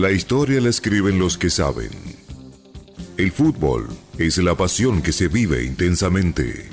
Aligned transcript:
La 0.00 0.10
historia 0.10 0.62
la 0.62 0.70
escriben 0.70 1.18
los 1.18 1.36
que 1.36 1.50
saben. 1.50 1.90
El 3.18 3.32
fútbol 3.32 3.86
es 4.16 4.38
la 4.38 4.54
pasión 4.54 5.02
que 5.02 5.12
se 5.12 5.28
vive 5.28 5.62
intensamente. 5.62 6.70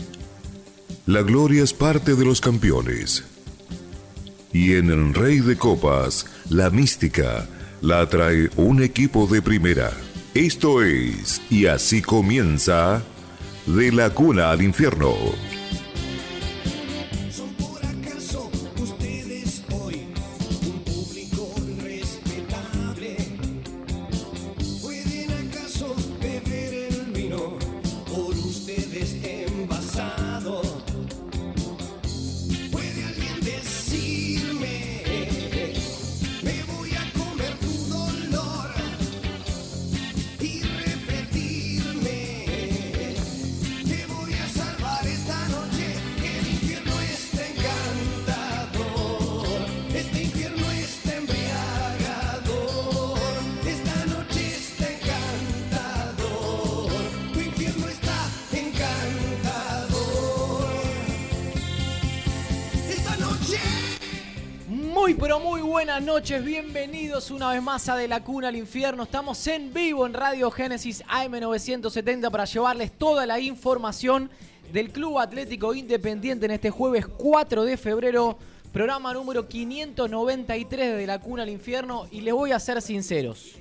La 1.07 1.23
gloria 1.23 1.62
es 1.62 1.73
parte 1.73 2.16
de 2.16 2.23
los 2.23 2.40
campeones. 2.40 3.26
Y 4.54 4.76
en 4.76 4.90
el 4.91 5.13
Rey 5.13 5.41
de 5.41 5.58
Copas, 5.58 6.26
la 6.48 6.70
mística 6.70 7.50
la 7.82 8.00
atrae 8.00 8.50
un 8.55 8.82
equipo 8.82 9.28
de 9.28 9.41
primera. 9.41 9.91
Esto 10.34 10.82
es, 10.82 11.41
y 11.50 11.66
así 11.66 12.02
comienza, 12.02 13.04
de 13.66 13.91
la 13.91 14.09
cuna 14.12 14.52
al 14.52 14.62
infierno. 14.62 15.14
De 67.95 68.09
la 68.09 68.21
Cuna 68.21 68.49
al 68.49 68.57
Infierno. 68.57 69.03
Estamos 69.03 69.47
en 69.47 69.73
vivo 69.73 70.05
en 70.05 70.13
Radio 70.13 70.52
Génesis 70.52 71.05
AM970 71.05 72.30
para 72.30 72.43
llevarles 72.43 72.91
toda 72.91 73.25
la 73.25 73.39
información 73.39 74.30
del 74.73 74.91
Club 74.91 75.19
Atlético 75.19 75.73
Independiente 75.73 76.47
en 76.47 76.52
este 76.52 76.69
jueves 76.69 77.08
4 77.08 77.63
de 77.63 77.77
febrero, 77.77 78.38
programa 78.73 79.13
número 79.13 79.47
593 79.47 80.85
de, 80.85 80.97
de 80.97 81.08
La 81.08 81.21
Cuna 81.21 81.43
al 81.43 81.49
Infierno. 81.49 82.08
Y 82.11 82.19
les 82.21 82.33
voy 82.33 82.52
a 82.52 82.59
ser 82.59 82.81
sinceros. 82.81 83.55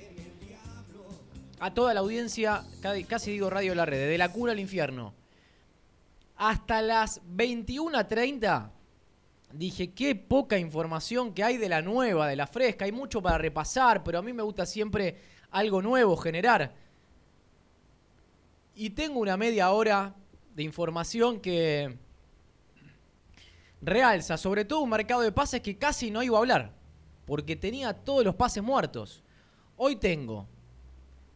A 1.61 1.73
toda 1.73 1.93
la 1.93 2.01
audiencia, 2.01 2.65
casi 3.07 3.31
digo 3.31 3.49
Radio 3.49 3.75
La 3.75 3.85
Red, 3.85 4.09
de 4.09 4.17
La 4.17 4.33
Cuna 4.33 4.51
al 4.51 4.59
Infierno. 4.59 5.13
Hasta 6.35 6.81
las 6.81 7.21
21.30 7.33 8.71
dije, 9.51 9.91
qué 9.93 10.15
poca 10.15 10.57
información 10.57 11.33
que 11.33 11.43
hay 11.43 11.57
de 11.57 11.69
la 11.69 11.81
nueva, 11.81 12.27
de 12.27 12.35
la 12.35 12.47
fresca. 12.47 12.85
Hay 12.85 12.91
mucho 12.91 13.21
para 13.21 13.37
repasar, 13.37 14.03
pero 14.03 14.19
a 14.19 14.21
mí 14.21 14.33
me 14.33 14.43
gusta 14.43 14.65
siempre 14.65 15.17
algo 15.51 15.81
nuevo 15.81 16.17
generar. 16.17 16.73
Y 18.75 18.91
tengo 18.91 19.19
una 19.19 19.37
media 19.37 19.71
hora 19.71 20.13
de 20.55 20.63
información 20.63 21.39
que 21.39 21.97
realza, 23.81 24.37
sobre 24.37 24.65
todo 24.65 24.81
un 24.81 24.89
mercado 24.89 25.21
de 25.21 25.31
pases 25.31 25.61
que 25.61 25.77
casi 25.77 26.11
no 26.11 26.23
iba 26.23 26.37
a 26.37 26.41
hablar, 26.41 26.73
porque 27.25 27.55
tenía 27.55 27.93
todos 27.93 28.23
los 28.23 28.35
pases 28.35 28.63
muertos. 28.63 29.23
Hoy 29.77 29.95
tengo 29.95 30.47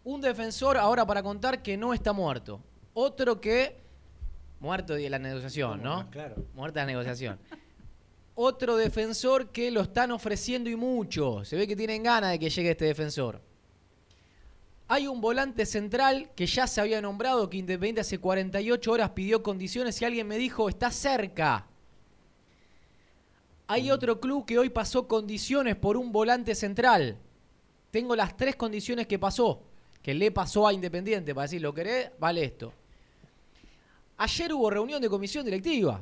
un 0.03 0.21
defensor 0.21 0.77
ahora 0.77 1.05
para 1.05 1.21
contar 1.21 1.61
que 1.61 1.77
no 1.77 1.93
está 1.93 2.13
muerto. 2.13 2.61
Otro 2.93 3.39
que... 3.39 3.79
Muerto 4.59 4.93
de 4.93 5.09
la 5.09 5.17
negociación, 5.17 5.81
¿no? 5.81 6.07
Claro. 6.11 6.35
Muerta 6.53 6.81
la 6.81 6.85
negociación 6.85 7.39
otro 8.35 8.77
defensor 8.77 9.49
que 9.51 9.71
lo 9.71 9.81
están 9.81 10.11
ofreciendo 10.11 10.69
y 10.69 10.75
mucho. 10.75 11.43
Se 11.45 11.55
ve 11.55 11.67
que 11.67 11.75
tienen 11.75 12.03
ganas 12.03 12.31
de 12.31 12.39
que 12.39 12.49
llegue 12.49 12.71
este 12.71 12.85
defensor. 12.85 13.41
Hay 14.87 15.07
un 15.07 15.21
volante 15.21 15.65
central 15.65 16.31
que 16.35 16.45
ya 16.45 16.67
se 16.67 16.81
había 16.81 17.01
nombrado, 17.01 17.49
que 17.49 17.57
Independiente 17.57 18.01
hace 18.01 18.17
48 18.17 18.91
horas 18.91 19.11
pidió 19.11 19.41
condiciones 19.41 20.01
y 20.01 20.05
alguien 20.05 20.27
me 20.27 20.37
dijo, 20.37 20.67
está 20.67 20.91
cerca. 20.91 21.67
Hay 23.67 23.89
otro 23.89 24.19
club 24.19 24.45
que 24.45 24.59
hoy 24.59 24.69
pasó 24.69 25.07
condiciones 25.07 25.77
por 25.77 25.95
un 25.95 26.11
volante 26.11 26.55
central. 26.55 27.17
Tengo 27.89 28.17
las 28.17 28.35
tres 28.35 28.57
condiciones 28.57 29.07
que 29.07 29.17
pasó, 29.17 29.63
que 30.01 30.13
le 30.13 30.29
pasó 30.31 30.67
a 30.67 30.73
Independiente, 30.73 31.33
para 31.33 31.43
decir, 31.43 31.61
lo 31.61 31.73
querés, 31.73 32.11
vale 32.19 32.43
esto. 32.43 32.73
Ayer 34.17 34.53
hubo 34.53 34.69
reunión 34.69 35.01
de 35.01 35.09
comisión 35.09 35.45
directiva. 35.45 36.01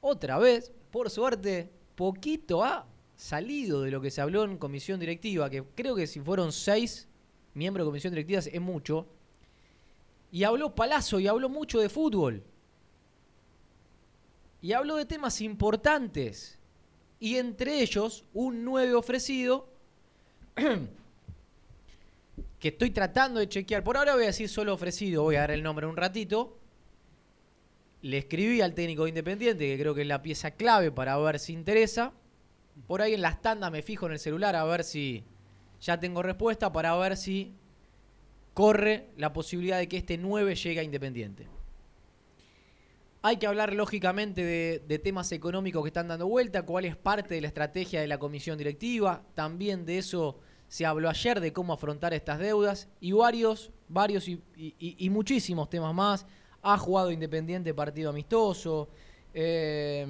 Otra 0.00 0.38
vez, 0.38 0.72
por 0.92 1.10
suerte, 1.10 1.70
poquito 1.96 2.62
ha 2.62 2.86
salido 3.16 3.82
de 3.82 3.90
lo 3.90 4.00
que 4.00 4.10
se 4.10 4.20
habló 4.20 4.44
en 4.44 4.58
comisión 4.58 5.00
directiva, 5.00 5.48
que 5.48 5.64
creo 5.74 5.96
que 5.96 6.06
si 6.06 6.20
fueron 6.20 6.52
seis 6.52 7.08
miembros 7.54 7.84
de 7.84 7.88
comisión 7.88 8.12
directiva 8.12 8.40
es 8.40 8.60
mucho. 8.60 9.06
Y 10.30 10.44
habló 10.44 10.74
Palazzo 10.74 11.18
y 11.18 11.26
habló 11.26 11.48
mucho 11.48 11.80
de 11.80 11.88
fútbol. 11.88 12.42
Y 14.60 14.72
habló 14.72 14.96
de 14.96 15.06
temas 15.06 15.40
importantes. 15.40 16.58
Y 17.18 17.36
entre 17.36 17.80
ellos, 17.80 18.24
un 18.34 18.64
nuevo 18.64 18.98
ofrecido 18.98 19.68
que 22.58 22.68
estoy 22.68 22.90
tratando 22.90 23.40
de 23.40 23.48
chequear. 23.48 23.82
Por 23.82 23.96
ahora 23.96 24.14
voy 24.14 24.24
a 24.24 24.26
decir 24.26 24.48
solo 24.48 24.74
ofrecido, 24.74 25.22
voy 25.22 25.36
a 25.36 25.40
dar 25.40 25.52
el 25.52 25.62
nombre 25.62 25.86
un 25.86 25.96
ratito. 25.96 26.58
Le 28.02 28.18
escribí 28.18 28.60
al 28.60 28.74
técnico 28.74 29.06
Independiente, 29.06 29.64
que 29.64 29.78
creo 29.80 29.94
que 29.94 30.02
es 30.02 30.08
la 30.08 30.22
pieza 30.22 30.50
clave 30.50 30.90
para 30.90 31.16
ver 31.18 31.38
si 31.38 31.52
interesa. 31.52 32.12
Por 32.88 33.00
ahí 33.00 33.14
en 33.14 33.22
las 33.22 33.40
tandas 33.40 33.70
me 33.70 33.82
fijo 33.82 34.06
en 34.06 34.12
el 34.12 34.18
celular 34.18 34.56
a 34.56 34.64
ver 34.64 34.82
si 34.82 35.24
ya 35.80 36.00
tengo 36.00 36.20
respuesta 36.20 36.72
para 36.72 36.96
ver 36.96 37.16
si 37.16 37.54
corre 38.54 39.10
la 39.16 39.32
posibilidad 39.32 39.78
de 39.78 39.88
que 39.88 39.98
este 39.98 40.18
9 40.18 40.56
llegue 40.56 40.80
a 40.80 40.82
Independiente. 40.82 41.46
Hay 43.24 43.36
que 43.36 43.46
hablar 43.46 43.72
lógicamente 43.72 44.44
de, 44.44 44.82
de, 44.84 44.98
temas 44.98 45.30
económicos 45.30 45.84
que 45.84 45.90
están 45.90 46.08
dando 46.08 46.26
vuelta, 46.26 46.62
cuál 46.62 46.86
es 46.86 46.96
parte 46.96 47.36
de 47.36 47.40
la 47.40 47.46
estrategia 47.46 48.00
de 48.00 48.08
la 48.08 48.18
comisión 48.18 48.58
directiva. 48.58 49.22
También 49.36 49.86
de 49.86 49.98
eso 49.98 50.40
se 50.66 50.84
habló 50.84 51.08
ayer, 51.08 51.38
de 51.38 51.52
cómo 51.52 51.72
afrontar 51.72 52.14
estas 52.14 52.40
deudas 52.40 52.88
y 53.00 53.12
varios, 53.12 53.70
varios 53.86 54.26
y 54.26 55.10
muchísimos 55.10 55.70
temas 55.70 55.94
más 55.94 56.26
ha 56.62 56.78
jugado 56.78 57.10
Independiente 57.10 57.74
partido 57.74 58.10
amistoso. 58.10 58.88
Eh, 59.34 60.06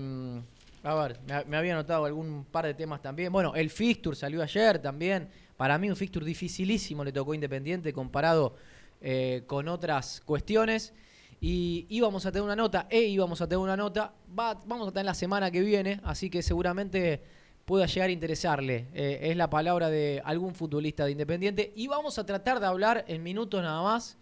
a 0.84 0.94
ver, 0.94 1.20
me, 1.46 1.56
había 1.56 1.74
notado 1.74 2.04
algún 2.04 2.44
par 2.44 2.66
de 2.66 2.74
temas 2.74 3.00
también. 3.00 3.32
Bueno, 3.32 3.54
el 3.54 3.70
fixture 3.70 4.16
salió 4.16 4.42
ayer 4.42 4.78
también. 4.80 5.28
Para 5.56 5.78
mí 5.78 5.88
un 5.88 5.96
fixture 5.96 6.26
dificilísimo 6.26 7.04
le 7.04 7.12
tocó 7.12 7.34
Independiente 7.34 7.92
comparado 7.92 8.56
eh, 9.00 9.44
con 9.46 9.68
otras 9.68 10.20
cuestiones. 10.24 10.92
Y 11.40 11.86
íbamos 11.88 12.26
a 12.26 12.30
tener 12.30 12.44
una 12.44 12.54
nota, 12.54 12.86
e 12.88 13.00
íbamos 13.02 13.40
a 13.40 13.48
tener 13.48 13.58
una 13.58 13.76
nota. 13.76 14.12
vamos 14.28 14.88
a 14.88 14.92
tener 14.92 15.06
la 15.06 15.14
semana 15.14 15.50
que 15.50 15.60
viene, 15.60 16.00
así 16.04 16.30
que 16.30 16.40
seguramente 16.40 17.20
pueda 17.64 17.86
llegar 17.86 18.10
a 18.10 18.12
interesarle. 18.12 18.88
Eh, 18.92 19.20
es 19.22 19.36
la 19.36 19.48
palabra 19.50 19.88
de 19.88 20.20
algún 20.24 20.54
futbolista 20.54 21.04
de 21.04 21.12
Independiente. 21.12 21.72
Y 21.76 21.86
vamos 21.86 22.18
a 22.18 22.26
tratar 22.26 22.60
de 22.60 22.66
hablar 22.66 23.04
en 23.08 23.22
minutos 23.22 23.62
nada 23.62 23.82
más 23.82 24.18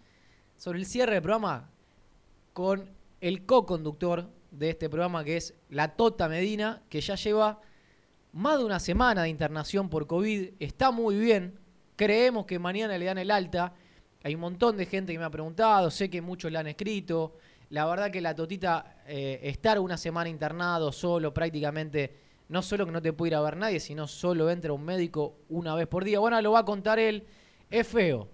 sobre 0.57 0.79
el 0.79 0.85
cierre 0.85 1.13
del 1.13 1.23
programa 1.23 1.70
con 2.53 2.89
el 3.21 3.45
co-conductor 3.45 4.29
de 4.51 4.69
este 4.69 4.89
programa, 4.89 5.23
que 5.23 5.37
es 5.37 5.53
la 5.69 5.95
Tota 5.95 6.27
Medina, 6.27 6.81
que 6.89 7.01
ya 7.01 7.15
lleva 7.15 7.61
más 8.33 8.59
de 8.59 8.65
una 8.65 8.79
semana 8.79 9.23
de 9.23 9.29
internación 9.29 9.89
por 9.89 10.07
COVID. 10.07 10.53
Está 10.59 10.91
muy 10.91 11.15
bien. 11.15 11.59
Creemos 11.95 12.45
que 12.45 12.59
mañana 12.59 12.97
le 12.97 13.05
dan 13.05 13.17
el 13.17 13.31
alta. 13.31 13.73
Hay 14.23 14.35
un 14.35 14.41
montón 14.41 14.77
de 14.77 14.85
gente 14.85 15.13
que 15.13 15.19
me 15.19 15.25
ha 15.25 15.29
preguntado, 15.29 15.89
sé 15.89 16.09
que 16.09 16.21
muchos 16.21 16.51
le 16.51 16.59
han 16.59 16.67
escrito. 16.67 17.35
La 17.69 17.85
verdad 17.85 18.11
que 18.11 18.21
la 18.21 18.35
Totita, 18.35 18.97
eh, 19.07 19.39
estar 19.43 19.79
una 19.79 19.97
semana 19.97 20.29
internado 20.29 20.91
solo 20.91 21.33
prácticamente, 21.33 22.15
no 22.49 22.61
solo 22.61 22.85
que 22.85 22.91
no 22.91 23.01
te 23.01 23.13
puede 23.13 23.29
ir 23.29 23.35
a 23.35 23.41
ver 23.41 23.55
nadie, 23.55 23.79
sino 23.79 24.07
solo 24.07 24.49
entra 24.49 24.73
un 24.73 24.83
médico 24.83 25.37
una 25.49 25.73
vez 25.75 25.87
por 25.87 26.03
día. 26.03 26.19
Bueno, 26.19 26.41
lo 26.41 26.51
va 26.51 26.59
a 26.59 26.65
contar 26.65 26.99
él. 26.99 27.25
Es 27.69 27.87
feo. 27.87 28.27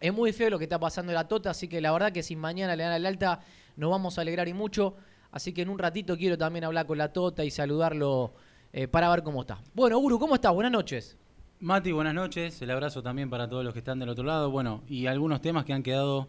Es 0.00 0.12
muy 0.12 0.32
feo 0.32 0.50
lo 0.50 0.58
que 0.58 0.64
está 0.64 0.78
pasando 0.78 1.12
en 1.12 1.16
la 1.16 1.26
Tota, 1.26 1.50
así 1.50 1.68
que 1.68 1.80
la 1.80 1.90
verdad 1.92 2.12
que 2.12 2.22
si 2.22 2.36
mañana 2.36 2.76
le 2.76 2.84
dan 2.84 2.92
el 2.92 3.06
alta 3.06 3.40
nos 3.76 3.90
vamos 3.90 4.18
a 4.18 4.22
alegrar 4.22 4.48
y 4.48 4.54
mucho. 4.54 4.96
Así 5.30 5.52
que 5.52 5.62
en 5.62 5.68
un 5.68 5.78
ratito 5.78 6.16
quiero 6.16 6.38
también 6.38 6.64
hablar 6.64 6.86
con 6.86 6.98
la 6.98 7.12
Tota 7.12 7.44
y 7.44 7.50
saludarlo 7.50 8.34
eh, 8.72 8.88
para 8.88 9.08
ver 9.10 9.22
cómo 9.22 9.42
está. 9.42 9.60
Bueno, 9.74 9.98
Uru, 9.98 10.18
¿cómo 10.18 10.34
estás? 10.34 10.52
Buenas 10.52 10.72
noches. 10.72 11.16
Mati, 11.60 11.92
buenas 11.92 12.14
noches. 12.14 12.60
El 12.60 12.70
abrazo 12.70 13.02
también 13.02 13.30
para 13.30 13.48
todos 13.48 13.64
los 13.64 13.72
que 13.72 13.78
están 13.78 13.98
del 13.98 14.10
otro 14.10 14.24
lado. 14.24 14.50
Bueno, 14.50 14.82
y 14.88 15.06
algunos 15.06 15.40
temas 15.40 15.64
que 15.64 15.72
han 15.72 15.82
quedado 15.82 16.28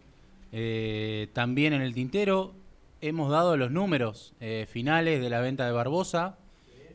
eh, 0.52 1.28
también 1.34 1.74
en 1.74 1.82
el 1.82 1.94
tintero. 1.94 2.54
Hemos 3.00 3.30
dado 3.30 3.56
los 3.56 3.70
números 3.70 4.34
eh, 4.40 4.66
finales 4.68 5.20
de 5.20 5.30
la 5.30 5.40
venta 5.40 5.66
de 5.66 5.72
Barbosa. 5.72 6.38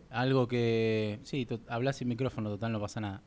Algo 0.09 0.47
que... 0.47 1.19
Sí, 1.23 1.47
hablas 1.67 1.97
sin 1.97 2.07
micrófono, 2.07 2.49
total, 2.49 2.71
no 2.71 2.79
pasa 2.79 2.99
nada. 2.99 3.21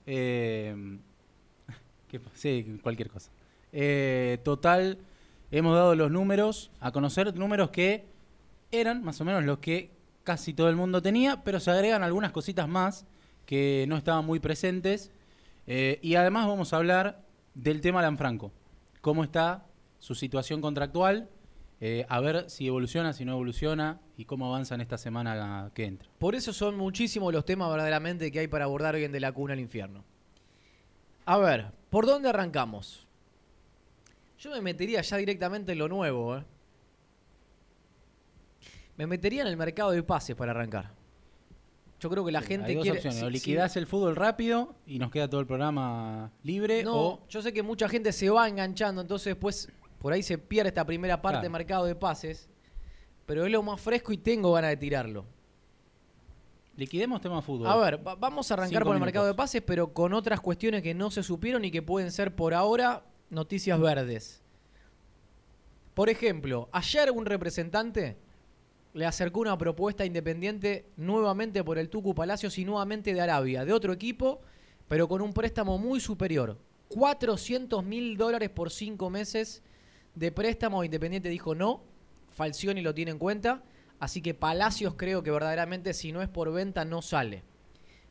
¿Qué 2.17 2.21
pa- 2.21 2.31
Sí, 2.35 2.79
cualquier 2.83 3.11
cosa. 3.11 3.31
Eh, 3.73 4.39
total, 4.43 4.99
hemos 5.51 5.75
dado 5.75 5.95
los 5.95 6.11
números, 6.11 6.71
a 6.81 6.93
conocer 6.93 7.35
números 7.37 7.69
que 7.71 8.07
eran 8.73 9.05
más 9.05 9.21
o 9.21 9.25
menos 9.27 9.45
los 9.45 9.59
que 9.59 9.91
casi 10.25 10.55
todo 10.55 10.71
el 10.71 10.77
mundo 10.77 11.03
tenía, 11.03 11.45
pero 11.45 11.61
se 11.61 11.71
agregan 11.71 12.03
algunas 12.03 12.33
cositas 12.33 12.67
más 12.69 13.05
que 13.45 13.85
no 13.89 13.97
estaban 13.99 14.25
muy 14.25 14.41
presentes. 14.41 15.11
Eh, 15.67 15.99
y 16.01 16.15
además 16.15 16.47
vamos 16.47 16.73
a 16.73 16.77
hablar 16.79 17.23
del 17.55 17.81
tema 17.83 18.01
Lanfranco. 18.01 18.51
¿Cómo 19.03 19.23
está 19.23 19.67
su 19.99 20.15
situación 20.15 20.63
contractual? 20.63 21.29
Eh, 21.83 22.07
a 22.09 22.21
ver 22.21 22.49
si 22.49 22.67
evoluciona, 22.67 23.13
si 23.13 23.27
no 23.27 23.33
evoluciona 23.33 24.01
y 24.17 24.25
cómo 24.25 24.47
avanza 24.47 24.75
en 24.75 24.81
esta 24.81 24.97
semana 24.97 25.71
que 25.75 25.85
entra. 25.85 26.09
Por 26.19 26.35
eso 26.35 26.55
son 26.55 26.79
muchísimos 26.79 27.31
los 27.35 27.45
temas 27.45 27.69
verdaderamente 27.71 28.33
que 28.33 28.39
hay 28.39 28.49
para 28.49 28.65
abordar 28.65 28.95
hoy 28.95 29.05
en 29.05 29.13
De 29.13 29.21
la 29.21 29.33
Cuna 29.33 29.53
al 29.53 29.61
Infierno. 29.61 30.03
A 31.27 31.39
ver, 31.39 31.67
¿por 31.91 32.07
dónde 32.07 32.29
arrancamos? 32.29 33.07
Yo 34.39 34.51
me 34.51 34.61
metería 34.61 35.01
ya 35.03 35.17
directamente 35.17 35.73
en 35.73 35.79
lo 35.79 35.89
nuevo, 35.89 36.37
¿eh? 36.37 36.45
Me 38.97 39.07
metería 39.07 39.43
en 39.43 39.49
el 39.49 39.57
mercado 39.57 39.91
de 39.91 40.03
pases 40.03 40.35
para 40.37 40.53
arrancar. 40.53 40.91
Yo 42.01 42.11
creo 42.11 42.25
que 42.25 42.33
la 42.33 42.43
gente 42.43 42.69
Hay 42.69 42.75
dos 42.75 42.83
quiere. 42.83 42.99
opciones. 42.99 43.19
sí, 43.19 43.25
o 43.25 43.29
sí. 43.29 43.33
liquidás 43.33 43.77
el 43.77 43.87
fútbol 43.87 44.17
rápido 44.17 44.75
y 44.87 44.99
nos 44.99 45.11
queda 45.11 45.29
todo 45.29 45.41
el 45.41 45.47
programa 45.47 46.31
libre. 46.43 46.83
No, 46.85 46.95
o 46.97 47.29
yo 47.29 47.41
sé 47.43 47.53
que 47.53 47.63
mucha 47.63 47.89
gente 47.89 48.13
se 48.13 48.29
va 48.31 48.49
enganchando, 48.49 49.01
entonces 49.01 49.27
después 49.35 49.69
por 49.99 50.13
ahí 50.13 50.23
se 50.23 50.39
pierde 50.39 50.69
esta 50.69 50.85
primera 50.85 51.21
parte 51.21 51.37
Claro. 51.37 51.43
de 51.45 51.51
mercado 51.51 51.85
de 51.87 51.95
pases. 51.95 52.49
Pero 53.25 53.45
es 53.45 53.51
lo 53.51 53.63
más 53.63 53.81
fresco 53.81 54.13
y 54.13 54.19
tengo 54.19 54.53
ganas 54.53 54.71
de 54.71 54.77
tirarlo. 54.77 55.25
Liquidemos 56.77 57.21
tema 57.21 57.41
fútbol. 57.43 57.67
A 57.69 57.77
ver, 57.77 58.07
va- 58.07 58.15
vamos 58.15 58.51
a 58.51 58.55
arrancar 58.55 58.71
Cinco 58.83 58.85
por 58.85 58.97
el 58.97 59.01
mercado 59.03 59.27
de 59.27 59.35
pases, 59.35 59.63
pero 59.63 59.93
con 59.93 60.13
otras 60.15 60.41
cuestiones 60.41 60.83
que 60.83 60.95
no 60.95 61.11
se 61.11 61.23
supieron 61.23 61.65
y 61.65 61.71
que 61.71 61.83
pueden 61.83 62.13
ser 62.13 62.35
por 62.35 62.55
ahora 62.55 63.05
noticias 63.31 63.79
verdes. 63.81 64.43
Por 65.95 66.09
ejemplo, 66.11 66.69
ayer 66.73 67.11
un 67.11 67.25
representante 67.27 68.17
le 68.93 69.07
acercó 69.07 69.41
una 69.41 69.57
propuesta 69.59 70.05
independiente 70.05 70.87
nuevamente 70.97 71.63
por 71.65 71.79
el 71.79 71.89
Tucu 71.89 72.15
Palacios 72.15 72.59
y 72.59 72.65
nuevamente 72.65 73.13
de 73.15 73.21
Arabia, 73.21 73.65
de 73.65 73.73
otro 73.73 73.93
equipo, 73.93 74.41
pero 74.89 75.09
con 75.09 75.21
un 75.23 75.33
préstamo 75.33 75.79
muy 75.79 76.01
superior. 76.01 76.59
400 76.89 77.83
mil 77.85 78.17
dólares 78.17 78.49
por 78.51 78.71
cinco 78.71 79.11
meses 79.11 79.63
de 80.15 80.31
préstamo. 80.33 80.85
Independiente 80.85 81.29
dijo 81.29 81.55
no, 81.55 81.83
Falcioni 82.31 82.81
lo 82.83 82.95
tiene 82.95 83.11
en 83.11 83.19
cuenta. 83.19 83.63
Así 83.99 84.21
que 84.21 84.35
Palacios 84.35 84.95
creo 84.97 85.23
que 85.23 85.31
verdaderamente 85.31 85.95
si 85.95 86.13
no 86.13 86.23
es 86.23 86.29
por 86.29 86.53
venta 86.53 86.85
no 86.85 87.03
sale. 87.03 87.43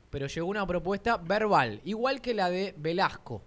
Pero 0.10 0.28
llegó 0.28 0.48
una 0.48 0.66
propuesta 0.66 1.18
verbal, 1.18 1.82
igual 1.84 2.22
que 2.22 2.34
la 2.34 2.50
de 2.50 2.74
Velasco, 2.78 3.42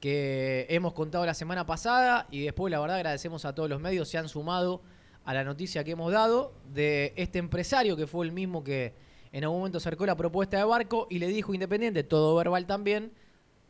que 0.00 0.66
hemos 0.68 0.92
contado 0.94 1.24
la 1.24 1.34
semana 1.34 1.64
pasada 1.64 2.26
y 2.30 2.42
después 2.42 2.70
la 2.70 2.80
verdad 2.80 2.96
agradecemos 2.96 3.44
a 3.44 3.54
todos 3.54 3.70
los 3.70 3.80
medios, 3.80 4.08
se 4.08 4.18
han 4.18 4.28
sumado 4.28 4.82
a 5.24 5.32
la 5.32 5.44
noticia 5.44 5.84
que 5.84 5.92
hemos 5.92 6.12
dado 6.12 6.54
de 6.72 7.12
este 7.16 7.38
empresario 7.38 7.96
que 7.96 8.08
fue 8.08 8.26
el 8.26 8.32
mismo 8.32 8.64
que 8.64 8.94
en 9.30 9.44
algún 9.44 9.60
momento 9.60 9.78
acercó 9.78 10.04
la 10.04 10.16
propuesta 10.16 10.58
de 10.58 10.64
Barco 10.64 11.06
y 11.08 11.18
le 11.18 11.28
dijo 11.28 11.54
Independiente, 11.54 12.02
todo 12.02 12.34
verbal 12.36 12.66
también, 12.66 13.12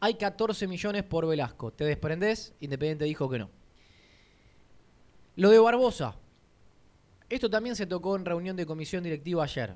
hay 0.00 0.14
14 0.14 0.66
millones 0.66 1.04
por 1.04 1.26
Velasco. 1.26 1.70
¿Te 1.70 1.84
desprendés? 1.84 2.54
Independiente 2.58 3.04
dijo 3.04 3.30
que 3.30 3.38
no. 3.38 3.50
Lo 5.36 5.50
de 5.50 5.60
Barbosa. 5.60 6.16
Esto 7.32 7.48
también 7.48 7.74
se 7.74 7.86
tocó 7.86 8.14
en 8.14 8.26
reunión 8.26 8.54
de 8.56 8.66
comisión 8.66 9.02
directiva 9.02 9.42
ayer. 9.44 9.74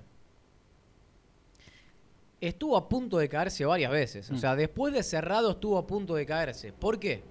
Estuvo 2.39 2.77
a 2.77 2.87
punto 2.87 3.17
de 3.17 3.31
caerse 3.31 3.65
varias 3.65 3.91
veces. 3.91 4.31
O 4.31 4.35
Mm. 4.35 4.39
sea, 4.39 4.55
después 4.55 4.93
de 4.93 5.03
cerrado 5.03 5.53
estuvo 5.53 5.79
a 5.79 5.87
punto 5.87 6.15
de 6.15 6.27
caerse. 6.27 6.75
¿Por 6.75 6.99
qué? 6.99 7.23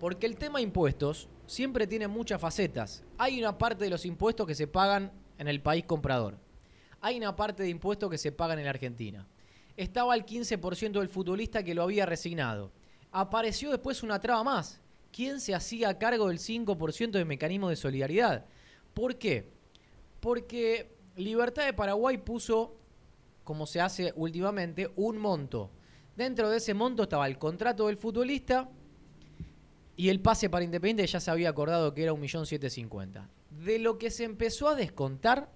Porque 0.00 0.24
el 0.24 0.36
tema 0.36 0.62
impuestos 0.62 1.28
siempre 1.46 1.86
tiene 1.86 2.08
muchas 2.08 2.40
facetas. 2.40 3.02
Hay 3.18 3.38
una 3.38 3.58
parte 3.58 3.84
de 3.84 3.90
los 3.90 4.06
impuestos 4.06 4.46
que 4.46 4.54
se 4.54 4.66
pagan 4.66 5.12
en 5.36 5.46
el 5.46 5.60
país 5.60 5.84
comprador. 5.84 6.38
Hay 7.02 7.18
una 7.18 7.36
parte 7.36 7.62
de 7.64 7.68
impuestos 7.68 8.08
que 8.10 8.16
se 8.16 8.32
pagan 8.32 8.58
en 8.58 8.64
la 8.64 8.70
Argentina. 8.70 9.26
Estaba 9.76 10.14
el 10.14 10.24
15% 10.24 11.00
del 11.00 11.10
futbolista 11.10 11.62
que 11.62 11.74
lo 11.74 11.82
había 11.82 12.06
resignado. 12.06 12.72
Apareció 13.12 13.70
después 13.70 14.02
una 14.02 14.18
traba 14.20 14.42
más. 14.42 14.80
¿Quién 15.12 15.38
se 15.38 15.54
hacía 15.54 15.98
cargo 15.98 16.28
del 16.28 16.38
5% 16.38 17.18
de 17.18 17.26
mecanismo 17.26 17.68
de 17.68 17.76
solidaridad? 17.76 18.46
¿Por 18.94 19.18
qué? 19.18 19.52
Porque 20.20 20.96
Libertad 21.16 21.66
de 21.66 21.72
Paraguay 21.72 22.18
puso, 22.18 22.76
como 23.42 23.66
se 23.66 23.80
hace 23.80 24.12
últimamente, 24.16 24.90
un 24.96 25.18
monto. 25.18 25.70
Dentro 26.16 26.48
de 26.48 26.58
ese 26.58 26.74
monto 26.74 27.02
estaba 27.02 27.26
el 27.26 27.38
contrato 27.38 27.88
del 27.88 27.96
futbolista 27.96 28.70
y 29.96 30.08
el 30.08 30.20
pase 30.20 30.48
para 30.48 30.64
Independiente 30.64 31.06
ya 31.06 31.20
se 31.20 31.30
había 31.30 31.50
acordado 31.50 31.92
que 31.92 32.04
era 32.04 32.12
1.750.000. 32.12 33.28
De 33.50 33.78
lo 33.78 33.98
que 33.98 34.10
se 34.10 34.24
empezó 34.24 34.68
a 34.68 34.74
descontar, 34.74 35.50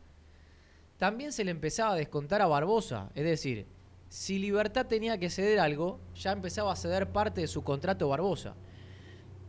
también 0.97 1.33
se 1.33 1.45
le 1.45 1.51
empezaba 1.51 1.93
a 1.93 1.97
descontar 1.97 2.43
a 2.43 2.47
Barbosa. 2.47 3.11
Es 3.15 3.25
decir, 3.25 3.67
si 4.09 4.39
Libertad 4.39 4.87
tenía 4.87 5.19
que 5.19 5.31
ceder 5.31 5.61
algo, 5.61 6.01
ya 6.15 6.33
empezaba 6.33 6.73
a 6.73 6.77
ceder 6.77 7.11
parte 7.13 7.41
de 7.41 7.47
su 7.47 7.63
contrato 7.63 8.09
Barbosa. 8.09 8.55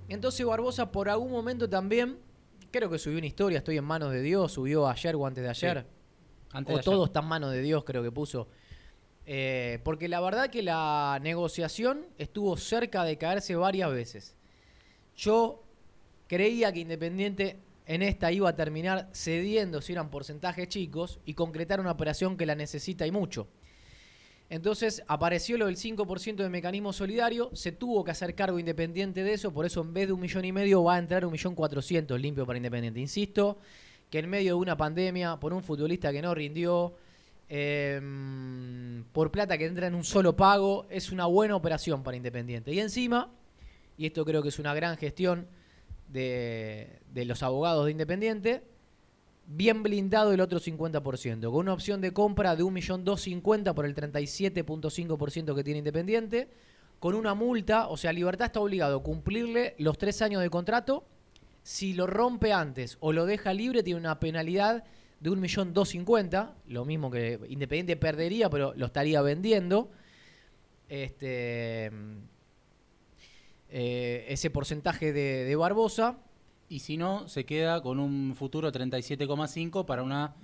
Entonces 0.10 0.46
Barbosa 0.46 0.92
por 0.92 1.10
algún 1.10 1.32
momento 1.32 1.70
también, 1.70 2.20
creo 2.72 2.90
que 2.90 3.00
subió 3.00 3.18
una 3.18 3.28
historia, 3.28 3.60
estoy 3.60 3.78
en 3.78 3.84
manos 3.84 4.12
de 4.12 4.22
Dios, 4.22 4.52
subió 4.52 4.88
ayer 4.88 5.16
o 5.16 5.26
antes 5.26 5.44
de 5.44 5.50
ayer. 5.50 5.86
Antes 6.52 6.74
o 6.74 6.76
de 6.76 6.82
ayer. 6.82 6.86
todo 6.86 7.06
está 7.06 7.20
en 7.20 7.26
manos 7.26 7.52
de 7.52 7.62
Dios, 7.62 7.84
creo 7.84 8.04
que 8.04 8.12
puso. 8.12 8.48
Eh, 9.26 9.80
porque 9.84 10.08
la 10.08 10.20
verdad 10.22 10.50
que 10.50 10.64
la 10.64 11.20
negociación 11.22 12.08
estuvo 12.18 12.58
cerca 12.58 13.04
de 13.04 13.18
caerse 13.18 13.56
varias 13.56 13.92
veces. 13.92 14.36
Yo 15.16 15.64
creía 16.28 16.72
que 16.72 16.80
Independiente 16.80 17.60
en 17.86 18.04
esta 18.04 18.32
iba 18.32 18.50
a 18.50 18.56
terminar 18.56 19.10
cediendo 19.14 19.82
si 19.82 19.94
eran 19.94 20.10
porcentajes 20.12 20.68
chicos 20.68 21.20
y 21.26 21.34
concretar 21.34 21.80
una 21.80 21.92
operación 21.92 22.38
que 22.38 22.46
la 22.46 22.56
necesita 22.56 23.06
y 23.08 23.12
mucho. 23.12 23.48
Entonces 24.50 25.04
apareció 25.08 25.58
lo 25.60 25.68
del 25.68 25.78
5% 25.78 26.38
de 26.38 26.50
mecanismo 26.50 26.92
solidario, 26.92 27.52
se 27.54 27.72
tuvo 27.72 28.04
que 28.04 28.12
hacer 28.12 28.34
cargo 28.34 28.58
Independiente 28.58 29.24
de 29.24 29.34
eso, 29.34 29.54
por 29.54 29.66
eso 29.66 29.82
en 29.82 29.94
vez 29.94 30.08
de 30.08 30.14
un 30.14 30.20
millón 30.20 30.44
y 30.44 30.52
medio 30.52 30.84
va 30.84 30.96
a 30.96 31.00
entrar 31.00 31.24
un 31.24 31.32
millón 31.32 31.54
cuatrocientos 31.54 32.20
limpio 32.20 32.48
para 32.48 32.58
Independiente. 32.58 33.00
Insisto 33.00 33.60
que 34.10 34.20
en 34.20 34.30
medio 34.30 34.56
de 34.56 34.60
una 34.60 34.76
pandemia, 34.76 35.38
por 35.40 35.54
un 35.54 35.62
futbolista 35.62 36.12
que 36.12 36.24
no 36.24 36.34
rindió, 36.34 36.96
eh, 37.48 38.02
por 39.12 39.30
plata 39.30 39.56
que 39.56 39.66
entra 39.66 39.86
en 39.86 39.94
un 39.94 40.04
solo 40.04 40.36
pago, 40.36 40.88
es 40.90 41.12
una 41.12 41.28
buena 41.28 41.56
operación 41.56 42.02
para 42.02 42.18
Independiente. 42.18 42.74
Y 42.74 42.80
encima, 42.80 43.32
y 44.00 44.08
esto 44.08 44.26
creo 44.26 44.42
que 44.42 44.50
es 44.50 44.58
una 44.58 44.74
gran 44.74 44.98
gestión 44.98 45.48
de 46.08 47.00
los 47.14 47.44
abogados 47.44 47.86
de 47.86 47.92
Independiente, 47.92 48.64
bien 49.52 49.82
blindado 49.82 50.32
el 50.32 50.42
otro 50.42 50.60
50%, 50.60 51.42
con 51.42 51.56
una 51.56 51.74
opción 51.74 52.02
de 52.02 52.14
compra 52.14 52.56
de 52.56 52.64
1.250.000 52.64 53.74
por 53.74 53.86
el 53.86 53.96
37.5% 53.96 55.56
que 55.56 55.64
tiene 55.64 55.80
Independiente, 55.80 56.50
con 57.00 57.16
una 57.16 57.34
multa, 57.34 57.88
o 57.88 57.98
sea, 57.98 58.14
Libertad 58.14 58.48
está 58.48 58.60
obligado 58.60 58.98
a 58.98 59.04
cumplirle 59.04 59.74
los 59.80 59.98
tres 59.98 60.22
años 60.22 60.44
de 60.44 60.50
contrato, 60.52 61.04
si 61.64 61.94
lo 61.94 62.06
rompe 62.06 62.54
antes 62.54 62.98
o 63.00 63.12
lo 63.12 63.26
deja 63.26 63.54
libre 63.54 63.82
tiene 63.84 64.00
una 64.00 64.20
penalidad 64.20 64.84
de 65.20 65.32
1.250.000, 65.32 66.52
lo 66.68 66.86
mismo 66.86 67.10
que 67.10 67.40
Independiente 67.50 67.96
perdería, 67.98 68.50
pero 68.50 68.74
lo 68.76 68.86
estaría 68.86 69.22
vendiendo. 69.22 69.90
Este, 70.88 71.92
eh, 73.70 74.26
ese 74.28 74.50
porcentaje 74.50 75.12
de, 75.12 75.44
de 75.46 75.56
Barbosa. 75.56 76.18
Y 76.70 76.80
si 76.80 76.98
no, 76.98 77.28
se 77.28 77.46
queda 77.46 77.82
con 77.82 78.00
un 78.00 78.36
futuro 78.36 78.72
37,5 78.72 79.86
para 79.86 80.04
una 80.04 80.36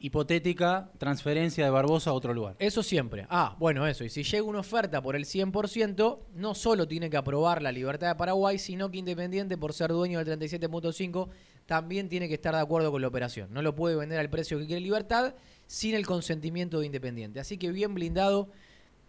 hipotética 0.00 0.90
transferencia 0.98 1.64
de 1.64 1.70
Barbosa 1.70 2.10
a 2.10 2.12
otro 2.12 2.34
lugar. 2.34 2.56
Eso 2.58 2.82
siempre. 2.82 3.26
Ah, 3.30 3.56
bueno, 3.58 3.86
eso. 3.86 4.04
Y 4.04 4.10
si 4.10 4.22
llega 4.22 4.42
una 4.42 4.58
oferta 4.58 5.00
por 5.00 5.16
el 5.16 5.24
100%, 5.24 6.18
no 6.34 6.54
solo 6.54 6.86
tiene 6.86 7.08
que 7.08 7.16
aprobar 7.16 7.62
la 7.62 7.72
libertad 7.72 8.08
de 8.08 8.14
Paraguay, 8.16 8.58
sino 8.58 8.90
que 8.90 8.98
Independiente, 8.98 9.56
por 9.56 9.72
ser 9.72 9.92
dueño 9.92 10.22
del 10.22 10.38
37.5, 10.38 11.28
también 11.64 12.08
tiene 12.08 12.28
que 12.28 12.34
estar 12.34 12.54
de 12.54 12.60
acuerdo 12.60 12.90
con 12.90 13.00
la 13.00 13.08
operación. 13.08 13.54
No 13.54 13.62
lo 13.62 13.74
puede 13.74 13.96
vender 13.96 14.18
al 14.18 14.28
precio 14.28 14.58
que 14.58 14.66
quiere 14.66 14.80
Libertad 14.80 15.34
sin 15.66 15.94
el 15.94 16.04
consentimiento 16.04 16.80
de 16.80 16.86
Independiente. 16.86 17.40
Así 17.40 17.56
que 17.56 17.70
bien 17.70 17.94
blindado 17.94 18.50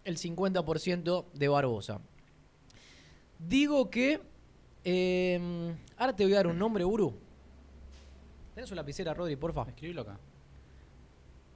el 0.04 0.16
50% 0.16 1.26
de 1.34 1.48
Barbosa. 1.48 2.00
Digo 3.38 3.90
que... 3.90 4.20
eh, 4.88 5.74
ahora 5.96 6.14
te 6.14 6.22
voy 6.22 6.32
a 6.34 6.36
dar 6.36 6.46
un 6.46 6.56
nombre, 6.56 6.84
Uru. 6.84 7.12
¿Tenés 8.54 8.70
una 8.70 8.82
lapicera, 8.82 9.12
Rodri, 9.12 9.34
porfa? 9.34 9.62
Escribilo 9.62 10.02
acá. 10.02 10.16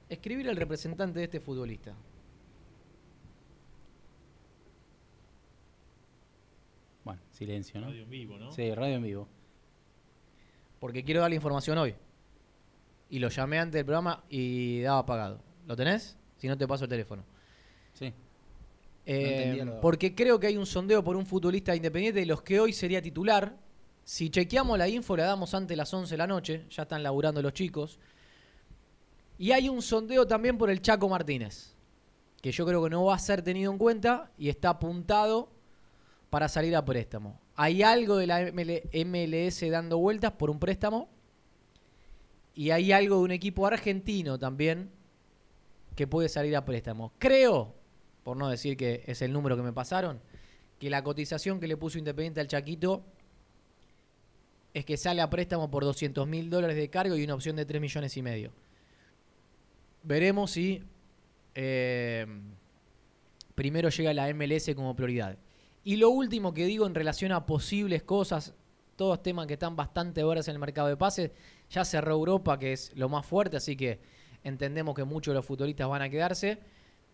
Escribir 0.09 0.49
al 0.49 0.57
representante 0.57 1.19
de 1.19 1.25
este 1.25 1.39
futbolista. 1.39 1.95
Bueno, 7.05 7.21
silencio, 7.31 7.79
¿no? 7.79 7.87
Radio 7.87 8.03
en 8.03 8.09
vivo, 8.09 8.37
¿no? 8.37 8.51
Sí, 8.51 8.75
radio 8.75 8.95
en 8.97 9.03
vivo. 9.03 9.27
Porque 10.81 11.05
quiero 11.05 11.21
dar 11.21 11.29
la 11.29 11.35
información 11.35 11.77
hoy. 11.77 11.95
Y 13.09 13.19
lo 13.19 13.29
llamé 13.29 13.59
antes 13.59 13.79
del 13.79 13.85
programa 13.85 14.25
y 14.29 14.81
daba 14.81 14.99
apagado. 14.99 15.39
¿Lo 15.67 15.77
tenés? 15.77 16.17
Si 16.35 16.49
no 16.49 16.57
te 16.57 16.67
paso 16.67 16.83
el 16.83 16.89
teléfono. 16.89 17.23
Eh, 19.05 19.65
porque 19.81 20.13
creo 20.13 20.39
que 20.39 20.47
hay 20.47 20.57
un 20.57 20.65
sondeo 20.65 21.03
por 21.03 21.15
un 21.15 21.25
futbolista 21.25 21.75
independiente 21.75 22.19
de 22.19 22.25
los 22.25 22.41
que 22.41 22.59
hoy 22.59 22.73
sería 22.73 23.01
titular. 23.01 23.57
Si 24.03 24.29
chequeamos 24.29 24.77
la 24.77 24.87
info, 24.87 25.15
la 25.17 25.25
damos 25.25 25.53
antes 25.53 25.69
de 25.69 25.75
las 25.75 25.93
11 25.93 26.11
de 26.11 26.17
la 26.17 26.27
noche. 26.27 26.65
Ya 26.69 26.83
están 26.83 27.03
laburando 27.03 27.41
los 27.41 27.53
chicos. 27.53 27.99
Y 29.37 29.51
hay 29.51 29.69
un 29.69 29.81
sondeo 29.81 30.27
también 30.27 30.57
por 30.57 30.69
el 30.69 30.81
Chaco 30.81 31.09
Martínez. 31.09 31.73
Que 32.41 32.51
yo 32.51 32.65
creo 32.65 32.83
que 32.83 32.89
no 32.89 33.05
va 33.05 33.15
a 33.15 33.19
ser 33.19 33.41
tenido 33.41 33.71
en 33.71 33.77
cuenta 33.77 34.31
y 34.37 34.49
está 34.49 34.69
apuntado 34.69 35.49
para 36.29 36.47
salir 36.47 36.75
a 36.75 36.83
préstamo. 36.83 37.39
Hay 37.55 37.83
algo 37.83 38.17
de 38.17 38.27
la 38.27 38.51
MLS 38.51 39.69
dando 39.69 39.97
vueltas 39.97 40.31
por 40.33 40.49
un 40.49 40.59
préstamo. 40.59 41.09
Y 42.53 42.71
hay 42.71 42.91
algo 42.91 43.17
de 43.17 43.21
un 43.23 43.31
equipo 43.31 43.65
argentino 43.65 44.37
también 44.37 44.91
que 45.95 46.07
puede 46.07 46.29
salir 46.29 46.55
a 46.55 46.65
préstamo. 46.65 47.13
Creo, 47.17 47.75
por 48.31 48.37
no 48.37 48.47
decir 48.47 48.77
que 48.77 49.03
es 49.07 49.21
el 49.21 49.33
número 49.33 49.57
que 49.57 49.61
me 49.61 49.73
pasaron, 49.73 50.21
que 50.79 50.89
la 50.89 51.03
cotización 51.03 51.59
que 51.59 51.67
le 51.67 51.75
puso 51.75 51.97
Independiente 51.97 52.39
al 52.39 52.47
Chaquito 52.47 53.03
es 54.73 54.85
que 54.85 54.95
sale 54.95 55.21
a 55.21 55.29
préstamo 55.29 55.69
por 55.69 55.83
200 55.83 56.25
mil 56.29 56.49
dólares 56.49 56.77
de 56.77 56.89
cargo 56.89 57.17
y 57.17 57.25
una 57.25 57.33
opción 57.33 57.57
de 57.57 57.65
3 57.65 57.81
millones 57.81 58.15
y 58.15 58.21
medio. 58.21 58.53
Veremos 60.03 60.51
si 60.51 60.81
eh, 61.55 62.25
primero 63.53 63.89
llega 63.89 64.13
la 64.13 64.33
MLS 64.33 64.73
como 64.75 64.95
prioridad. 64.95 65.37
Y 65.83 65.97
lo 65.97 66.09
último 66.09 66.53
que 66.53 66.65
digo 66.65 66.87
en 66.87 66.95
relación 66.95 67.33
a 67.33 67.45
posibles 67.45 68.01
cosas, 68.03 68.53
todos 68.95 69.21
temas 69.21 69.45
que 69.45 69.55
están 69.55 69.75
bastante 69.75 70.23
horas 70.23 70.47
en 70.47 70.53
el 70.53 70.59
mercado 70.59 70.87
de 70.87 70.95
pases, 70.95 71.31
ya 71.69 71.83
cerró 71.83 72.13
Europa, 72.13 72.57
que 72.57 72.71
es 72.71 72.93
lo 72.95 73.09
más 73.09 73.25
fuerte, 73.25 73.57
así 73.57 73.75
que 73.75 73.99
entendemos 74.41 74.95
que 74.95 75.03
muchos 75.03 75.33
de 75.33 75.35
los 75.35 75.45
futbolistas 75.45 75.89
van 75.89 76.01
a 76.01 76.09
quedarse, 76.09 76.59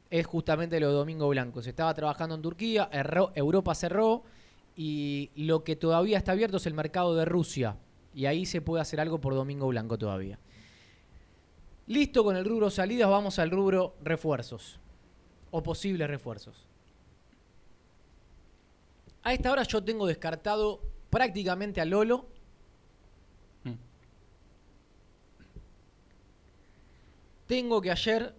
es 0.09 0.25
justamente 0.25 0.79
lo 0.79 0.87
de 0.87 0.93
Domingo 0.93 1.27
Blanco. 1.29 1.61
Se 1.61 1.69
estaba 1.69 1.93
trabajando 1.93 2.35
en 2.35 2.41
Turquía, 2.41 2.89
Europa 3.35 3.75
cerró 3.75 4.23
y 4.75 5.31
lo 5.35 5.63
que 5.63 5.75
todavía 5.75 6.17
está 6.17 6.33
abierto 6.33 6.57
es 6.57 6.65
el 6.65 6.73
mercado 6.73 7.15
de 7.15 7.25
Rusia. 7.25 7.77
Y 8.13 8.25
ahí 8.25 8.45
se 8.45 8.61
puede 8.61 8.81
hacer 8.81 8.99
algo 8.99 9.19
por 9.19 9.33
Domingo 9.33 9.67
Blanco 9.67 9.97
todavía. 9.97 10.39
Listo 11.87 12.23
con 12.23 12.35
el 12.35 12.45
rubro 12.45 12.69
salidas, 12.69 13.09
vamos 13.09 13.39
al 13.39 13.51
rubro 13.51 13.95
refuerzos 14.03 14.79
o 15.51 15.63
posibles 15.63 16.07
refuerzos. 16.07 16.65
A 19.23 19.33
esta 19.33 19.51
hora 19.51 19.63
yo 19.63 19.83
tengo 19.83 20.05
descartado 20.05 20.81
prácticamente 21.09 21.81
a 21.81 21.85
Lolo 21.85 22.27
Tengo 27.47 27.81
que 27.81 27.89
ayer 27.89 28.35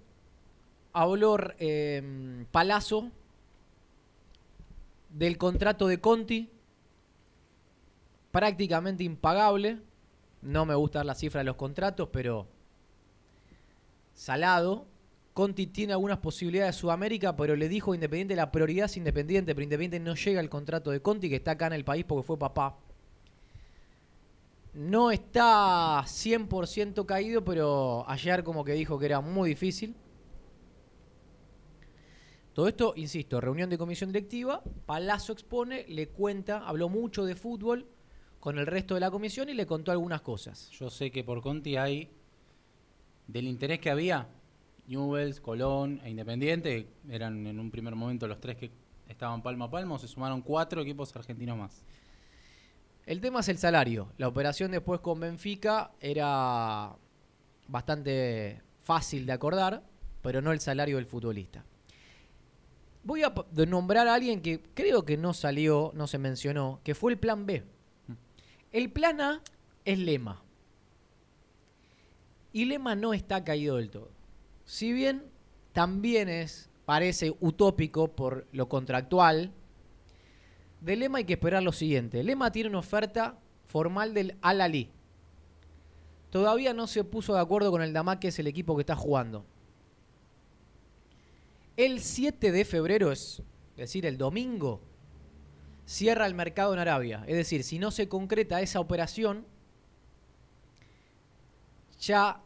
habló 1.02 1.37
eh, 1.59 2.45
Palazzo 2.50 3.11
del 5.11 5.38
contrato 5.38 5.87
de 5.87 6.00
Conti, 6.00 6.50
prácticamente 8.33 9.05
impagable. 9.05 9.78
No 10.43 10.67
me 10.67 10.75
gusta 10.75 11.00
dar 11.00 11.07
la 11.07 11.14
cifra 11.14 11.40
de 11.40 11.45
los 11.45 11.57
contratos, 11.57 12.09
pero 12.12 12.47
salado. 14.12 14.87
Conti 15.35 15.69
tiene 15.69 15.93
algunas 15.93 16.19
posibilidades 16.19 16.75
de 16.75 16.81
Sudamérica, 16.81 17.37
pero 17.37 17.55
le 17.55 17.69
dijo 17.69 17.95
Independiente 17.95 18.35
la 18.35 18.50
prioridad 18.50 18.87
es 18.87 18.97
Independiente, 18.97 19.55
pero 19.55 19.62
Independiente 19.62 20.00
no 20.00 20.17
llega 20.17 20.40
al 20.40 20.49
contrato 20.49 20.90
de 20.90 21.00
Conti, 21.00 21.28
que 21.28 21.37
está 21.37 21.52
acá 21.52 21.69
en 21.69 21.75
el 21.75 21.85
país 21.85 22.05
porque 22.05 22.26
fue 22.26 22.37
papá. 22.37 22.76
No 24.75 25.12
está 25.12 26.02
100% 26.05 27.07
caído, 27.07 27.45
pero 27.45 28.05
ayer 28.09 28.43
como 28.43 28.64
que 28.64 28.73
dijo 28.73 28.99
que 28.99 29.07
era 29.07 29.21
muy 29.21 29.50
difícil. 29.50 29.95
Todo 32.59 32.67
esto, 32.67 32.93
insisto, 32.97 33.41
reunión 33.41 33.71
de 33.71 33.79
comisión 33.79 34.11
directiva, 34.11 34.65
Palazzo 34.85 35.33
expone, 35.33 35.87
le 35.87 36.09
cuenta, 36.09 36.67
habló 36.67 36.88
mucho 36.88 37.25
de 37.25 37.37
fútbol 37.37 37.87
con 38.41 38.59
el 38.59 38.67
resto 38.67 38.95
de 38.95 39.00
la 39.00 39.12
comisión 39.12 39.49
y 39.49 39.55
le 39.55 39.65
contó 39.65 39.93
algunas 39.93 40.23
cosas. 40.23 40.69
Yo 40.71 40.91
sé 40.91 41.12
que 41.12 41.23
por 41.23 41.41
Conti 41.41 41.77
hay, 41.77 42.11
del 43.29 43.47
interés 43.47 43.79
que 43.79 43.91
había, 43.91 44.27
Newells, 44.88 45.41
Colón 45.41 46.00
e 46.03 46.11
Independiente, 46.11 46.88
eran 47.09 47.47
en 47.47 47.61
un 47.61 47.71
primer 47.71 47.95
momento 47.95 48.27
los 48.27 48.41
tres 48.41 48.57
que 48.57 48.73
estaban 49.07 49.41
palmo 49.41 49.67
a 49.67 49.71
palmo, 49.71 49.97
se 49.97 50.09
sumaron 50.09 50.43
cuatro 50.43 50.83
equipos 50.83 51.15
argentinos 51.15 51.57
más. 51.57 51.85
El 53.07 53.21
tema 53.21 53.38
es 53.38 53.49
el 53.50 53.59
salario. 53.59 54.09
La 54.19 54.27
operación 54.27 54.73
después 54.73 54.99
con 54.99 55.21
Benfica 55.21 55.93
era 56.00 56.97
bastante 57.69 58.62
fácil 58.83 59.27
de 59.27 59.33
acordar, 59.33 59.85
pero 60.23 60.43
no 60.43 60.50
el 60.50 60.59
salario 60.59 60.97
del 60.97 61.07
futbolista. 61.07 61.65
Voy 63.09 63.23
a 63.23 63.33
nombrar 63.67 64.07
a 64.07 64.12
alguien 64.12 64.43
que 64.43 64.61
creo 64.75 65.07
que 65.07 65.17
no 65.17 65.33
salió, 65.33 65.93
no 65.95 66.07
se 66.07 66.19
mencionó, 66.19 66.81
que 66.85 66.95
fue 66.95 67.12
el 67.12 67.19
plan 67.19 67.47
B. 67.47 67.65
El 68.71 68.93
plan 68.93 69.23
A 69.23 69.43
es 69.87 69.99
Lema. 69.99 70.43
Y 72.53 72.67
Lema 72.67 72.97
no 72.97 73.15
está 73.15 73.45
caído 73.45 73.77
del 73.77 73.88
todo. 73.88 74.11
Si 74.67 74.93
bien 74.93 75.25
también 75.73 76.29
es, 76.29 76.69
parece 76.85 77.35
utópico 77.41 78.09
por 78.09 78.47
lo 78.53 78.69
contractual, 78.69 79.53
de 80.83 80.97
Lema 80.97 81.17
hay 81.17 81.25
que 81.25 81.33
esperar 81.33 81.62
lo 81.62 81.73
siguiente. 81.73 82.23
Lema 82.23 82.53
tiene 82.53 82.69
una 82.69 82.81
oferta 82.81 83.38
formal 83.69 84.12
del 84.12 84.37
Al-Ali. 84.43 84.91
Todavía 86.29 86.75
no 86.75 86.87
se 86.87 87.05
puso 87.05 87.33
de 87.33 87.41
acuerdo 87.41 87.71
con 87.71 87.81
el 87.81 87.95
Damak, 87.95 88.19
que 88.19 88.29
es 88.29 88.38
el 88.38 88.49
equipo 88.49 88.77
que 88.77 88.83
está 88.83 88.97
jugando. 88.97 89.47
El 91.78 92.00
7 92.00 92.50
de 92.50 92.64
febrero, 92.64 93.12
es 93.12 93.40
decir, 93.76 94.04
el 94.04 94.18
domingo, 94.18 94.80
cierra 95.87 96.26
el 96.26 96.35
mercado 96.35 96.73
en 96.73 96.80
Arabia. 96.80 97.23
Es 97.28 97.37
decir, 97.37 97.62
si 97.62 97.78
no 97.78 97.92
se 97.92 98.08
concreta 98.08 98.61
esa 98.61 98.80
operación, 98.80 99.47
ya 102.00 102.42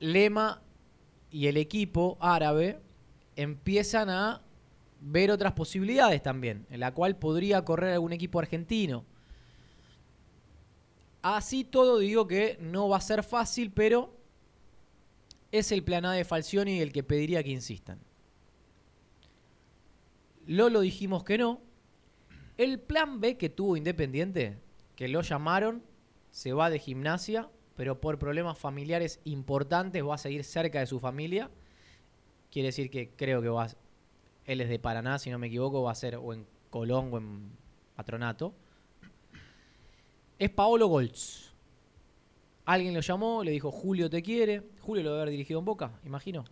Lema 0.00 0.60
y 1.30 1.46
el 1.46 1.56
equipo 1.56 2.18
árabe 2.20 2.78
empiezan 3.36 4.10
a 4.10 4.42
ver 5.00 5.30
otras 5.30 5.54
posibilidades 5.54 6.22
también, 6.22 6.66
en 6.68 6.78
la 6.78 6.92
cual 6.92 7.16
podría 7.16 7.64
correr 7.64 7.94
algún 7.94 8.12
equipo 8.12 8.38
argentino. 8.38 9.06
Así 11.22 11.64
todo 11.64 12.00
digo 12.00 12.26
que 12.26 12.58
no 12.60 12.90
va 12.90 12.98
a 12.98 13.00
ser 13.00 13.22
fácil, 13.22 13.72
pero 13.72 14.21
es 15.52 15.70
el 15.70 15.84
plan 15.84 16.06
A 16.06 16.12
de 16.12 16.24
Falcioni 16.24 16.80
el 16.80 16.92
que 16.92 17.02
pediría 17.02 17.44
que 17.44 17.50
insistan. 17.50 18.00
Lolo 20.46 20.80
dijimos 20.80 21.22
que 21.22 21.38
no. 21.38 21.60
El 22.56 22.80
plan 22.80 23.20
B 23.20 23.36
que 23.36 23.50
tuvo 23.50 23.76
Independiente, 23.76 24.58
que 24.96 25.08
lo 25.08 25.20
llamaron, 25.20 25.82
se 26.30 26.52
va 26.52 26.70
de 26.70 26.78
gimnasia, 26.78 27.48
pero 27.76 28.00
por 28.00 28.18
problemas 28.18 28.58
familiares 28.58 29.20
importantes 29.24 30.04
va 30.04 30.16
a 30.16 30.18
seguir 30.18 30.42
cerca 30.42 30.80
de 30.80 30.86
su 30.86 30.98
familia. 30.98 31.50
Quiere 32.50 32.68
decir 32.68 32.90
que 32.90 33.10
creo 33.10 33.40
que 33.40 33.48
va, 33.48 33.68
él 34.46 34.60
es 34.60 34.68
de 34.68 34.78
Paraná, 34.78 35.18
si 35.18 35.30
no 35.30 35.38
me 35.38 35.46
equivoco, 35.46 35.82
va 35.82 35.92
a 35.92 35.94
ser 35.94 36.16
o 36.16 36.32
en 36.32 36.46
Colón 36.70 37.10
o 37.12 37.18
en 37.18 37.52
Patronato. 37.94 38.54
Es 40.38 40.50
Paolo 40.50 40.86
Goltz. 40.86 41.51
Alguien 42.72 42.94
lo 42.94 43.00
llamó, 43.00 43.44
le 43.44 43.50
dijo, 43.50 43.70
Julio 43.70 44.08
te 44.08 44.22
quiere. 44.22 44.62
Julio 44.80 45.02
lo 45.02 45.10
debe 45.10 45.22
haber 45.22 45.32
dirigido 45.32 45.58
en 45.58 45.66
Boca, 45.66 45.92
imagino. 46.06 46.42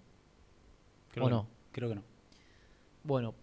Creo 1.10 1.24
¿O 1.24 1.30
no? 1.30 1.48
Creo 1.72 1.88
que 1.88 1.94
no. 1.94 2.02
Bueno, 3.02 3.34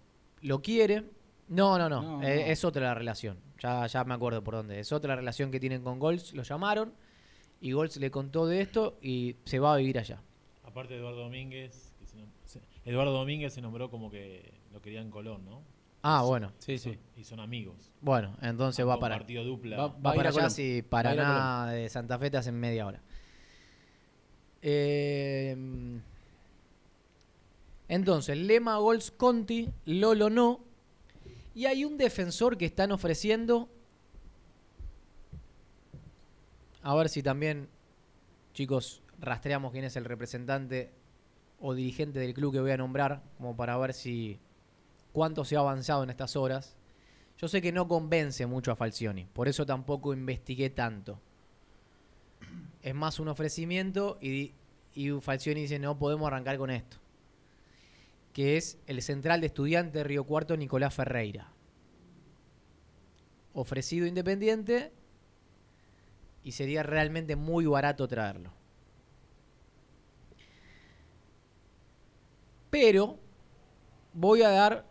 lo 0.41 0.61
quiere. 0.61 1.03
No, 1.47 1.79
no, 1.79 1.89
no. 1.89 2.21
Eh, 2.21 2.51
es, 2.51 2.63
otra 2.63 2.83
la 2.83 2.93
relación. 2.93 3.39
Ya, 3.59 3.87
ya 3.87 4.03
me 4.03 4.13
acuerdo 4.13 4.43
por 4.43 4.53
dónde. 4.53 4.79
Es 4.79 4.91
otra 4.91 5.09
la 5.09 5.15
relación 5.15 5.49
que 5.49 5.59
tienen 5.59 5.81
con 5.81 5.97
Goltz. 5.97 6.35
Lo 6.35 6.43
llamaron 6.43 6.93
y 7.61 7.71
Goltz 7.71 7.97
le 7.97 8.11
contó 8.11 8.45
de 8.45 8.61
esto 8.61 8.99
y 9.01 9.37
se 9.45 9.57
va 9.57 9.73
a 9.73 9.77
vivir 9.77 9.97
allá. 9.97 10.21
Aparte 10.63 10.93
de 10.93 10.99
Eduardo 10.99 11.21
Domínguez, 11.21 11.91
Eduardo 12.85 13.11
Domínguez 13.11 13.53
se 13.53 13.61
nombró 13.63 13.89
como 13.89 14.11
que 14.11 14.53
lo 14.71 14.83
quería 14.83 15.01
en 15.01 15.09
Colón, 15.09 15.45
¿no? 15.45 15.63
Ah, 16.01 16.23
bueno. 16.23 16.53
Sí, 16.59 16.77
sí. 16.77 16.97
Y 17.15 17.23
son 17.23 17.39
amigos. 17.39 17.91
Bueno, 18.01 18.37
entonces 18.41 18.87
va 18.87 18.99
para. 18.99 19.17
Partido 19.17 19.43
dupla. 19.43 19.77
Va, 19.77 19.97
para 20.01 20.29
allá 20.29 20.49
si 20.49 20.81
Paraná 20.81 21.71
de 21.71 21.89
Santa 21.89 22.17
Fe 22.19 22.29
te 22.29 22.37
hacen 22.37 22.59
media 22.59 22.85
hora. 22.85 23.01
Eh, 24.61 25.55
entonces, 27.87 28.37
Lema 28.37 28.77
Gols 28.77 29.11
Conti, 29.11 29.69
Lolo 29.85 30.29
no. 30.29 30.63
Y 31.55 31.65
hay 31.65 31.85
un 31.85 31.97
defensor 31.97 32.57
que 32.57 32.65
están 32.65 32.91
ofreciendo. 32.91 33.69
A 36.83 36.95
ver 36.95 37.09
si 37.09 37.23
también, 37.23 37.67
chicos, 38.53 39.01
rastreamos 39.19 39.71
quién 39.71 39.83
es 39.85 39.95
el 39.95 40.05
representante 40.05 40.91
o 41.59 41.73
dirigente 41.73 42.19
del 42.19 42.33
club 42.33 42.53
que 42.53 42.61
voy 42.61 42.71
a 42.71 42.77
nombrar, 42.77 43.23
como 43.37 43.55
para 43.55 43.77
ver 43.77 43.93
si 43.93 44.39
cuánto 45.17 45.43
se 45.43 45.55
ha 45.55 45.61
avanzado 45.61 46.03
en 46.03 46.11
estas 46.11 46.35
horas. 46.35 46.75
Yo 47.39 47.47
sé 47.47 47.59
que 47.59 47.71
no 47.71 47.87
convence 47.87 48.45
mucho 48.45 48.71
a 48.71 48.75
Falcioni, 48.75 49.25
por 49.25 49.47
eso 49.47 49.65
tampoco 49.65 50.13
investigué 50.13 50.69
tanto. 50.69 51.19
Es 52.83 52.93
más 52.93 53.19
un 53.19 53.27
ofrecimiento 53.27 54.19
y, 54.21 54.53
y 54.93 55.09
Falcioni 55.19 55.61
dice, 55.61 55.79
no 55.79 55.97
podemos 55.97 56.27
arrancar 56.27 56.59
con 56.59 56.69
esto. 56.69 56.97
que 58.37 58.55
es 58.57 58.77
el 58.85 59.01
central 59.01 59.41
de 59.41 59.47
estudiante 59.47 59.97
de 59.97 60.03
Río 60.03 60.23
Cuarto, 60.23 60.55
Nicolás 60.55 60.93
Ferreira. 60.93 61.49
Ofrecido 63.55 64.05
independiente 64.05 64.91
y 66.43 66.51
sería 66.51 66.83
realmente 66.83 67.35
muy 67.35 67.65
barato 67.65 68.07
traerlo. 68.07 68.51
Pero 72.69 73.17
voy 74.13 74.43
a 74.43 74.49
dar 74.49 74.85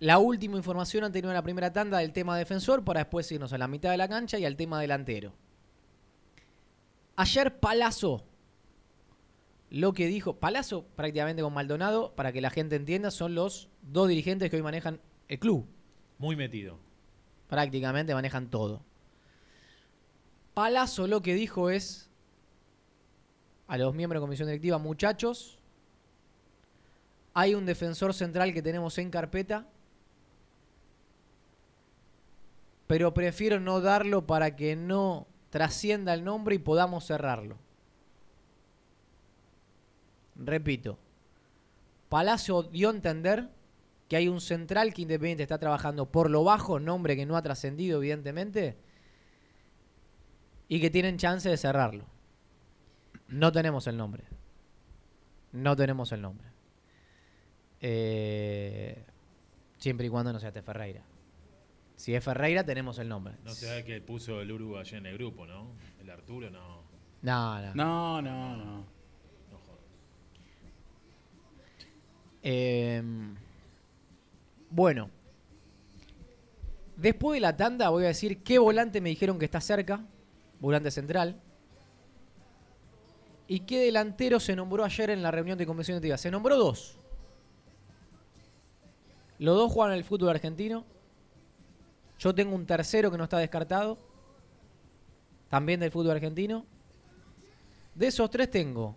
la 0.00 0.18
última 0.18 0.56
información 0.56 1.04
anterior 1.04 1.30
a 1.32 1.34
la 1.34 1.42
primera 1.42 1.72
tanda 1.72 1.98
del 1.98 2.12
tema 2.12 2.38
defensor 2.38 2.84
para 2.84 3.00
después 3.00 3.30
irnos 3.32 3.52
a 3.52 3.58
la 3.58 3.68
mitad 3.68 3.90
de 3.90 3.96
la 3.96 4.08
cancha 4.08 4.38
y 4.38 4.44
al 4.44 4.56
tema 4.56 4.80
delantero. 4.80 5.32
Ayer 7.16 7.58
Palazzo, 7.58 8.24
lo 9.70 9.92
que 9.92 10.06
dijo, 10.06 10.36
Palazzo 10.36 10.84
prácticamente 10.94 11.42
con 11.42 11.52
Maldonado, 11.52 12.14
para 12.14 12.32
que 12.32 12.40
la 12.40 12.50
gente 12.50 12.76
entienda, 12.76 13.10
son 13.10 13.34
los 13.34 13.68
dos 13.82 14.08
dirigentes 14.08 14.50
que 14.50 14.56
hoy 14.56 14.62
manejan 14.62 15.00
el 15.26 15.38
club. 15.38 15.66
Muy 16.18 16.36
metido. 16.36 16.78
Prácticamente 17.48 18.14
manejan 18.14 18.50
todo. 18.50 18.82
Palazzo 20.54 21.06
lo 21.06 21.22
que 21.22 21.34
dijo 21.34 21.70
es 21.70 22.08
a 23.66 23.76
los 23.76 23.94
miembros 23.94 24.20
de 24.20 24.24
comisión 24.24 24.48
directiva, 24.48 24.78
muchachos, 24.78 25.58
hay 27.34 27.54
un 27.54 27.66
defensor 27.66 28.14
central 28.14 28.52
que 28.52 28.62
tenemos 28.62 28.96
en 28.98 29.10
carpeta, 29.10 29.68
pero 32.88 33.14
prefiero 33.14 33.60
no 33.60 33.80
darlo 33.80 34.26
para 34.26 34.56
que 34.56 34.74
no 34.74 35.28
trascienda 35.50 36.14
el 36.14 36.24
nombre 36.24 36.56
y 36.56 36.58
podamos 36.58 37.06
cerrarlo. 37.06 37.58
Repito, 40.34 40.98
Palacio 42.08 42.62
dio 42.62 42.88
a 42.88 42.92
entender 42.92 43.50
que 44.08 44.16
hay 44.16 44.26
un 44.26 44.40
central 44.40 44.94
que 44.94 45.02
Independiente 45.02 45.42
está 45.42 45.58
trabajando 45.58 46.06
por 46.06 46.30
lo 46.30 46.44
bajo, 46.44 46.80
nombre 46.80 47.14
que 47.14 47.26
no 47.26 47.36
ha 47.36 47.42
trascendido 47.42 47.98
evidentemente, 47.98 48.78
y 50.66 50.80
que 50.80 50.90
tienen 50.90 51.18
chance 51.18 51.48
de 51.48 51.56
cerrarlo. 51.58 52.06
No 53.28 53.52
tenemos 53.52 53.86
el 53.86 53.98
nombre. 53.98 54.24
No 55.52 55.76
tenemos 55.76 56.10
el 56.12 56.22
nombre. 56.22 56.48
Eh, 57.80 59.04
siempre 59.76 60.06
y 60.06 60.10
cuando 60.10 60.32
no 60.32 60.40
sea 60.40 60.48
este 60.48 60.62
Ferreira. 60.62 61.02
Si 61.98 62.14
es 62.14 62.22
Ferreira, 62.22 62.62
tenemos 62.62 62.96
el 63.00 63.08
nombre. 63.08 63.34
No 63.44 63.50
sé 63.50 63.82
que 63.82 64.00
puso 64.00 64.40
el 64.40 64.52
Uruguay 64.52 64.82
allá 64.82 64.98
en 64.98 65.06
el 65.06 65.18
grupo, 65.18 65.44
¿no? 65.48 65.72
El 66.00 66.08
Arturo, 66.08 66.48
no. 66.48 66.84
No, 67.22 67.60
no. 67.60 67.74
No, 67.74 68.22
no, 68.22 68.56
no. 68.56 68.64
No 69.50 69.58
jodas. 69.66 69.80
Eh, 72.44 73.02
bueno. 74.70 75.10
Después 76.96 77.34
de 77.34 77.40
la 77.40 77.56
tanda 77.56 77.88
voy 77.88 78.04
a 78.04 78.08
decir 78.08 78.44
qué 78.44 78.60
volante 78.60 79.00
me 79.00 79.08
dijeron 79.08 79.36
que 79.36 79.46
está 79.46 79.60
cerca. 79.60 80.06
Volante 80.60 80.92
central. 80.92 81.40
¿Y 83.48 83.60
qué 83.60 83.80
delantero 83.80 84.38
se 84.38 84.54
nombró 84.54 84.84
ayer 84.84 85.10
en 85.10 85.20
la 85.20 85.32
reunión 85.32 85.58
de 85.58 85.66
convención 85.66 85.96
directiva? 85.96 86.16
Se 86.16 86.30
nombró 86.30 86.56
dos. 86.56 86.96
Los 89.40 89.56
dos 89.56 89.72
juegan 89.72 89.94
en 89.94 89.98
el 89.98 90.04
fútbol 90.04 90.28
argentino. 90.28 90.84
Yo 92.18 92.34
tengo 92.34 92.54
un 92.54 92.66
tercero 92.66 93.10
que 93.10 93.18
no 93.18 93.24
está 93.24 93.38
descartado. 93.38 93.98
También 95.48 95.80
del 95.80 95.90
fútbol 95.90 96.12
argentino. 96.12 96.66
De 97.94 98.08
esos 98.08 98.30
tres 98.30 98.50
tengo 98.50 98.96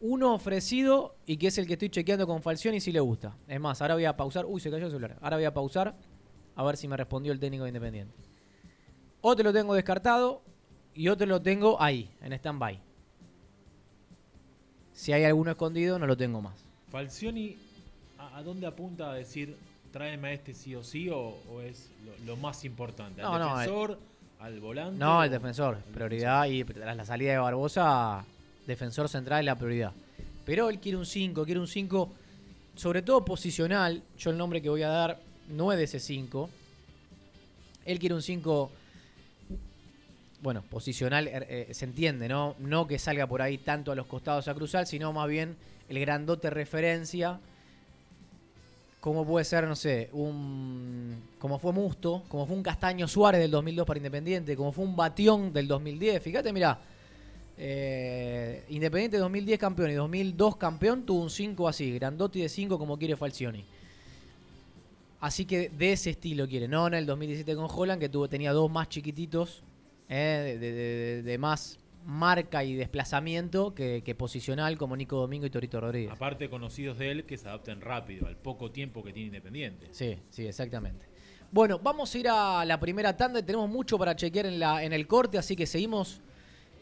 uno 0.00 0.34
ofrecido 0.34 1.14
y 1.26 1.36
que 1.36 1.46
es 1.46 1.58
el 1.58 1.66
que 1.66 1.74
estoy 1.74 1.88
chequeando 1.88 2.26
con 2.26 2.42
Falcioni 2.42 2.80
si 2.80 2.90
le 2.90 3.00
gusta. 3.00 3.36
Es 3.46 3.60
más, 3.60 3.80
ahora 3.80 3.94
voy 3.94 4.04
a 4.04 4.16
pausar. 4.16 4.46
Uy, 4.46 4.60
se 4.60 4.70
cayó 4.70 4.86
el 4.86 4.90
celular. 4.90 5.16
Ahora 5.20 5.36
voy 5.36 5.44
a 5.44 5.54
pausar 5.54 5.94
a 6.56 6.64
ver 6.64 6.76
si 6.76 6.88
me 6.88 6.96
respondió 6.96 7.32
el 7.32 7.38
técnico 7.38 7.64
de 7.64 7.70
Independiente. 7.70 8.14
Otro 9.20 9.44
lo 9.44 9.52
tengo 9.52 9.74
descartado 9.74 10.42
y 10.94 11.08
otro 11.08 11.26
lo 11.26 11.40
tengo 11.40 11.80
ahí, 11.80 12.10
en 12.20 12.32
stand-by. 12.32 12.80
Si 14.92 15.12
hay 15.12 15.24
alguno 15.24 15.52
escondido, 15.52 15.98
no 15.98 16.06
lo 16.06 16.16
tengo 16.16 16.42
más. 16.42 16.64
Falcioni, 16.90 17.56
¿a, 18.18 18.36
a 18.38 18.42
dónde 18.42 18.66
apunta 18.66 19.10
a 19.10 19.14
decir 19.14 19.56
tráeme 19.92 20.28
a 20.28 20.32
este 20.32 20.54
sí 20.54 20.74
o 20.74 20.82
sí 20.82 21.08
o, 21.08 21.18
o 21.50 21.60
es 21.60 21.90
lo, 22.04 22.24
lo 22.26 22.36
más 22.36 22.64
importante? 22.64 23.22
¿Al 23.22 23.30
No, 23.32 23.38
no, 23.38 23.58
defensor? 23.58 23.98
¿Al 24.40 24.58
volante? 24.58 24.98
No, 24.98 25.22
el 25.22 25.30
defensor. 25.30 25.78
Prioridad 25.94 26.46
y 26.46 26.64
tras 26.64 26.96
la 26.96 27.04
salida 27.04 27.32
de 27.32 27.38
Barbosa, 27.38 28.24
defensor 28.66 29.08
central 29.08 29.40
es 29.40 29.46
la 29.46 29.56
prioridad. 29.56 29.92
Pero 30.44 30.68
él 30.68 30.80
quiere 30.80 30.98
un 30.98 31.06
5, 31.06 31.44
quiere 31.44 31.60
un 31.60 31.68
5, 31.68 32.12
sobre 32.74 33.02
todo 33.02 33.24
posicional. 33.24 34.02
Yo 34.18 34.30
el 34.30 34.38
nombre 34.38 34.60
que 34.60 34.68
voy 34.68 34.82
a 34.82 34.88
dar 34.88 35.20
no 35.48 35.70
es 35.70 35.78
de 35.78 35.84
ese 35.84 36.00
5. 36.00 36.50
Él 37.84 37.98
quiere 38.00 38.14
un 38.14 38.22
5, 38.22 38.70
bueno, 40.40 40.62
posicional, 40.62 41.28
er, 41.28 41.46
eh, 41.48 41.68
se 41.72 41.84
entiende, 41.84 42.28
¿no? 42.28 42.56
No 42.58 42.88
que 42.88 42.98
salga 42.98 43.26
por 43.28 43.42
ahí 43.42 43.58
tanto 43.58 43.92
a 43.92 43.94
los 43.94 44.06
costados 44.06 44.48
a 44.48 44.54
cruzar, 44.54 44.86
sino 44.86 45.12
más 45.12 45.28
bien 45.28 45.56
el 45.88 46.00
grandote 46.00 46.50
referencia. 46.50 47.38
Como 49.02 49.26
puede 49.26 49.44
ser, 49.44 49.66
no 49.66 49.74
sé, 49.74 50.10
un. 50.12 51.20
Como 51.40 51.58
fue 51.58 51.72
Musto, 51.72 52.22
como 52.28 52.46
fue 52.46 52.54
un 52.54 52.62
Castaño 52.62 53.08
Suárez 53.08 53.40
del 53.40 53.50
2002 53.50 53.84
para 53.84 53.98
Independiente, 53.98 54.56
como 54.56 54.70
fue 54.70 54.84
un 54.84 54.94
Batión 54.94 55.52
del 55.52 55.66
2010. 55.66 56.22
Fíjate, 56.22 56.52
mira, 56.52 56.78
eh, 57.58 58.64
Independiente 58.68 59.18
2010 59.18 59.58
campeón 59.58 59.90
y 59.90 59.94
2002 59.94 60.56
campeón 60.56 61.04
tuvo 61.04 61.20
un 61.20 61.30
5 61.30 61.66
así, 61.66 61.90
grandote 61.94 62.38
de 62.38 62.48
5 62.48 62.78
como 62.78 62.96
quiere 62.96 63.16
Falcioni. 63.16 63.64
Así 65.18 65.46
que 65.46 65.68
de 65.70 65.94
ese 65.94 66.10
estilo 66.10 66.46
quiere. 66.46 66.68
No 66.68 66.86
en 66.86 66.94
el 66.94 67.04
2017 67.04 67.56
con 67.56 67.66
Holland, 67.68 68.00
que 68.00 68.08
tuvo, 68.08 68.28
tenía 68.28 68.52
dos 68.52 68.70
más 68.70 68.88
chiquititos, 68.88 69.64
eh, 70.08 71.22
de 71.24 71.38
más 71.38 71.76
marca 72.04 72.64
y 72.64 72.74
desplazamiento 72.74 73.74
que, 73.74 74.02
que 74.04 74.14
posicional 74.14 74.76
como 74.78 74.96
Nico 74.96 75.16
Domingo 75.16 75.46
y 75.46 75.50
Torito 75.50 75.80
Rodríguez. 75.80 76.12
Aparte 76.12 76.48
conocidos 76.48 76.98
de 76.98 77.10
él 77.10 77.24
que 77.24 77.36
se 77.36 77.48
adapten 77.48 77.80
rápido 77.80 78.26
al 78.26 78.36
poco 78.36 78.70
tiempo 78.70 79.02
que 79.02 79.12
tiene 79.12 79.28
Independiente. 79.28 79.88
Sí, 79.92 80.18
sí, 80.30 80.46
exactamente. 80.46 81.06
Bueno, 81.50 81.78
vamos 81.78 82.14
a 82.14 82.18
ir 82.18 82.28
a 82.28 82.64
la 82.64 82.80
primera 82.80 83.16
tanda 83.16 83.40
y 83.40 83.42
tenemos 83.42 83.68
mucho 83.68 83.98
para 83.98 84.16
chequear 84.16 84.46
en, 84.46 84.58
la, 84.58 84.82
en 84.82 84.92
el 84.92 85.06
corte, 85.06 85.36
así 85.36 85.54
que 85.54 85.66
seguimos 85.66 86.22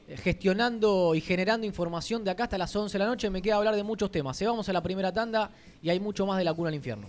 eh, 0.06 0.16
gestionando 0.16 1.14
y 1.14 1.20
generando 1.20 1.66
información 1.66 2.22
de 2.22 2.30
acá 2.30 2.44
hasta 2.44 2.56
las 2.56 2.74
11 2.74 2.92
de 2.96 2.98
la 3.04 3.11
noche. 3.11 3.30
Me 3.30 3.42
queda 3.42 3.56
hablar 3.56 3.74
de 3.74 3.83
muchos 3.83 4.11
temas. 4.11 4.37
Se 4.37 4.46
vamos 4.46 4.68
a 4.68 4.72
la 4.72 4.83
primera 4.83 5.12
tanda 5.12 5.50
y 5.83 5.90
hay 5.90 5.98
mucho 5.98 6.24
más 6.24 6.38
de 6.38 6.44
la 6.44 6.54
cuna 6.54 6.68
al 6.68 6.76
infierno. 6.76 7.09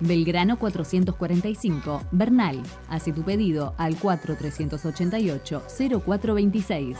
Belgrano 0.00 0.58
445, 0.58 2.00
Bernal. 2.10 2.60
Hace 2.88 3.12
tu 3.12 3.22
pedido 3.22 3.74
al 3.76 3.96
4388-0426. 3.96 6.96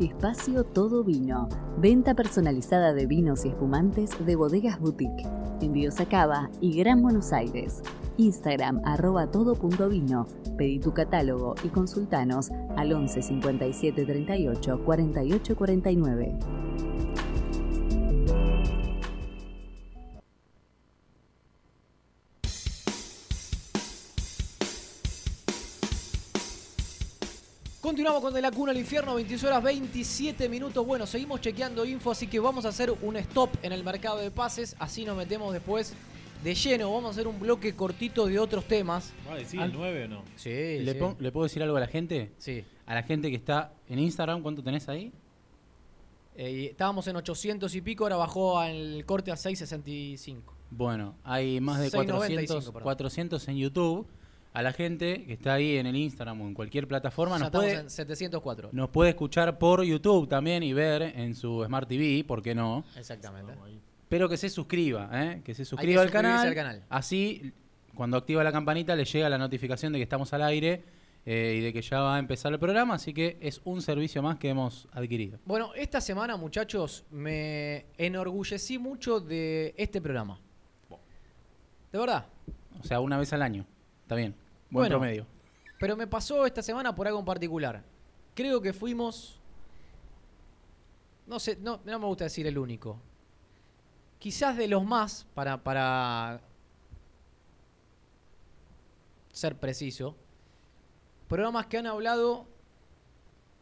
Espacio 0.00 0.64
Todo 0.64 1.04
Vino. 1.04 1.48
Venta 1.78 2.14
personalizada 2.14 2.92
de 2.92 3.06
vinos 3.06 3.44
y 3.44 3.48
espumantes 3.48 4.10
de 4.24 4.36
bodegas 4.36 4.78
boutique. 4.78 5.26
Envíos 5.62 5.98
a 6.00 6.06
Cava 6.06 6.50
y 6.60 6.76
Gran 6.76 7.02
Buenos 7.02 7.32
Aires. 7.32 7.82
Instagram 8.16 8.80
arroba 8.84 9.30
todo.vino. 9.30 10.26
Pedí 10.58 10.78
tu 10.78 10.92
catálogo 10.92 11.54
y 11.64 11.68
consultanos 11.68 12.50
al 12.76 12.92
11 12.92 13.22
57 13.22 14.04
38 14.04 14.84
48 14.84 15.56
49. 15.56 16.38
Continuamos 27.80 28.20
con 28.20 28.34
De 28.34 28.42
la 28.42 28.50
Cuna 28.50 28.72
al 28.72 28.78
Infierno, 28.78 29.14
22 29.14 29.42
horas 29.44 29.62
27 29.62 30.48
minutos. 30.50 30.84
Bueno, 30.86 31.06
seguimos 31.06 31.40
chequeando 31.40 31.84
info, 31.86 32.10
así 32.10 32.26
que 32.26 32.38
vamos 32.38 32.66
a 32.66 32.68
hacer 32.68 32.90
un 33.02 33.16
stop 33.16 33.50
en 33.62 33.72
el 33.72 33.82
mercado 33.82 34.18
de 34.18 34.30
pases. 34.30 34.76
Así 34.78 35.04
nos 35.06 35.16
metemos 35.16 35.52
después 35.54 35.94
de 36.44 36.54
lleno. 36.54 36.92
Vamos 36.92 37.06
a 37.08 37.10
hacer 37.12 37.26
un 37.26 37.40
bloque 37.40 37.74
cortito 37.74 38.26
de 38.26 38.38
otros 38.38 38.66
temas. 38.66 39.14
¿Va 39.26 39.32
a 39.34 39.38
decir 39.38 39.60
el 39.62 39.72
9 39.72 40.04
o 40.04 40.08
no? 40.08 40.24
Sí, 40.36 40.50
¿Le, 40.50 40.92
sí. 40.92 40.98
pon- 40.98 41.16
le 41.18 41.32
puedo 41.32 41.44
decir 41.44 41.62
algo 41.62 41.76
a 41.78 41.80
la 41.80 41.86
gente? 41.86 42.32
Sí. 42.36 42.62
A 42.84 42.94
la 42.94 43.02
gente 43.02 43.30
que 43.30 43.36
está 43.36 43.72
en 43.88 43.98
Instagram, 43.98 44.42
¿cuánto 44.42 44.62
tenés 44.62 44.86
ahí? 44.90 45.10
Eh, 46.36 46.68
estábamos 46.70 47.06
en 47.06 47.16
800 47.16 47.74
y 47.74 47.80
pico, 47.80 48.04
ahora 48.04 48.16
bajó 48.16 48.58
al 48.58 49.04
corte 49.04 49.30
a 49.30 49.36
665. 49.36 50.54
Bueno, 50.70 51.16
hay 51.24 51.60
más 51.60 51.80
de 51.80 51.90
695, 51.90 52.46
400, 52.46 52.64
perdón. 52.66 52.82
400 52.82 53.48
en 53.48 53.56
YouTube. 53.56 54.06
A 54.52 54.62
la 54.62 54.72
gente 54.72 55.24
que 55.26 55.34
está 55.34 55.54
ahí 55.54 55.76
en 55.76 55.86
el 55.86 55.94
Instagram 55.94 56.40
o 56.40 56.48
en 56.48 56.54
cualquier 56.54 56.88
plataforma 56.88 57.36
Ya 57.36 57.44
nos 57.44 57.50
puede, 57.52 57.74
en 57.74 57.88
704. 57.90 58.70
nos 58.72 58.90
puede 58.90 59.10
escuchar 59.10 59.58
por 59.58 59.84
YouTube 59.84 60.28
también 60.28 60.64
y 60.64 60.72
ver 60.72 61.02
en 61.02 61.36
su 61.36 61.62
Smart 61.64 61.88
TV, 61.88 62.24
¿por 62.24 62.42
qué 62.42 62.52
no? 62.52 62.84
Exactamente. 62.96 63.52
Pero 64.08 64.28
que 64.28 64.36
se 64.36 64.50
suscriba, 64.50 65.08
¿eh? 65.12 65.40
que 65.44 65.54
se 65.54 65.64
suscriba 65.64 66.02
al, 66.02 66.10
canal, 66.10 66.48
al 66.48 66.54
canal. 66.54 66.82
Así, 66.88 67.52
cuando 67.94 68.16
activa 68.16 68.42
la 68.42 68.50
campanita, 68.50 68.96
le 68.96 69.04
llega 69.04 69.28
la 69.28 69.38
notificación 69.38 69.92
de 69.92 70.00
que 70.00 70.02
estamos 70.02 70.32
al 70.32 70.42
aire 70.42 70.82
eh, 71.26 71.56
y 71.58 71.60
de 71.60 71.72
que 71.72 71.82
ya 71.82 72.00
va 72.00 72.16
a 72.16 72.18
empezar 72.18 72.52
el 72.52 72.58
programa. 72.58 72.94
Así 72.94 73.12
que 73.12 73.36
es 73.40 73.60
un 73.64 73.82
servicio 73.82 74.22
más 74.22 74.38
que 74.38 74.48
hemos 74.48 74.88
adquirido. 74.92 75.38
Bueno, 75.44 75.72
esta 75.74 76.00
semana, 76.00 76.36
muchachos, 76.36 77.04
me 77.10 77.86
enorgullecí 77.98 78.78
mucho 78.78 79.20
de 79.20 79.74
este 79.76 80.00
programa. 80.00 80.40
De 81.92 81.98
verdad. 81.98 82.26
O 82.80 82.84
sea, 82.84 83.00
una 83.00 83.18
vez 83.18 83.32
al 83.32 83.42
año. 83.42 83.66
Está 84.02 84.14
bien. 84.14 84.34
Buen 84.70 84.84
Bueno. 84.84 84.98
promedio. 84.98 85.26
Pero 85.78 85.96
me 85.96 86.06
pasó 86.06 86.46
esta 86.46 86.62
semana 86.62 86.94
por 86.94 87.06
algo 87.06 87.18
en 87.18 87.24
particular. 87.24 87.82
Creo 88.34 88.60
que 88.60 88.72
fuimos. 88.72 89.40
No 91.26 91.38
sé, 91.38 91.56
no, 91.60 91.80
no 91.84 91.98
me 91.98 92.06
gusta 92.06 92.24
decir 92.24 92.46
el 92.46 92.58
único. 92.58 92.98
Quizás 94.18 94.56
de 94.56 94.68
los 94.68 94.84
más, 94.84 95.26
para, 95.34 95.62
para 95.62 96.40
ser 99.32 99.56
preciso, 99.58 100.16
programas 101.30 101.66
que 101.66 101.78
han 101.78 101.86
hablado 101.86 102.48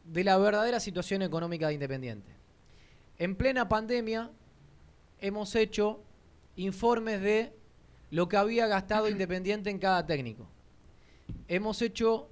de 0.02 0.24
la 0.24 0.38
verdadera 0.38 0.80
situación 0.80 1.20
económica 1.20 1.68
de 1.68 1.74
Independiente. 1.74 2.32
En 3.18 3.36
plena 3.36 3.68
pandemia 3.68 4.30
hemos 5.20 5.54
hecho 5.54 6.00
informes 6.56 7.20
de 7.20 7.52
lo 8.10 8.26
que 8.26 8.38
había 8.38 8.66
gastado 8.68 9.06
Independiente 9.10 9.68
en 9.68 9.78
cada 9.78 10.06
técnico. 10.06 10.48
Hemos 11.46 11.82
hecho 11.82 12.30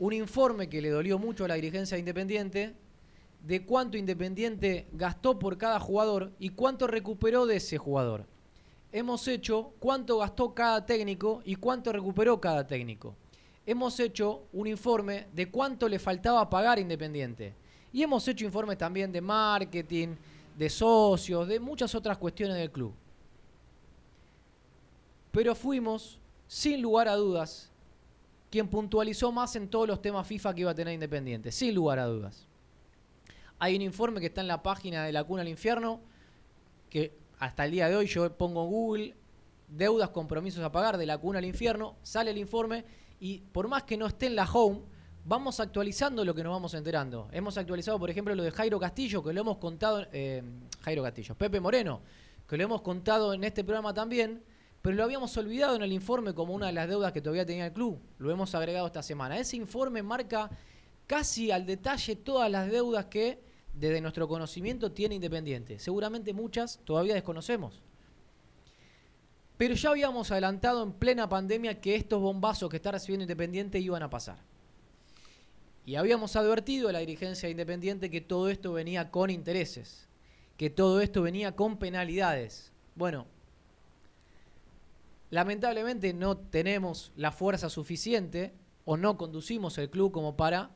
un 0.00 0.12
informe 0.12 0.68
que 0.68 0.82
le 0.82 0.90
dolió 0.90 1.20
mucho 1.20 1.44
a 1.44 1.48
la 1.48 1.54
dirigencia 1.54 1.94
de 1.94 2.00
Independiente 2.00 2.74
de 3.44 3.64
cuánto 3.64 3.96
Independiente 3.96 4.88
gastó 4.90 5.38
por 5.38 5.56
cada 5.56 5.78
jugador 5.78 6.32
y 6.40 6.48
cuánto 6.48 6.88
recuperó 6.88 7.46
de 7.46 7.58
ese 7.58 7.78
jugador. 7.78 8.26
Hemos 8.90 9.28
hecho 9.28 9.72
cuánto 9.78 10.18
gastó 10.18 10.52
cada 10.52 10.84
técnico 10.84 11.42
y 11.44 11.54
cuánto 11.54 11.92
recuperó 11.92 12.40
cada 12.40 12.66
técnico. 12.66 13.14
Hemos 13.64 13.98
hecho 14.00 14.48
un 14.52 14.66
informe 14.66 15.28
de 15.32 15.50
cuánto 15.50 15.88
le 15.88 15.98
faltaba 15.98 16.50
pagar 16.50 16.78
Independiente 16.78 17.54
Y 17.92 18.02
hemos 18.02 18.26
hecho 18.26 18.44
informes 18.44 18.76
también 18.76 19.12
de 19.12 19.20
marketing, 19.20 20.16
de 20.56 20.68
socios, 20.68 21.46
de 21.46 21.60
muchas 21.60 21.94
otras 21.94 22.18
cuestiones 22.18 22.56
del 22.56 22.70
club. 22.70 22.92
Pero 25.30 25.54
fuimos, 25.54 26.18
sin 26.46 26.82
lugar 26.82 27.08
a 27.08 27.14
dudas, 27.14 27.70
quien 28.50 28.68
puntualizó 28.68 29.32
más 29.32 29.56
en 29.56 29.68
todos 29.68 29.88
los 29.88 30.02
temas 30.02 30.26
FIFA 30.26 30.54
que 30.54 30.60
iba 30.60 30.70
a 30.70 30.74
tener 30.74 30.92
Independiente, 30.92 31.50
sin 31.52 31.74
lugar 31.74 31.98
a 31.98 32.06
dudas. 32.06 32.46
Hay 33.58 33.76
un 33.76 33.82
informe 33.82 34.20
que 34.20 34.26
está 34.26 34.40
en 34.40 34.48
la 34.48 34.62
página 34.62 35.04
de 35.04 35.12
la 35.12 35.24
Cuna 35.24 35.42
al 35.42 35.48
Infierno, 35.48 36.00
que 36.90 37.16
hasta 37.38 37.64
el 37.64 37.70
día 37.70 37.88
de 37.88 37.96
hoy 37.96 38.06
yo 38.06 38.30
pongo 38.36 38.64
en 38.64 38.70
Google 38.70 39.14
deudas, 39.68 40.10
compromisos 40.10 40.62
a 40.62 40.70
pagar 40.70 40.98
de 40.98 41.06
la 41.06 41.16
Cuna 41.16 41.38
al 41.38 41.44
Infierno, 41.44 41.96
sale 42.02 42.32
el 42.32 42.38
informe 42.38 42.84
y 43.22 43.38
por 43.38 43.68
más 43.68 43.84
que 43.84 43.96
no 43.96 44.06
esté 44.06 44.26
en 44.26 44.34
la 44.34 44.50
home, 44.52 44.80
vamos 45.24 45.60
actualizando 45.60 46.24
lo 46.24 46.34
que 46.34 46.42
nos 46.42 46.50
vamos 46.50 46.74
enterando. 46.74 47.28
Hemos 47.30 47.56
actualizado, 47.56 47.96
por 47.96 48.10
ejemplo, 48.10 48.34
lo 48.34 48.42
de 48.42 48.50
Jairo 48.50 48.80
Castillo, 48.80 49.22
que 49.22 49.32
lo 49.32 49.42
hemos 49.42 49.58
contado, 49.58 50.04
eh, 50.12 50.42
Jairo 50.80 51.04
Castillo, 51.04 51.36
Pepe 51.36 51.60
Moreno, 51.60 52.00
que 52.48 52.56
lo 52.56 52.64
hemos 52.64 52.82
contado 52.82 53.32
en 53.32 53.44
este 53.44 53.62
programa 53.62 53.94
también, 53.94 54.42
pero 54.82 54.96
lo 54.96 55.04
habíamos 55.04 55.36
olvidado 55.36 55.76
en 55.76 55.82
el 55.82 55.92
informe 55.92 56.34
como 56.34 56.52
una 56.52 56.66
de 56.66 56.72
las 56.72 56.88
deudas 56.88 57.12
que 57.12 57.20
todavía 57.20 57.46
tenía 57.46 57.66
el 57.66 57.72
club. 57.72 58.00
Lo 58.18 58.28
hemos 58.32 58.56
agregado 58.56 58.88
esta 58.88 59.04
semana. 59.04 59.38
Ese 59.38 59.56
informe 59.56 60.02
marca 60.02 60.50
casi 61.06 61.52
al 61.52 61.64
detalle 61.64 62.16
todas 62.16 62.50
las 62.50 62.68
deudas 62.72 63.04
que 63.04 63.40
desde 63.72 64.00
nuestro 64.00 64.26
conocimiento 64.26 64.90
tiene 64.90 65.14
Independiente. 65.14 65.78
Seguramente 65.78 66.32
muchas 66.32 66.80
todavía 66.84 67.14
desconocemos. 67.14 67.82
Pero 69.56 69.74
ya 69.74 69.90
habíamos 69.90 70.30
adelantado 70.30 70.82
en 70.82 70.92
plena 70.92 71.28
pandemia 71.28 71.80
que 71.80 71.94
estos 71.94 72.20
bombazos 72.20 72.68
que 72.68 72.76
está 72.76 72.92
recibiendo 72.92 73.22
Independiente 73.22 73.78
iban 73.78 74.02
a 74.02 74.10
pasar. 74.10 74.38
Y 75.84 75.96
habíamos 75.96 76.36
advertido 76.36 76.88
a 76.88 76.92
la 76.92 77.00
dirigencia 77.00 77.46
de 77.46 77.52
Independiente 77.52 78.10
que 78.10 78.20
todo 78.20 78.48
esto 78.48 78.72
venía 78.72 79.10
con 79.10 79.30
intereses, 79.30 80.08
que 80.56 80.70
todo 80.70 81.00
esto 81.00 81.22
venía 81.22 81.56
con 81.56 81.76
penalidades. 81.76 82.72
Bueno, 82.94 83.26
lamentablemente 85.30 86.12
no 86.14 86.36
tenemos 86.36 87.12
la 87.16 87.32
fuerza 87.32 87.68
suficiente 87.68 88.52
o 88.84 88.96
no 88.96 89.16
conducimos 89.16 89.76
el 89.78 89.90
club 89.90 90.12
como 90.12 90.36
para 90.36 90.70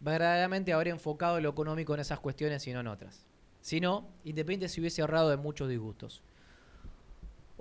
verdaderamente 0.00 0.72
haber 0.72 0.88
enfocado 0.88 1.40
lo 1.40 1.50
económico 1.50 1.94
en 1.94 2.00
esas 2.00 2.20
cuestiones 2.20 2.66
y 2.66 2.72
no 2.72 2.80
en 2.80 2.88
otras. 2.88 3.24
Si 3.60 3.80
no, 3.80 4.08
Independiente 4.24 4.68
se 4.68 4.80
hubiese 4.80 5.00
ahorrado 5.00 5.30
de 5.30 5.36
muchos 5.36 5.68
disgustos. 5.68 6.22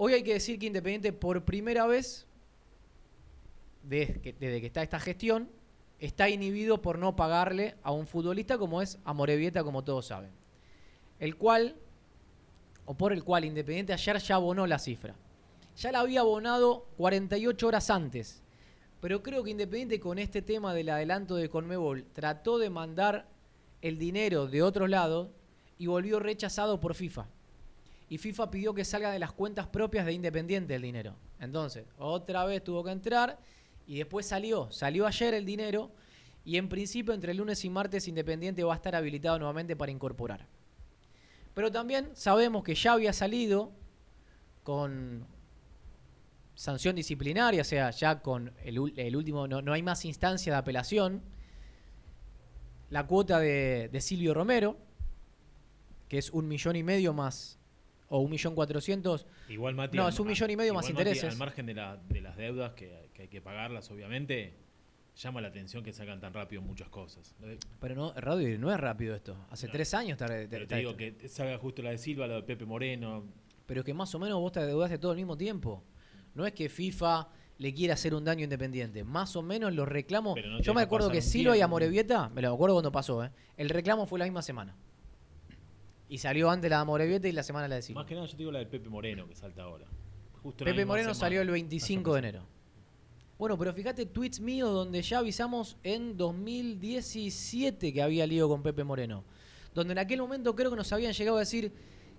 Hoy 0.03 0.13
hay 0.13 0.23
que 0.23 0.33
decir 0.33 0.57
que 0.57 0.65
Independiente 0.65 1.13
por 1.13 1.45
primera 1.45 1.85
vez, 1.85 2.25
desde 3.83 4.19
que, 4.19 4.65
está 4.65 4.81
esta 4.81 4.99
gestión, 4.99 5.47
está 5.99 6.27
inhibido 6.27 6.81
por 6.81 6.97
no 6.97 7.15
pagarle 7.15 7.75
a 7.83 7.91
un 7.91 8.07
futbolista 8.07 8.57
como 8.57 8.81
es 8.81 8.97
Amorevieta, 9.05 9.63
como 9.63 9.83
todos 9.83 10.07
saben. 10.07 10.31
El 11.19 11.35
cual, 11.35 11.75
o 12.85 12.95
por 12.95 13.13
el 13.13 13.23
cual 13.23 13.45
Independiente 13.45 13.93
ayer 13.93 14.17
ya 14.17 14.37
abonó 14.37 14.65
la 14.65 14.79
cifra. 14.79 15.13
Ya 15.77 15.91
la 15.91 15.99
había 15.99 16.21
abonado 16.21 16.87
48 16.97 17.67
horas 17.67 17.91
antes. 17.91 18.41
Pero 19.01 19.21
creo 19.21 19.43
que 19.43 19.51
Independiente 19.51 19.99
con 19.99 20.17
este 20.17 20.41
tema 20.41 20.73
del 20.73 20.89
adelanto 20.89 21.35
de 21.35 21.47
Conmebol 21.47 22.05
trató 22.11 22.57
de 22.57 22.71
mandar 22.71 23.27
el 23.83 23.99
dinero 23.99 24.47
de 24.47 24.63
otro 24.63 24.87
lado 24.87 25.29
y 25.77 25.85
volvió 25.85 26.19
rechazado 26.19 26.79
por 26.79 26.95
FIFA. 26.95 27.27
Y 28.11 28.17
FIFA 28.17 28.51
pidió 28.51 28.73
que 28.73 28.83
salga 28.83 29.09
de 29.09 29.19
las 29.19 29.31
cuentas 29.31 29.67
propias 29.67 30.05
de 30.05 30.11
Independiente 30.11 30.75
el 30.75 30.81
dinero. 30.81 31.15
Entonces, 31.39 31.85
otra 31.97 32.43
vez 32.43 32.61
tuvo 32.61 32.83
que 32.83 32.91
entrar 32.91 33.39
y 33.87 33.99
después 33.99 34.25
salió. 34.25 34.69
Salió 34.69 35.07
ayer 35.07 35.33
el 35.33 35.45
dinero 35.45 35.93
y 36.43 36.57
en 36.57 36.67
principio 36.67 37.13
entre 37.13 37.33
lunes 37.33 37.63
y 37.63 37.69
martes 37.69 38.09
Independiente 38.09 38.65
va 38.65 38.73
a 38.73 38.75
estar 38.75 38.95
habilitado 38.95 39.39
nuevamente 39.39 39.77
para 39.77 39.93
incorporar. 39.93 40.45
Pero 41.53 41.71
también 41.71 42.09
sabemos 42.13 42.65
que 42.65 42.75
ya 42.75 42.91
había 42.91 43.13
salido 43.13 43.71
con 44.63 45.25
sanción 46.53 46.97
disciplinaria, 46.97 47.61
o 47.61 47.65
sea, 47.65 47.91
ya 47.91 48.21
con 48.21 48.51
el, 48.65 48.77
último, 49.15 49.47
no, 49.47 49.71
hay 49.71 49.83
más 49.83 50.03
instancia 50.03 50.51
de 50.51 50.59
apelación, 50.59 51.21
la 52.89 53.07
cuota 53.07 53.39
de 53.39 54.01
Silvio 54.01 54.33
Romero, 54.33 54.75
que 56.09 56.17
es 56.17 56.29
un 56.31 56.49
millón 56.49 56.75
y 56.75 56.83
medio 56.83 57.13
más 57.13 57.60
o 58.11 58.19
un 58.19 58.29
millón 58.29 58.53
cuatrocientos. 58.53 59.25
Igual, 59.47 59.73
Mati. 59.73 59.97
No, 59.97 60.07
es 60.09 60.19
un 60.19 60.27
millón 60.27 60.51
y 60.51 60.57
medio 60.57 60.73
más 60.73 60.87
intereses. 60.89 61.31
al 61.31 61.37
margen 61.37 61.65
de, 61.65 61.73
las 61.73 62.37
deudas 62.37 62.73
que, 62.73 63.09
hay 63.17 63.27
que 63.29 63.41
pagarlas, 63.41 63.89
obviamente, 63.89 64.53
llama 65.15 65.39
la 65.39 65.47
atención 65.47 65.81
que 65.81 65.93
sacan 65.93 66.19
tan 66.19 66.33
rápido 66.33 66.61
muchas 66.61 66.89
cosas. 66.89 67.33
Pero 67.79 67.95
no, 67.95 68.13
radio 68.13 68.59
no 68.59 68.69
es 68.69 68.77
rápido 68.77 69.15
esto. 69.15 69.37
Hace 69.49 69.69
tres 69.69 69.93
años 69.93 70.17
tarde. 70.17 70.47
Pero 70.49 70.67
te 70.67 70.75
digo 70.75 70.95
que 70.97 71.29
salga 71.29 71.57
justo 71.57 71.81
la 71.81 71.91
de 71.91 71.97
Silva, 71.97 72.27
la 72.27 72.35
de 72.35 72.43
Pepe 72.43 72.65
Moreno. 72.65 73.23
Pero 73.65 73.81
que 73.81 73.93
más 73.93 74.13
o 74.13 74.19
menos 74.19 74.39
vos 74.41 74.51
te 74.51 74.65
deudaste 74.65 74.97
todo 74.97 75.11
al 75.11 75.17
mismo 75.17 75.37
tiempo. 75.37 75.81
No 76.35 76.45
es 76.45 76.51
que 76.51 76.67
FIFA 76.67 77.29
le 77.59 77.73
quiera 77.73 77.93
hacer 77.93 78.13
un 78.13 78.25
daño 78.25 78.43
independiente. 78.43 79.05
Más 79.05 79.37
o 79.37 79.41
menos 79.41 79.73
los 79.73 79.87
reclamos. 79.87 80.37
Yo 80.61 80.73
me 80.73 80.81
acuerdo 80.81 81.09
que 81.09 81.21
Silva 81.21 81.55
y 81.55 81.61
Amorevieta, 81.61 82.27
me 82.27 82.41
lo 82.41 82.53
acuerdo 82.53 82.75
cuando 82.75 82.91
pasó, 82.91 83.23
¿eh? 83.23 83.31
el 83.55 83.69
reclamo 83.69 84.05
fue 84.05 84.19
la 84.19 84.25
misma 84.25 84.41
semana. 84.41 84.75
Y 86.11 86.17
salió 86.17 86.51
antes 86.51 86.69
la 86.69 86.75
de 86.75 86.81
Amorevieta 86.81 87.29
y 87.29 87.31
la 87.31 87.41
semana 87.41 87.69
la 87.69 87.75
de 87.75 87.83
Silva. 87.83 88.01
Más 88.01 88.09
que 88.09 88.15
nada 88.15 88.27
yo 88.27 88.35
digo 88.35 88.51
la 88.51 88.59
de 88.59 88.65
Pepe 88.65 88.89
Moreno 88.89 89.25
que 89.29 89.33
salta 89.33 89.63
ahora. 89.63 89.85
Pepe 90.57 90.85
Moreno 90.85 91.13
salió 91.13 91.41
el 91.41 91.49
25 91.49 92.13
de 92.13 92.19
enero. 92.19 92.43
Bueno, 93.39 93.57
pero 93.57 93.71
fíjate 93.73 94.05
tweets 94.07 94.41
míos 94.41 94.73
donde 94.73 95.01
ya 95.03 95.19
avisamos 95.19 95.77
en 95.83 96.17
2017 96.17 97.93
que 97.93 98.01
había 98.01 98.27
lío 98.27 98.49
con 98.49 98.61
Pepe 98.61 98.83
Moreno. 98.83 99.23
Donde 99.73 99.93
en 99.93 99.99
aquel 99.99 100.19
momento 100.19 100.53
creo 100.53 100.69
que 100.69 100.75
nos 100.75 100.91
habían 100.91 101.13
llegado 101.13 101.37
a 101.37 101.39
decir 101.39 101.71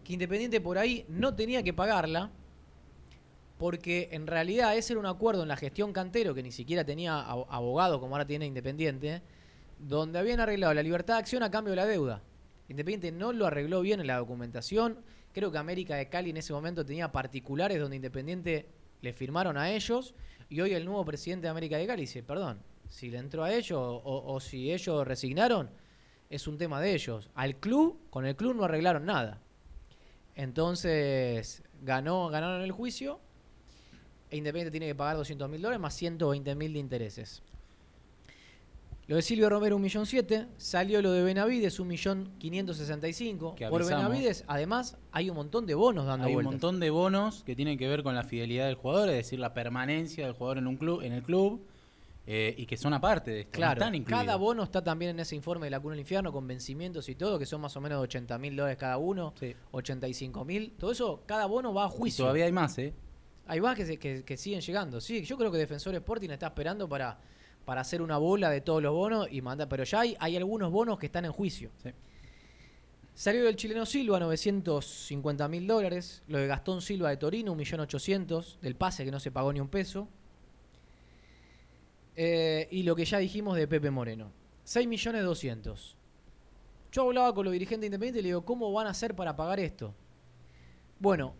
que 0.02 0.14
Independiente 0.14 0.62
por 0.62 0.78
ahí 0.78 1.04
no 1.08 1.34
tenía 1.34 1.62
que 1.62 1.74
pagarla, 1.74 2.30
porque 3.58 4.08
en 4.12 4.26
realidad 4.26 4.74
ese 4.74 4.94
era 4.94 5.00
un 5.00 5.06
acuerdo 5.06 5.42
en 5.42 5.48
la 5.48 5.56
gestión 5.58 5.92
cantero 5.92 6.32
que 6.32 6.42
ni 6.42 6.50
siquiera 6.50 6.82
tenía 6.82 7.20
abogado 7.20 8.00
como 8.00 8.14
ahora 8.14 8.26
tiene 8.26 8.46
Independiente, 8.46 9.20
donde 9.78 10.18
habían 10.18 10.40
arreglado 10.40 10.72
la 10.72 10.82
libertad 10.82 11.16
de 11.16 11.20
acción 11.20 11.42
a 11.42 11.50
cambio 11.50 11.72
de 11.72 11.76
la 11.76 11.84
deuda. 11.84 12.22
Independiente 12.72 13.12
no 13.12 13.32
lo 13.32 13.46
arregló 13.46 13.82
bien 13.82 14.00
en 14.00 14.06
la 14.06 14.16
documentación. 14.16 14.98
Creo 15.32 15.52
que 15.52 15.58
América 15.58 15.96
de 15.96 16.08
Cali 16.08 16.30
en 16.30 16.38
ese 16.38 16.52
momento 16.52 16.84
tenía 16.84 17.12
particulares 17.12 17.78
donde 17.78 17.96
Independiente 17.96 18.66
le 19.02 19.12
firmaron 19.12 19.56
a 19.58 19.70
ellos 19.70 20.14
y 20.48 20.60
hoy 20.60 20.72
el 20.72 20.84
nuevo 20.84 21.04
presidente 21.04 21.46
de 21.46 21.50
América 21.50 21.76
de 21.76 21.86
Cali 21.86 22.02
dice, 22.02 22.22
perdón, 22.22 22.62
si 22.88 23.10
le 23.10 23.18
entró 23.18 23.44
a 23.44 23.52
ellos 23.52 23.78
o, 23.82 24.40
si 24.40 24.72
ellos 24.72 25.06
resignaron, 25.06 25.70
es 26.30 26.46
un 26.46 26.56
tema 26.56 26.80
de 26.80 26.94
ellos. 26.94 27.30
Al 27.34 27.56
club, 27.56 27.98
con 28.10 28.24
el 28.24 28.36
club 28.36 28.56
no 28.56 28.64
arreglaron 28.64 29.04
nada. 29.04 29.40
Entonces, 30.34 31.62
ganó, 31.82 32.28
ganaron 32.28 32.62
el 32.62 32.72
juicio 32.72 33.20
e 34.30 34.38
Independiente 34.38 34.70
tiene 34.70 34.86
que 34.86 34.94
pagar 34.94 35.18
200 35.18 35.48
mil 35.50 35.60
dólares 35.60 35.80
más 35.80 35.94
120 35.94 36.54
mil 36.54 36.72
de 36.72 36.78
intereses. 36.78 37.42
Lo 39.08 39.16
de 39.16 39.22
Silvio 39.22 39.50
Romero, 39.50 39.76
un 39.76 39.82
millón 39.82 40.06
siete. 40.06 40.46
Salió 40.56 41.02
lo 41.02 41.10
de 41.12 41.22
Benavides, 41.22 41.80
un 41.80 41.88
millón 41.88 42.32
quinientos 42.38 42.76
sesenta 42.76 43.08
y 43.08 43.12
cinco. 43.12 43.56
Por 43.68 43.84
Benavides, 43.84 44.44
además, 44.46 44.96
hay 45.10 45.28
un 45.28 45.36
montón 45.36 45.66
de 45.66 45.74
bonos 45.74 46.06
dando 46.06 46.26
Hay 46.26 46.36
un 46.36 46.44
montón 46.44 46.78
de 46.78 46.90
bonos 46.90 47.42
que 47.44 47.56
tienen 47.56 47.76
que 47.78 47.88
ver 47.88 48.02
con 48.02 48.14
la 48.14 48.22
fidelidad 48.22 48.66
del 48.66 48.76
jugador, 48.76 49.08
es 49.08 49.16
decir, 49.16 49.40
la 49.40 49.54
permanencia 49.54 50.24
del 50.24 50.34
jugador 50.34 50.58
en 50.58 50.66
un 50.68 50.76
club, 50.76 51.02
en 51.02 51.12
el 51.12 51.22
club. 51.22 51.66
Eh, 52.24 52.54
y 52.56 52.66
que 52.66 52.76
son 52.76 52.94
aparte 52.94 53.32
de 53.32 53.40
esto. 53.40 53.50
Claro, 53.50 53.84
cada 54.06 54.36
bono 54.36 54.62
está 54.62 54.84
también 54.84 55.10
en 55.10 55.18
ese 55.18 55.34
informe 55.34 55.66
de 55.66 55.70
la 55.70 55.80
Cuna 55.80 55.94
del 55.94 56.00
Infierno 56.02 56.30
con 56.32 56.46
vencimientos 56.46 57.08
y 57.08 57.16
todo, 57.16 57.36
que 57.36 57.46
son 57.46 57.60
más 57.60 57.76
o 57.76 57.80
menos 57.80 58.00
80 58.00 58.38
mil 58.38 58.54
dólares 58.54 58.78
cada 58.78 58.96
uno, 58.96 59.34
sí. 59.40 59.56
85 59.72 60.44
mil. 60.44 60.72
Todo 60.78 60.92
eso, 60.92 61.24
cada 61.26 61.46
bono 61.46 61.74
va 61.74 61.86
a 61.86 61.88
juicio. 61.88 62.22
todavía 62.22 62.44
hay 62.44 62.52
más, 62.52 62.78
¿eh? 62.78 62.94
Hay 63.48 63.60
más 63.60 63.76
que, 63.76 63.98
que, 63.98 64.22
que 64.22 64.36
siguen 64.36 64.60
llegando. 64.60 65.00
Sí, 65.00 65.24
yo 65.24 65.36
creo 65.36 65.50
que 65.50 65.58
Defensor 65.58 65.96
Sporting 65.96 66.30
está 66.30 66.46
esperando 66.46 66.88
para 66.88 67.18
para 67.64 67.80
hacer 67.80 68.02
una 68.02 68.18
bola 68.18 68.50
de 68.50 68.60
todos 68.60 68.82
los 68.82 68.92
bonos 68.92 69.28
y 69.30 69.40
mandar. 69.42 69.68
Pero 69.68 69.84
ya 69.84 70.00
hay, 70.00 70.16
hay 70.18 70.36
algunos 70.36 70.70
bonos 70.70 70.98
que 70.98 71.06
están 71.06 71.24
en 71.24 71.32
juicio. 71.32 71.70
Salió 73.14 73.44
del 73.44 73.56
chileno 73.56 73.84
Silva, 73.84 74.18
950 74.18 75.48
mil 75.48 75.66
dólares. 75.66 76.22
Lo 76.28 76.38
de 76.38 76.46
Gastón 76.46 76.80
Silva 76.80 77.10
de 77.10 77.16
Torino, 77.18 77.54
1.800.000 77.54 78.60
del 78.60 78.74
pase 78.74 79.04
que 79.04 79.10
no 79.10 79.20
se 79.20 79.30
pagó 79.30 79.52
ni 79.52 79.60
un 79.60 79.68
peso. 79.68 80.08
Eh, 82.16 82.68
y 82.70 82.82
lo 82.82 82.94
que 82.94 83.04
ya 83.04 83.18
dijimos 83.18 83.56
de 83.56 83.66
Pepe 83.66 83.90
Moreno, 83.90 84.30
6.200.000. 84.66 85.94
Yo 86.90 87.02
hablaba 87.02 87.34
con 87.34 87.44
los 87.44 87.52
dirigentes 87.52 87.86
independientes 87.86 88.20
y 88.20 88.22
le 88.22 88.28
digo, 88.28 88.44
¿cómo 88.44 88.70
van 88.70 88.86
a 88.86 88.90
hacer 88.90 89.16
para 89.16 89.34
pagar 89.34 89.58
esto? 89.60 89.94
Bueno, 90.98 91.34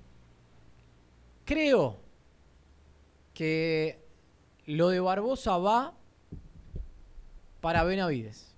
creo 1.44 2.00
que 3.34 4.02
lo 4.66 4.88
de 4.88 5.00
Barbosa 5.00 5.58
va 5.58 5.94
para 7.62 7.82
Benavides. 7.84 8.52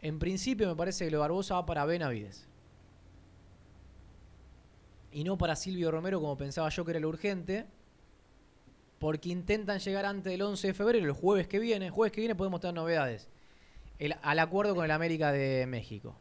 En 0.00 0.20
principio 0.20 0.68
me 0.68 0.76
parece 0.76 1.04
que 1.06 1.10
lo 1.10 1.18
Barbosa 1.20 1.54
va 1.54 1.66
para 1.66 1.84
Benavides. 1.84 2.46
Y 5.10 5.24
no 5.24 5.36
para 5.36 5.56
Silvio 5.56 5.90
Romero 5.90 6.20
como 6.20 6.36
pensaba 6.36 6.68
yo 6.68 6.84
que 6.84 6.92
era 6.92 7.00
lo 7.00 7.08
urgente. 7.08 7.66
Porque 9.00 9.28
intentan 9.30 9.78
llegar 9.78 10.04
antes 10.06 10.30
del 10.30 10.42
11 10.42 10.68
de 10.68 10.74
febrero, 10.74 11.06
el 11.06 11.12
jueves 11.12 11.48
que 11.48 11.58
viene. 11.58 11.86
El 11.86 11.92
jueves 11.92 12.12
que 12.12 12.20
viene 12.20 12.34
podemos 12.36 12.60
tener 12.60 12.74
novedades. 12.74 13.28
el- 14.00 14.14
al 14.22 14.38
acuerdo 14.38 14.76
con 14.76 14.84
el 14.84 14.92
América 14.92 15.32
de 15.32 15.66
México. 15.66 16.14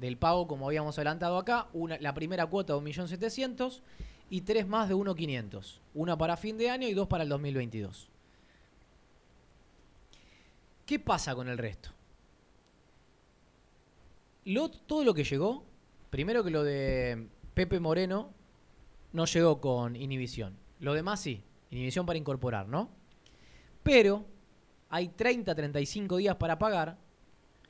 Del 0.00 0.16
pago, 0.16 0.46
como 0.48 0.66
habíamos 0.66 0.96
adelantado 0.96 1.36
acá, 1.36 1.66
una, 1.74 1.98
la 1.98 2.14
primera 2.14 2.46
cuota 2.46 2.72
de 2.72 2.80
1.700.000 2.80 3.82
y 4.30 4.40
tres 4.42 4.66
más 4.66 4.88
de 4.88 4.94
1.500. 4.94 5.80
Una 5.94 6.16
para 6.16 6.38
fin 6.38 6.56
de 6.56 6.70
año 6.70 6.88
y 6.88 6.94
dos 6.94 7.06
para 7.06 7.24
el 7.24 7.28
2022. 7.28 8.08
¿Qué 10.86 10.98
pasa 11.00 11.34
con 11.34 11.48
el 11.48 11.58
resto? 11.58 11.90
Lo- 14.44 14.70
todo 14.70 15.04
lo 15.04 15.12
que 15.14 15.24
llegó, 15.24 15.64
primero 16.10 16.44
que 16.44 16.50
lo 16.50 16.62
de 16.62 17.26
Pepe 17.54 17.80
Moreno 17.80 18.32
no 19.12 19.24
llegó 19.24 19.60
con 19.60 19.96
inhibición. 19.96 20.56
Lo 20.80 20.94
demás 20.94 21.20
sí, 21.20 21.42
inhibición 21.70 22.06
para 22.06 22.18
incorporar, 22.18 22.68
¿no? 22.68 22.88
Pero 23.82 24.24
hay 24.90 25.08
30, 25.08 25.54
35 25.54 26.16
días 26.18 26.36
para 26.36 26.58
pagar 26.58 26.96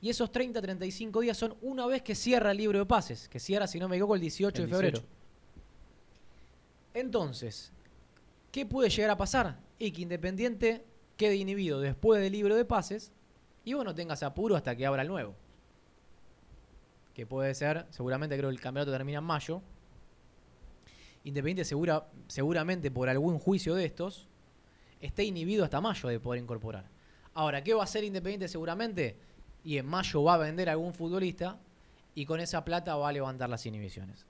y 0.01 0.09
esos 0.09 0.31
30, 0.31 0.61
35 0.61 1.21
días 1.21 1.37
son 1.37 1.55
una 1.61 1.87
vez 1.87 2.03
que 2.03 2.13
cierra 2.13 2.51
el 2.51 2.57
libro 2.57 2.77
de 2.79 2.85
pases, 2.85 3.27
que 3.27 3.39
cierra, 3.39 3.65
si 3.65 3.79
no 3.79 3.87
me 3.89 3.95
equivoco, 3.95 4.13
el 4.15 4.21
18 4.21 4.61
El 4.61 4.67
de 4.69 4.71
febrero. 4.75 4.99
18. 4.99 5.13
Entonces, 6.93 7.71
¿qué 8.51 8.65
puede 8.65 8.89
llegar 8.89 9.11
a 9.11 9.17
pasar? 9.17 9.59
Y 9.79 9.91
que 9.91 10.01
Independiente 10.01 10.83
quede 11.17 11.35
inhibido 11.35 11.81
después 11.81 12.21
del 12.21 12.31
libro 12.31 12.55
de 12.55 12.63
pases 12.63 13.11
y 13.65 13.73
vos 13.73 13.83
no 13.83 13.93
tengas 13.93 14.23
apuro 14.23 14.55
hasta 14.55 14.75
que 14.75 14.85
abra 14.85 15.01
el 15.01 15.07
nuevo. 15.07 15.35
Que 17.13 17.25
puede 17.25 17.53
ser, 17.55 17.85
seguramente 17.89 18.37
creo 18.37 18.49
que 18.49 18.55
el 18.55 18.61
campeonato 18.61 18.91
termina 18.91 19.17
en 19.17 19.25
mayo. 19.25 19.61
Independiente 21.23 21.65
segura, 21.65 22.07
seguramente 22.27 22.89
por 22.91 23.09
algún 23.09 23.39
juicio 23.39 23.75
de 23.75 23.85
estos 23.85 24.27
esté 25.01 25.23
inhibido 25.23 25.63
hasta 25.63 25.81
mayo 25.81 26.07
de 26.09 26.19
poder 26.19 26.41
incorporar. 26.41 26.85
Ahora, 27.33 27.63
¿qué 27.63 27.73
va 27.73 27.81
a 27.81 27.83
hacer 27.83 28.03
Independiente 28.03 28.47
seguramente? 28.47 29.17
Y 29.63 29.77
en 29.77 29.85
mayo 29.85 30.23
va 30.23 30.35
a 30.35 30.37
vender 30.37 30.69
a 30.69 30.73
algún 30.73 30.93
futbolista 30.93 31.59
y 32.15 32.25
con 32.25 32.39
esa 32.39 32.63
plata 32.63 32.95
va 32.95 33.09
a 33.09 33.11
levantar 33.11 33.49
las 33.49 33.65
inhibiciones. 33.65 34.25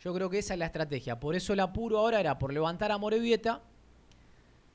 Yo 0.00 0.14
creo 0.14 0.30
que 0.30 0.38
esa 0.38 0.54
es 0.54 0.58
la 0.58 0.66
estrategia. 0.66 1.20
Por 1.20 1.34
eso 1.34 1.52
el 1.52 1.60
apuro 1.60 1.98
ahora 1.98 2.20
era 2.20 2.38
por 2.38 2.52
levantar 2.52 2.90
a 2.92 2.98
Morevieta. 2.98 3.62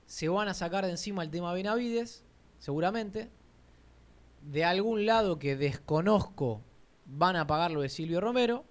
Se 0.06 0.30
van 0.30 0.48
a 0.48 0.54
sacar 0.54 0.86
de 0.86 0.92
encima 0.92 1.24
el 1.24 1.30
tema 1.32 1.54
Benavides, 1.54 2.24
seguramente. 2.60 3.30
De 4.42 4.66
algún 4.66 5.06
lado 5.06 5.40
que 5.40 5.56
desconozco 5.56 6.62
van 7.06 7.36
a 7.36 7.48
pagar 7.48 7.72
lo 7.72 7.82
de 7.82 7.90
Silvio 7.90 8.20
Romero. 8.22 8.66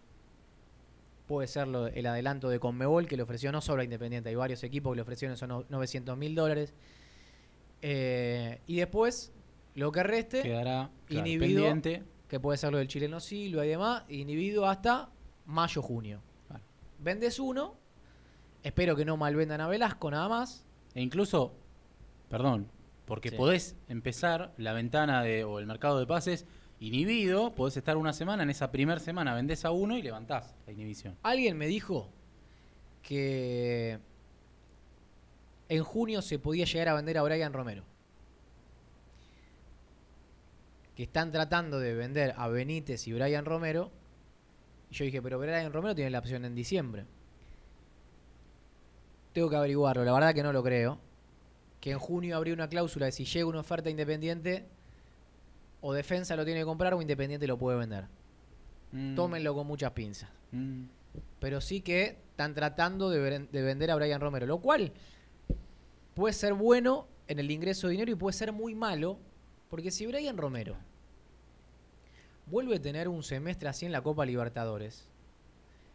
Puede 1.27 1.47
ser 1.49 1.69
lo- 1.69 1.87
el 1.87 2.07
adelanto 2.07 2.49
de 2.49 2.59
Conmebol 2.61 3.07
que 3.07 3.17
le 3.17 3.23
ofreció 3.23 3.53
no 3.53 3.61
solo 3.61 3.81
a 3.81 3.85
Independiente, 3.85 4.29
hay 4.29 4.35
varios 4.35 4.63
equipos 4.65 4.93
que 4.93 4.97
le 4.97 5.03
ofrecieron 5.03 5.35
esos 5.35 5.49
no- 5.49 5.65
900 5.69 6.17
mil 6.19 6.35
dólares. 6.35 6.75
Eh, 7.81 8.61
y 8.67 8.77
después, 8.77 9.33
lo 9.75 9.91
que 9.93 10.03
reste, 10.03 10.43
Quedará 10.43 10.91
claro, 11.07 11.27
inhibido, 11.27 11.63
pendiente. 11.65 12.03
que 12.29 12.39
puede 12.39 12.59
ser 12.59 12.71
lo 12.73 12.79
del 12.79 12.89
chileno 12.89 13.19
Silva 13.21 13.65
y 13.65 13.71
demás, 13.71 14.05
inhibido 14.09 14.67
hasta 14.67 15.09
mayo-junio. 15.47 16.21
Claro. 16.49 16.63
Vendes 16.99 17.39
uno, 17.39 17.75
espero 18.63 18.95
que 18.95 19.05
no 19.05 19.17
malvendan 19.17 19.61
a 19.61 19.69
Velasco 19.69 20.11
nada 20.11 20.29
más. 20.29 20.65
E 20.95 21.01
incluso, 21.03 21.55
perdón, 22.29 22.69
porque 23.07 23.31
Sí. 23.31 23.37
podés 23.37 23.77
empezar 23.89 24.53
la 24.57 24.73
ventana 24.73 25.23
de, 25.23 25.45
o 25.45 25.59
el 25.59 25.67
mercado 25.67 25.99
de 25.99 26.07
pases 26.07 26.47
inhibido, 26.81 27.55
podés 27.55 27.77
estar 27.77 27.97
una 27.97 28.13
semana, 28.13 28.43
en 28.43 28.51
esa 28.51 28.71
primera 28.73 29.01
semana 29.01 29.35
vendés 29.35 29.65
a 29.65 29.71
uno 29.71 29.97
y 29.97 30.03
levantás 30.03 30.55
la 30.67 30.73
inhibición. 30.73 31.17
Alguien 31.23 31.57
me 31.57 31.67
dijo 31.67 32.11
que 33.03 33.99
en 35.69 35.83
junio 35.85 36.23
se 36.23 36.39
podía 36.39 36.65
llegar 36.65 36.89
a 36.89 36.95
vender 36.95 37.19
a 37.19 37.23
Brian 37.23 37.53
Romero. 37.53 37.85
Que 40.97 41.05
están 41.05 41.33
tratando 41.33 41.79
de 41.81 41.95
vender 41.95 42.35
a 42.37 42.49
Benítez 42.49 43.07
y 43.09 43.13
Brian 43.15 43.45
Romero. 43.45 43.91
Y 44.91 44.95
yo 44.95 45.05
dije, 45.07 45.23
pero 45.23 45.39
Brian 45.39 45.73
Romero 45.73 45.95
tiene 45.95 46.11
la 46.11 46.19
opción 46.19 46.45
en 46.45 46.55
diciembre. 46.55 47.07
Tengo 49.33 49.49
que 49.49 49.57
averiguarlo, 49.57 50.05
la 50.05 50.13
verdad 50.13 50.35
que 50.35 50.43
no 50.43 50.53
lo 50.53 50.63
creo. 50.63 50.99
Que 51.81 51.91
en 51.93 51.99
junio 51.99 52.37
habría 52.37 52.55
una 52.55 52.69
cláusula 52.69 53.07
de 53.07 53.13
si 53.13 53.25
llega 53.25 53.47
una 53.47 53.61
oferta 53.61 53.91
independiente, 53.91 54.67
o 55.81 55.93
defensa 55.93 56.37
lo 56.37 56.45
tiene 56.45 56.61
que 56.61 56.67
comprar 56.67 56.95
o 56.95 57.03
independiente 57.03 57.47
lo 57.47 57.59
puede 57.59 57.79
vender. 57.79 58.05
Mm, 58.93 59.15
Tómenlo 59.17 59.55
con 59.55 59.67
muchas 59.67 59.91
pinzas 59.93 60.29
mm. 60.53 60.83
pero 61.41 61.63
sí 61.63 61.81
que 61.81 62.19
están 62.31 62.55
tratando 62.55 63.09
de, 63.09 63.19
ver- 63.19 63.49
de 63.51 63.63
vender 63.63 63.91
a 63.91 63.97
Brian 63.97 64.21
Romero, 64.21 64.47
lo 64.47 64.59
cual 64.59 64.93
puede 66.15 66.35
ser 66.35 66.53
bueno 66.53 67.07
en 67.27 67.39
el 67.39 67.51
ingreso 67.51 67.87
de 67.87 67.93
dinero 67.93 68.13
y 68.13 68.17
puede 68.17 68.37
ser 68.37 68.53
muy 68.53 68.75
malo, 68.75 69.19
porque 69.71 69.91
si 69.91 70.07
Brian 70.07 70.37
Romero 70.37 70.77
vuelve 72.47 72.77
a 72.77 72.83
tener 72.83 73.09
un 73.09 73.23
semestre 73.23 73.69
así 73.69 73.87
en 73.87 73.93
la 73.93 74.03
Copa 74.03 74.27
Libertadores, 74.27 75.07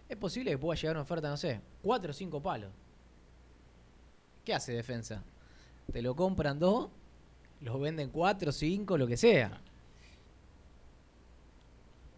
es 0.10 0.18
posible 0.18 0.52
que 0.52 0.58
pueda 0.58 0.76
llegar 0.80 0.96
una 0.96 1.04
oferta, 1.04 1.30
no 1.30 1.38
sé, 1.38 1.62
cuatro 1.84 2.12
o 2.12 2.14
cinco 2.14 2.42
palos. 2.42 2.72
¿Qué 4.48 4.54
hace 4.54 4.72
defensa? 4.72 5.22
Te 5.92 6.02
lo 6.02 6.16
compran 6.16 6.58
dos, 6.58 6.88
los 7.60 7.82
venden 7.82 8.10
cuatro, 8.12 8.54
cinco, 8.54 8.98
lo 8.98 9.06
que 9.06 9.18
sea. 9.18 9.60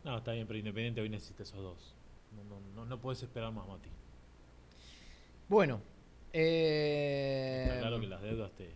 No, 0.04 0.20
está 0.20 0.34
bien, 0.34 0.46
pero 0.46 0.60
Independiente 0.60 1.02
hoy 1.02 1.10
necesita 1.10 1.42
esos 1.42 1.58
dos. 1.60 1.96
No, 2.36 2.44
no, 2.44 2.60
no, 2.76 2.86
no 2.86 3.00
puedes 3.02 3.24
esperar 3.24 3.52
más, 3.52 3.68
Mati. 3.68 3.89
Bueno, 5.48 5.82
eh, 6.32 7.63
Está 7.68 7.80
claro 7.80 8.00
que 8.00 8.06
las 8.06 8.22
deudas 8.22 8.52
te. 8.52 8.70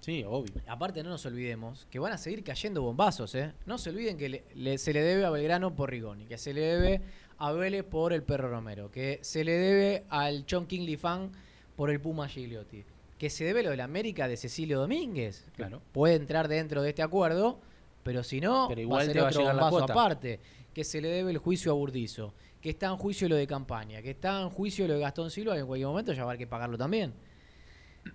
Sí, 0.00 0.24
obvio. 0.26 0.52
Aparte, 0.66 1.04
no 1.04 1.10
nos 1.10 1.24
olvidemos 1.26 1.86
que 1.92 2.00
van 2.00 2.12
a 2.14 2.18
seguir 2.18 2.42
cayendo 2.42 2.82
bombazos, 2.82 3.36
¿eh? 3.36 3.52
No 3.66 3.78
se 3.78 3.90
olviden 3.90 4.18
que 4.18 4.28
le- 4.30 4.44
le- 4.56 4.78
se 4.78 4.92
le 4.92 5.02
debe 5.02 5.24
a 5.24 5.30
Belgrano 5.30 5.76
por 5.76 5.90
Rigoni, 5.90 6.26
que 6.26 6.38
se 6.38 6.52
le 6.52 6.62
debe 6.62 7.02
a 7.38 7.52
Vélez 7.52 7.84
por 7.84 8.12
el 8.12 8.24
Perro 8.24 8.50
Romero, 8.50 8.90
que 8.90 9.20
se 9.22 9.44
le 9.44 9.52
debe 9.52 10.06
al 10.08 10.44
John 10.50 10.66
Kingley 10.66 10.96
Fan 10.96 11.30
por 11.78 11.90
el 11.90 12.00
Puma 12.00 12.26
Gigliotti, 12.26 12.82
que 13.18 13.30
se 13.30 13.44
debe 13.44 13.62
lo 13.62 13.70
de 13.70 13.76
la 13.76 13.84
América 13.84 14.26
de 14.26 14.36
Cecilio 14.36 14.80
Domínguez. 14.80 15.46
Claro. 15.54 15.80
Puede 15.92 16.16
entrar 16.16 16.48
dentro 16.48 16.82
de 16.82 16.88
este 16.88 17.02
acuerdo, 17.02 17.60
pero 18.02 18.24
si 18.24 18.40
no, 18.40 18.66
Pero 18.68 18.78
va 18.80 18.82
igual 18.82 19.00
a 19.02 19.04
ser 19.04 19.12
te 19.14 19.20
va 19.20 19.26
a 19.26 19.28
otro 19.28 19.40
llegar 19.42 19.54
la 19.54 19.62
bombazo 19.62 19.86
cuota. 19.86 19.92
aparte. 19.92 20.40
Que 20.74 20.82
se 20.82 21.00
le 21.00 21.06
debe 21.08 21.30
el 21.30 21.38
juicio 21.38 21.70
a 21.70 21.74
Burdizo, 21.76 22.34
que 22.60 22.70
está 22.70 22.86
en 22.88 22.96
juicio 22.96 23.28
lo 23.28 23.36
de 23.36 23.46
campaña, 23.46 24.02
que 24.02 24.10
está 24.10 24.42
en 24.42 24.50
juicio 24.50 24.88
lo 24.88 24.94
de 24.94 25.00
Gastón 25.00 25.30
Silva, 25.30 25.54
que 25.54 25.60
en 25.60 25.66
cualquier 25.68 25.86
momento 25.88 26.12
ya 26.12 26.24
va 26.24 26.30
a 26.30 26.32
haber 26.32 26.38
que 26.38 26.46
pagarlo 26.48 26.76
también. 26.76 27.12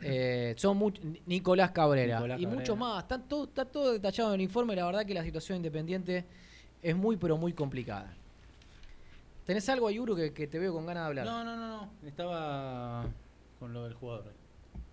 Eh, 0.01 0.55
son 0.57 0.79
much- 0.79 0.99
Nicolás 1.27 1.69
Cabrera 1.71 2.15
Nicolás 2.15 2.41
y 2.41 2.47
muchos 2.47 2.75
más. 2.77 3.03
Está 3.03 3.19
todo, 3.21 3.43
está 3.43 3.63
todo 3.65 3.93
detallado 3.93 4.29
en 4.29 4.35
el 4.35 4.41
informe. 4.41 4.75
La 4.75 4.85
verdad 4.87 5.05
que 5.05 5.13
la 5.13 5.23
situación 5.23 5.57
independiente 5.57 6.25
es 6.81 6.95
muy, 6.95 7.15
pero 7.15 7.37
muy 7.37 7.53
complicada. 7.53 8.11
¿Tenés 9.45 9.67
algo, 9.69 9.87
Ayuro, 9.87 10.15
que, 10.15 10.33
que 10.33 10.47
te 10.47 10.57
veo 10.57 10.73
con 10.73 10.85
ganas 10.85 11.03
de 11.03 11.07
hablar? 11.09 11.25
No, 11.25 11.43
no, 11.43 11.55
no, 11.55 11.67
no. 11.67 11.89
Estaba 12.07 13.05
con 13.63 13.71
lo 13.71 13.85
del 13.85 13.93
jugador. 13.93 14.33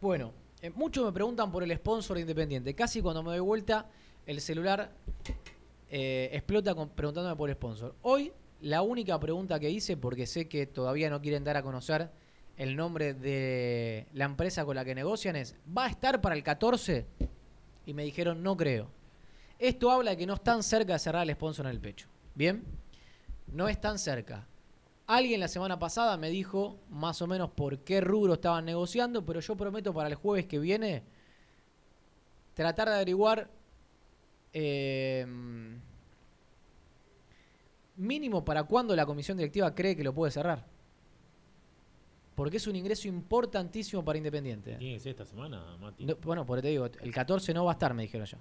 Bueno, 0.00 0.32
eh, 0.62 0.70
muchos 0.70 1.04
me 1.04 1.10
preguntan 1.10 1.50
por 1.50 1.64
el 1.64 1.74
sponsor 1.76 2.14
de 2.14 2.20
Independiente. 2.20 2.72
Casi 2.72 3.02
cuando 3.02 3.20
me 3.20 3.30
doy 3.30 3.40
vuelta, 3.40 3.88
el 4.26 4.40
celular 4.40 4.92
eh, 5.90 6.30
explota 6.32 6.72
con- 6.76 6.88
preguntándome 6.90 7.34
por 7.34 7.50
el 7.50 7.56
sponsor. 7.56 7.96
Hoy, 8.02 8.32
la 8.60 8.82
única 8.82 9.18
pregunta 9.18 9.58
que 9.58 9.68
hice, 9.70 9.96
porque 9.96 10.24
sé 10.24 10.46
que 10.48 10.66
todavía 10.68 11.10
no 11.10 11.20
quieren 11.20 11.42
dar 11.42 11.56
a 11.56 11.64
conocer 11.64 12.10
el 12.56 12.76
nombre 12.76 13.12
de 13.12 14.06
la 14.14 14.26
empresa 14.26 14.64
con 14.64 14.76
la 14.76 14.84
que 14.84 14.94
negocian, 14.94 15.34
es: 15.34 15.56
¿va 15.76 15.86
a 15.86 15.88
estar 15.90 16.20
para 16.20 16.36
el 16.36 16.44
14? 16.44 17.06
Y 17.86 17.92
me 17.92 18.04
dijeron: 18.04 18.40
No 18.40 18.56
creo. 18.56 18.86
Esto 19.58 19.90
habla 19.90 20.12
de 20.12 20.16
que 20.16 20.26
no 20.26 20.34
están 20.34 20.62
cerca 20.62 20.92
de 20.92 21.00
cerrar 21.00 21.24
el 21.28 21.34
sponsor 21.34 21.66
en 21.66 21.72
el 21.72 21.80
pecho. 21.80 22.06
¿Bien? 22.36 22.62
No 23.52 23.66
están 23.68 23.98
cerca. 23.98 24.46
Alguien 25.10 25.40
la 25.40 25.48
semana 25.48 25.76
pasada 25.76 26.16
me 26.16 26.30
dijo 26.30 26.78
más 26.88 27.20
o 27.20 27.26
menos 27.26 27.50
por 27.50 27.80
qué 27.80 28.00
rubro 28.00 28.34
estaban 28.34 28.64
negociando, 28.64 29.26
pero 29.26 29.40
yo 29.40 29.56
prometo 29.56 29.92
para 29.92 30.08
el 30.08 30.14
jueves 30.14 30.46
que 30.46 30.60
viene 30.60 31.02
tratar 32.54 32.88
de 32.88 32.94
averiguar 32.94 33.50
eh, 34.52 35.26
mínimo 37.96 38.44
para 38.44 38.62
cuándo 38.62 38.94
la 38.94 39.04
comisión 39.04 39.36
directiva 39.36 39.74
cree 39.74 39.96
que 39.96 40.04
lo 40.04 40.14
puede 40.14 40.30
cerrar. 40.30 40.64
Porque 42.36 42.58
es 42.58 42.68
un 42.68 42.76
ingreso 42.76 43.08
importantísimo 43.08 44.04
para 44.04 44.16
Independiente. 44.16 44.76
Tiene 44.76 44.94
que 44.94 45.00
ser 45.00 45.10
esta 45.10 45.24
semana, 45.24 45.76
Mati. 45.80 46.04
No, 46.04 46.14
bueno, 46.22 46.46
por 46.46 46.58
eso 46.58 46.62
te 46.62 46.68
digo, 46.68 46.86
el 46.86 47.12
14 47.12 47.52
no 47.52 47.64
va 47.64 47.72
a 47.72 47.74
estar, 47.74 47.92
me 47.94 48.02
dijeron 48.02 48.28
ya. 48.28 48.38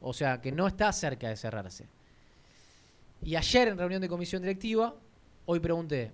O 0.00 0.12
sea, 0.12 0.40
que 0.40 0.52
no 0.52 0.68
está 0.68 0.92
cerca 0.92 1.28
de 1.28 1.36
cerrarse. 1.36 1.88
Y 3.20 3.34
ayer 3.34 3.66
en 3.66 3.78
reunión 3.78 4.00
de 4.00 4.08
comisión 4.08 4.42
directiva, 4.42 4.94
hoy 5.50 5.60
pregunté, 5.60 6.12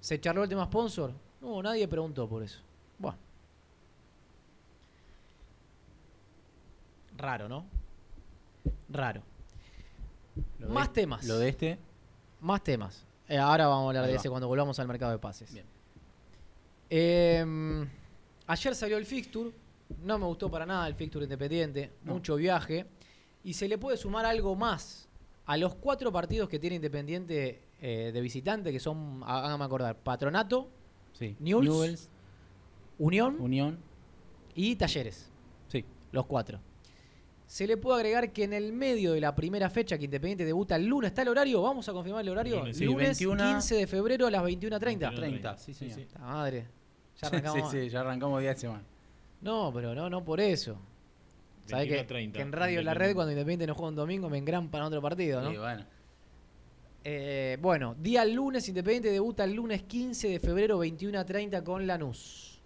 ¿se 0.00 0.20
charló 0.20 0.42
el 0.42 0.48
tema 0.48 0.64
sponsor? 0.64 1.12
No, 1.40 1.62
nadie 1.62 1.86
preguntó 1.86 2.28
por 2.28 2.42
eso. 2.42 2.58
Bueno. 2.98 3.16
Raro, 7.16 7.48
¿no? 7.48 7.64
Raro. 8.88 9.22
Lo 10.58 10.66
de- 10.68 10.72
Más 10.72 10.92
temas. 10.92 11.24
Lo 11.26 11.38
de 11.38 11.48
este. 11.48 11.78
Más 12.40 12.62
temas. 12.64 13.04
Eh, 13.28 13.38
ahora 13.38 13.66
vamos 13.68 13.84
a 13.84 13.88
hablar 13.88 14.04
Ahí 14.04 14.08
de 14.10 14.14
va. 14.16 14.20
ese 14.20 14.28
cuando 14.30 14.48
volvamos 14.48 14.78
al 14.80 14.88
mercado 14.88 15.12
de 15.12 15.18
pases. 15.18 15.52
Bien. 15.52 15.64
Eh, 16.90 17.86
ayer 18.46 18.74
salió 18.74 18.96
el 18.96 19.06
fixture. 19.06 19.50
No 20.02 20.18
me 20.18 20.26
gustó 20.26 20.50
para 20.50 20.66
nada 20.66 20.88
el 20.88 20.94
fixture 20.94 21.24
independiente. 21.24 21.92
No. 22.04 22.14
Mucho 22.14 22.34
viaje. 22.36 22.86
Y 23.44 23.54
se 23.54 23.68
le 23.68 23.78
puede 23.78 23.96
sumar 23.96 24.24
algo 24.24 24.56
más 24.56 25.08
a 25.46 25.56
los 25.56 25.74
cuatro 25.74 26.10
partidos 26.10 26.48
que 26.48 26.58
tiene 26.58 26.76
Independiente 26.76 27.60
eh, 27.82 28.10
de 28.14 28.20
visitante, 28.22 28.72
que 28.72 28.80
son, 28.80 29.20
háganme 29.26 29.64
acordar, 29.64 29.96
Patronato, 29.98 30.70
Sí. 31.12 31.36
Newell's. 31.40 31.68
Newell's, 31.74 32.10
Unión 32.98 33.36
Unión. 33.40 33.78
y 34.54 34.76
Talleres. 34.76 35.30
Sí. 35.68 35.84
Los 36.12 36.24
cuatro. 36.26 36.58
Se 37.46 37.66
le 37.66 37.76
puede 37.76 37.98
agregar 38.00 38.32
que 38.32 38.44
en 38.44 38.54
el 38.54 38.72
medio 38.72 39.12
de 39.12 39.20
la 39.20 39.34
primera 39.34 39.68
fecha 39.68 39.98
que 39.98 40.04
Independiente 40.06 40.44
debuta 40.46 40.76
el 40.76 40.86
lunes, 40.86 41.10
¿está 41.10 41.20
el 41.22 41.28
horario? 41.28 41.60
Vamos 41.60 41.86
a 41.88 41.92
confirmar 41.92 42.22
el 42.22 42.30
horario. 42.30 42.60
Lunes, 42.60 42.76
sí, 42.78 42.84
lunes 42.86 43.18
21. 43.18 43.44
15 43.52 43.74
de 43.74 43.86
febrero 43.86 44.26
a 44.26 44.30
las 44.30 44.42
21.30. 44.42 45.10
21:30. 45.10 45.14
30, 45.16 45.56
sí, 45.58 45.74
sí. 45.74 45.88
Puta 45.90 46.18
madre. 46.20 46.60
Ya 47.20 47.28
Sí, 47.28 47.36
arrancamos. 47.36 47.70
sí, 47.70 47.88
ya 47.90 48.00
arrancamos 48.00 48.40
día 48.40 48.50
de 48.54 48.56
semana. 48.56 48.82
No, 49.42 49.70
pero 49.74 49.94
no, 49.94 50.08
no 50.08 50.24
por 50.24 50.40
eso. 50.40 50.78
Sabés 51.66 51.88
que, 51.88 52.06
21:30, 52.06 52.32
que 52.32 52.40
en 52.40 52.52
Radio 52.52 52.82
La 52.82 52.94
Red, 52.94 53.14
cuando 53.14 53.32
Independiente 53.32 53.66
no 53.66 53.74
juega 53.74 53.88
un 53.90 53.96
domingo, 53.96 54.30
me 54.30 54.38
engrampan 54.38 54.82
otro 54.82 55.02
partido, 55.02 55.42
¿no? 55.42 55.50
Sí, 55.50 55.56
bueno. 55.58 55.84
Eh, 57.04 57.58
bueno, 57.60 57.96
día 57.98 58.24
lunes, 58.24 58.68
Independiente 58.68 59.10
debuta 59.10 59.44
el 59.44 59.54
lunes 59.54 59.82
15 59.82 60.28
de 60.28 60.38
febrero, 60.38 60.78
21 60.78 61.18
a 61.18 61.24
30 61.26 61.64
con 61.64 61.86
Lanús. 61.86 62.60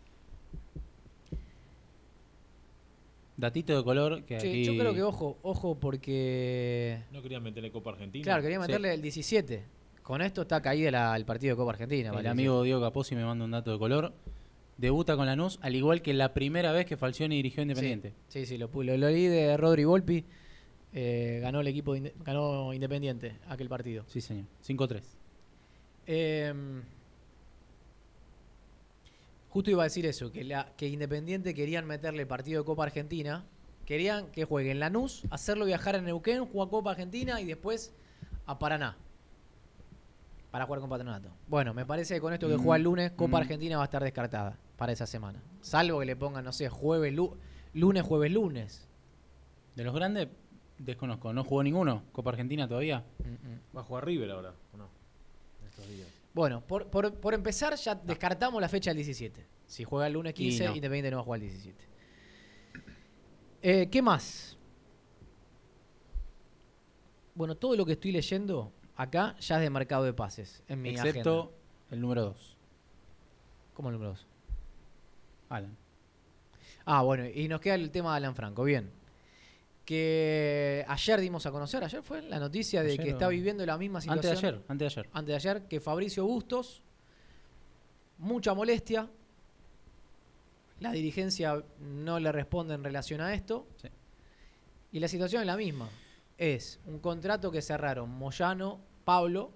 Datito 3.37 3.77
de 3.77 3.85
color 3.85 4.25
que 4.25 4.37
aquí... 4.37 4.65
Yo 4.65 4.73
creo 4.77 4.95
que 4.95 5.03
ojo, 5.03 5.39
ojo, 5.43 5.75
porque. 5.79 7.03
No 7.13 7.21
quería 7.23 7.39
meterle 7.41 7.71
Copa 7.71 7.91
Argentina. 7.91 8.25
Claro, 8.25 8.43
quería 8.43 8.57
Sí. 8.57 8.61
meterle 8.63 8.95
el 8.95 9.03
17. 9.03 9.63
Con 10.03 10.23
esto 10.23 10.43
está 10.43 10.63
caída 10.63 10.91
la- 10.91 11.17
el 11.17 11.25
partido 11.25 11.55
de 11.55 11.57
Copa 11.59 11.73
Argentina. 11.73 12.13
El 12.19 12.27
amigo 12.27 12.63
Diego 12.63 12.81
Capozzi 12.81 13.15
me 13.15 13.25
manda 13.25 13.45
un 13.45 13.51
dato 13.51 13.73
de 13.73 13.79
color. 13.79 14.13
Debuta 14.79 15.17
con 15.17 15.27
Lanús, 15.27 15.59
al 15.63 15.75
igual 15.75 16.03
que 16.03 16.13
la 16.15 16.33
primera 16.35 16.71
vez 16.73 16.85
que 16.87 16.97
Falcioni 16.99 17.37
dirigió 17.37 17.63
Independiente. 17.63 18.13
Sí, 18.29 18.45
sí, 18.47 18.59
lo, 18.59 18.69
lo, 18.73 18.83
lo 18.97 19.09
leí 19.11 19.27
de 19.27 19.57
Rodri 19.57 19.85
Volpi. 19.85 20.25
Eh, 20.99 21.41
ganó 21.43 21.61
el 21.61 21.67
equipo, 21.67 21.93
de 21.93 22.15
ganó 22.25 22.73
Independiente 22.73 23.37
aquel 23.49 23.69
partido. 23.69 24.05
Sí, 24.07 24.23
señor. 24.23 24.47
5-3. 24.67 25.03
Eh, 26.07 26.55
justo 29.51 29.71
iba 29.71 29.83
a 29.83 29.85
decir 29.85 30.07
eso, 30.07 30.33
que, 30.33 30.43
la, 30.45 30.73
que 30.77 30.89
Independiente 30.89 31.55
querían 31.55 31.87
meterle 31.87 32.25
partido 32.27 32.63
de 32.63 32.67
Copa 32.67 32.85
Argentina. 32.85 33.45
Querían 33.85 34.29
que 34.33 34.45
juegue 34.45 34.71
en 34.73 34.81
Lanús, 34.81 35.23
hacerlo 35.31 35.65
viajar 35.65 35.95
a 35.97 36.01
Neuquén, 36.01 36.45
jugar 36.47 36.69
Copa 36.71 36.91
Argentina 36.93 37.41
y 37.41 37.45
después 37.45 37.93
a 38.47 38.59
Paraná. 38.59 38.97
Para 40.51 40.65
jugar 40.65 40.81
con 40.81 40.89
Patronato. 40.91 41.29
Bueno, 41.47 41.75
me 41.75 41.85
parece 41.87 42.15
que 42.15 42.21
con 42.21 42.33
esto 42.33 42.49
que 42.49 42.57
Mm, 42.57 42.63
juega 42.63 42.77
el 42.77 42.83
lunes, 42.83 43.11
Copa 43.13 43.39
mm. 43.39 43.43
Argentina 43.43 43.77
va 43.77 43.83
a 43.83 43.85
estar 43.85 44.03
descartada 44.03 44.59
para 44.79 44.93
esa 44.93 45.07
semana. 45.07 45.43
Salvo 45.61 46.01
que 46.01 46.07
le 46.07 46.17
pongan, 46.17 46.43
no 46.45 46.53
sé, 46.53 46.69
jueves, 46.71 47.13
lu- 47.13 47.37
lunes, 47.75 48.03
jueves, 48.03 48.33
lunes. 48.33 48.89
De 49.77 49.85
los 49.85 49.95
grandes, 49.95 50.29
desconozco. 50.79 51.33
No 51.33 51.45
jugó 51.45 51.63
ninguno. 51.63 52.03
Copa 52.13 52.31
Argentina 52.31 52.67
todavía. 52.69 53.05
Mm, 53.19 53.49
mm. 53.49 53.61
Va 53.77 53.81
a 53.81 53.85
jugar 53.85 54.05
River 54.07 54.31
ahora, 54.31 54.53
¿o 54.73 54.77
no? 54.77 54.89
Estos 55.69 55.89
días. 55.89 56.09
Bueno, 56.35 56.61
por, 56.61 56.87
por- 56.89 57.15
por 57.15 57.35
empezar, 57.35 57.75
ya 57.77 57.95
descartamos 57.95 58.61
la 58.61 58.69
fecha 58.69 58.91
del 58.91 58.97
17. 58.99 59.47
Si 59.67 59.85
juega 59.85 60.07
el 60.07 60.13
lunes 60.13 60.33
Y 60.33 60.35
15, 60.51 60.65
no. 60.69 60.75
Independiente 60.77 61.11
no 61.11 61.17
va 61.17 61.21
a 61.23 61.25
jugar 61.25 61.41
el 61.41 61.49
17. 61.49 61.85
Eh, 63.63 63.89
¿Qué 63.91 64.03
más? 64.03 64.57
Bueno, 67.35 67.55
todo 67.55 67.77
lo 67.77 67.85
que 67.85 67.93
estoy 67.93 68.13
leyendo 68.13 68.73
acá 68.97 69.37
ya 69.41 69.57
es 69.57 69.63
de 69.63 69.71
mercado 69.71 70.05
de 70.05 70.13
pases. 70.13 70.63
En 70.69 70.83
mi 70.83 70.91
Excepto 70.91 71.41
agenda. 71.41 71.57
el 71.91 72.01
número 72.01 72.23
2. 72.23 72.57
¿Cómo 73.75 73.89
el 73.89 73.93
número 73.95 74.11
2? 74.13 74.27
Alan. 75.51 75.77
Ah, 76.85 77.03
bueno, 77.03 77.27
y 77.27 77.49
nos 77.49 77.61
queda 77.61 77.75
el 77.75 77.91
tema 77.91 78.13
de 78.13 78.17
Alan 78.19 78.35
Franco. 78.35 78.63
Bien. 78.65 78.91
Que 79.87 80.85
ayer 80.89 81.21
dimos 81.21 81.47
a 81.47 81.53
conocer, 81.53 81.83
ayer 81.85 82.03
fue 82.03 82.21
la 82.23 82.39
noticia 82.41 82.83
de 82.83 82.91
Ayer 82.93 83.05
que 83.05 83.11
o- 83.11 83.13
está 83.15 83.29
viviendo 83.29 83.65
la 83.65 83.79
misma 83.79 84.01
situación. 84.01 84.27
Antes 84.27 84.43
de 84.43 84.47
ayer, 84.49 84.65
antes 84.69 84.79
de 84.95 85.01
ayer. 85.01 85.11
antes 85.15 85.29
de 85.29 85.35
ayer, 85.37 85.69
que 85.69 85.81
Fabricio 85.81 86.27
Bustos, 86.27 86.83
mucha 88.19 88.53
molestia, 88.53 89.09
la 90.81 90.91
dirigencia 90.91 91.63
no 91.81 92.19
le 92.19 92.33
responde 92.33 92.75
en 92.75 92.83
relación 92.83 93.21
a 93.21 93.33
esto, 93.33 93.69
Sí. 93.81 93.89
y 94.93 94.99
la 94.99 95.07
situación 95.09 95.43
es 95.43 95.47
la 95.47 95.57
misma. 95.57 95.89
Es 96.37 96.81
un 96.87 96.99
contrato 96.99 97.51
que 97.53 97.63
cerraron 97.63 98.11
Moyano, 98.11 98.81
Pablo 99.05 99.53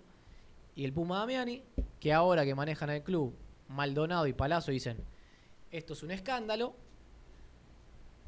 y 0.77 0.85
el 0.85 0.93
Puma 0.93 1.19
Damiani, 1.19 1.63
que 1.99 2.13
ahora 2.13 2.45
que 2.45 2.55
manejan 2.55 2.89
el 2.91 3.03
club, 3.03 3.35
Maldonado 3.69 4.29
y 4.29 4.33
Palazzo 4.33 4.71
dicen, 4.71 4.97
esto 5.73 5.93
es 5.95 6.03
un 6.05 6.13
escándalo, 6.13 6.75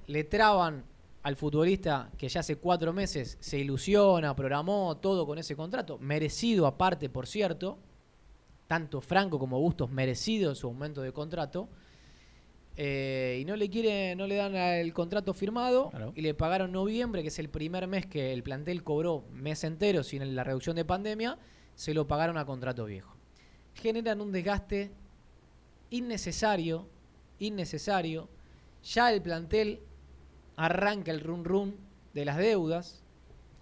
le 0.08 0.24
traban 0.24 0.84
al 1.22 1.36
futbolista 1.36 2.10
que 2.18 2.28
ya 2.28 2.40
hace 2.40 2.56
cuatro 2.56 2.92
meses 2.92 3.36
se 3.40 3.58
ilusiona, 3.58 4.34
programó 4.34 4.96
todo 4.96 5.26
con 5.26 5.38
ese 5.38 5.54
contrato, 5.54 5.98
merecido 5.98 6.66
aparte, 6.66 7.08
por 7.08 7.26
cierto, 7.26 7.78
tanto 8.66 9.00
Franco 9.00 9.38
como 9.38 9.60
Bustos 9.60 9.90
merecido 9.90 10.54
su 10.54 10.66
aumento 10.66 11.02
de 11.02 11.12
contrato, 11.12 11.68
eh, 12.76 13.38
y 13.40 13.44
no 13.44 13.54
le 13.54 13.68
quiere, 13.68 14.16
no 14.16 14.26
le 14.26 14.36
dan 14.36 14.56
el 14.56 14.94
contrato 14.94 15.34
firmado 15.34 15.90
Claro. 15.90 16.12
y 16.16 16.22
le 16.22 16.32
pagaron 16.32 16.72
noviembre, 16.72 17.22
que 17.22 17.28
es 17.28 17.38
el 17.38 17.50
primer 17.50 17.86
mes 17.86 18.06
que 18.06 18.32
el 18.32 18.42
plantel 18.42 18.82
cobró 18.82 19.24
mes 19.30 19.62
entero 19.64 20.02
sin 20.02 20.34
la 20.34 20.42
reducción 20.42 20.74
de 20.74 20.84
pandemia, 20.84 21.38
se 21.74 21.92
lo 21.92 22.06
pagaron 22.06 22.38
a 22.38 22.46
contrato 22.46 22.86
viejo. 22.86 23.14
Generan 23.74 24.20
un 24.22 24.32
desgaste 24.32 24.90
innecesario, 25.90 26.88
innecesario. 27.38 28.28
Ya 28.82 29.12
el 29.12 29.20
plantel 29.22 29.80
arranca 30.56 31.10
el 31.10 31.20
run 31.20 31.44
run 31.44 31.76
de 32.14 32.24
las 32.24 32.36
deudas. 32.36 33.02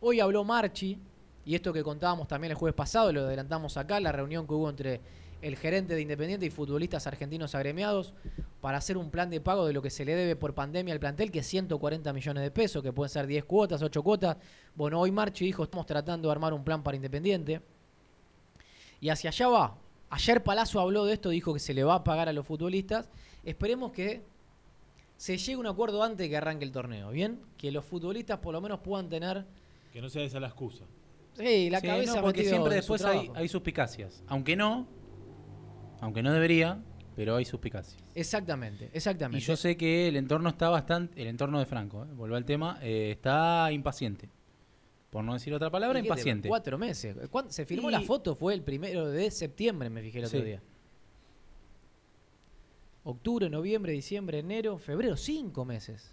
Hoy 0.01 0.21
habló 0.21 0.45
Marchi, 0.45 0.99
y 1.45 1.55
esto 1.55 1.73
que 1.73 1.83
contábamos 1.83 2.29
también 2.29 2.51
el 2.53 2.57
jueves 2.57 2.75
pasado, 2.75 3.13
lo 3.13 3.23
adelantamos 3.23 3.77
acá, 3.77 4.01
la 4.01 4.13
reunión 4.13 4.47
que 4.47 4.55
hubo 4.55 4.69
entre 4.69 5.01
el 5.43 5.57
gerente 5.57 5.95
de 5.95 6.03
Independiente 6.03 6.47
y 6.47 6.51
futbolistas 6.51 7.07
argentinos 7.07 7.55
agremiados 7.55 8.13
para 8.61 8.79
hacer 8.79 8.99
un 8.99 9.11
plan 9.11 9.31
de 9.31 9.41
pago 9.41 9.67
de 9.67 9.73
lo 9.73 9.81
que 9.81 9.91
se 9.91 10.05
le 10.05 10.15
debe 10.15 10.37
por 10.37 10.55
pandemia 10.55 10.93
al 10.93 11.01
plantel, 11.01 11.31
que 11.31 11.39
es 11.39 11.47
140 11.47 12.13
millones 12.13 12.43
de 12.43 12.51
pesos, 12.51 12.83
que 12.83 12.93
pueden 12.93 13.09
ser 13.09 13.27
10 13.27 13.45
cuotas, 13.45 13.83
8 13.83 14.03
cuotas. 14.03 14.37
Bueno, 14.75 15.01
hoy 15.01 15.11
Marchi 15.11 15.47
dijo, 15.47 15.65
estamos 15.65 15.87
tratando 15.87 16.29
de 16.29 16.33
armar 16.33 16.53
un 16.53 16.63
plan 16.63 16.83
para 16.83 16.97
Independiente. 16.97 17.63
Y 19.01 19.09
hacia 19.09 19.31
allá 19.31 19.49
va. 19.49 19.77
Ayer 20.11 20.43
Palazzo 20.43 20.81
habló 20.81 21.05
de 21.07 21.15
esto, 21.15 21.31
dijo 21.31 21.55
que 21.55 21.61
se 21.61 21.73
le 21.73 21.85
va 21.85 21.95
a 21.95 22.05
pagar 22.05 22.29
a 22.29 22.33
los 22.33 22.47
futbolistas. 22.47 23.09
Esperemos 23.45 23.93
que 23.93 24.23
se 25.21 25.37
llegue 25.37 25.53
a 25.53 25.59
un 25.59 25.67
acuerdo 25.67 26.03
antes 26.03 26.17
de 26.19 26.31
que 26.31 26.37
arranque 26.39 26.65
el 26.65 26.73
torneo, 26.73 27.11
¿bien? 27.11 27.41
Que 27.59 27.71
los 27.71 27.85
futbolistas 27.85 28.39
por 28.39 28.55
lo 28.55 28.61
menos 28.63 28.81
puedan 28.81 29.11
tener... 29.11 29.45
Que 29.93 30.01
no 30.01 30.09
sea 30.09 30.23
esa 30.23 30.41
la 30.41 30.47
excusa. 30.47 30.87
Sí, 31.35 31.69
la 31.69 31.81
Sí, 31.81 31.87
cabeza 31.89 32.17
no, 32.17 32.23
porque 32.23 32.43
siempre 32.43 32.75
después 32.77 33.05
hay, 33.05 33.47
suspicacias. 33.49 34.23
Aunque 34.29 34.57
no, 34.57 34.89
aunque 36.01 36.23
no 36.23 36.33
debería, 36.33 36.83
pero 37.17 37.37
hay 37.37 37.45
suspicacias. 37.45 38.03
Exactamente, 38.15 38.87
Y 38.95 38.97
exactamente. 38.97 39.45
yo 39.45 39.57
sé 39.57 39.77
que 39.77 40.09
el 40.09 40.17
entorno 40.17 40.49
está 40.49 40.71
bastante, 40.71 41.21
el 41.21 41.29
entorno 41.29 41.59
de 41.59 41.67
Franco, 41.67 42.05
eh, 42.05 42.09
vuelvo 42.15 42.37
al 42.37 42.47
tema, 42.47 42.79
eh, 42.81 43.11
está 43.11 43.71
impaciente. 43.73 44.31
Por 45.11 45.23
no 45.23 45.35
decir 45.35 45.53
otra 45.53 45.69
palabra, 45.71 45.99
¿Y 45.99 46.03
impaciente. 46.03 46.49
Cuatro 46.49 46.79
meses. 46.79 47.15
¿Cuándo- 47.31 47.53
Se 47.53 47.67
firmó 47.67 47.91
Y- 47.91 47.93
la 47.93 48.01
foto, 48.01 48.35
fue 48.37 48.55
el 48.55 48.63
primero 48.63 49.07
de 49.11 49.31
septiembre, 49.31 49.91
me 49.91 50.01
fijé 50.01 50.21
el 50.21 50.25
otro 50.25 50.39
Sí. 50.39 50.45
día. 50.47 50.63
Octubre, 53.05 53.49
noviembre, 53.49 53.93
diciembre, 53.93 54.41
enero, 54.41 54.79
febrero, 54.79 55.17
cinco 55.17 55.65
meses. 55.65 56.13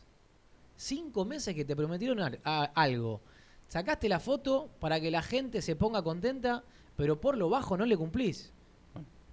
Cinco 0.76 1.26
meses 1.26 1.54
que 1.56 1.66
te 1.66 1.76
prometieron 1.76 2.40
algo. 2.44 3.22
Sacaste 3.68 4.08
la 4.08 4.20
foto 4.20 4.70
para 4.80 5.00
que 5.02 5.12
la 5.12 5.22
gente 5.22 5.62
se 5.62 5.76
ponga 5.76 6.02
contenta, 6.02 6.64
pero 6.96 7.20
por 7.20 7.36
lo 7.38 7.50
bajo 7.50 7.76
no 7.76 7.86
le 7.86 7.98
cumplís. 7.98 8.54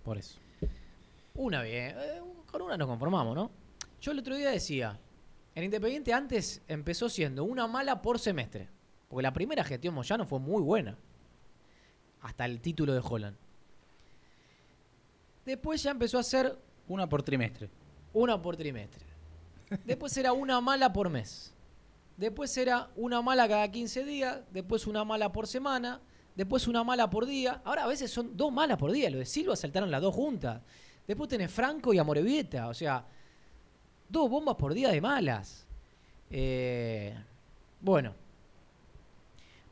Por 0.03 0.19
eso. 0.19 0.39
Una 1.35 1.63
bien, 1.63 1.97
eh, 1.99 2.21
con 2.51 2.63
una 2.63 2.77
nos 2.77 2.89
conformamos, 2.89 3.35
¿no? 3.35 3.51
Yo 4.01 4.13
el 4.13 4.19
otro 4.19 4.37
día 4.37 4.51
decía, 4.51 4.99
el 5.55 5.65
Independiente 5.65 6.13
antes 6.13 6.63
empezó 6.69 7.09
siendo 7.09 7.45
una 7.45 7.67
mala 7.67 8.03
por 8.03 8.19
semestre, 8.19 8.69
porque 9.09 9.23
la 9.23 9.33
primera 9.33 9.65
gestión 9.65 9.95
Moyano 9.95 10.27
fue 10.27 10.41
muy 10.41 10.63
buena, 10.63 10.97
hasta 12.21 12.45
el 12.45 12.61
título 12.61 12.93
de 12.93 13.01
Holland. 13.03 13.37
Después 15.45 15.83
ya 15.83 15.91
empezó 15.91 16.19
a 16.19 16.23
ser 16.23 16.59
Una 16.89 17.09
por 17.09 17.23
trimestre. 17.23 17.69
una 18.13 18.41
por 18.41 18.57
trimestre. 18.57 19.05
Después 19.85 20.17
era 20.17 20.33
una 20.33 20.61
mala 20.61 20.93
por 20.93 21.09
mes. 21.11 21.53
Después 22.17 22.57
era 22.57 22.91
una 22.97 23.23
mala 23.23 23.49
cada 23.49 23.69
15 23.71 24.05
días. 24.05 24.41
Después 24.53 24.87
una 24.87 25.05
mala 25.05 25.33
por 25.33 25.47
semana. 25.47 26.01
Después 26.35 26.69
una 26.69 26.85
mala 26.85 27.09
por 27.11 27.27
día. 27.27 27.61
Ahora 27.65 27.85
a 27.85 27.87
veces 27.87 28.11
son 28.11 28.37
dos 28.37 28.53
malas 28.53 28.79
por 28.79 28.93
día. 28.93 29.11
Lo 29.11 29.19
de 29.19 29.27
Silva 29.27 29.57
saltaron 29.57 29.91
las 29.91 30.03
dos 30.03 30.15
juntas. 30.15 30.61
Después 31.07 31.29
tenés 31.29 31.51
Franco 31.51 31.93
y 31.93 31.99
Amorebieta. 31.99 32.69
O 32.69 32.75
sea, 32.75 33.05
dos 34.09 34.31
bombas 34.31 34.57
por 34.57 34.75
día 34.75 34.91
de 34.91 35.01
malas. 35.01 35.67
Eh, 36.31 37.15
bueno. 37.81 38.24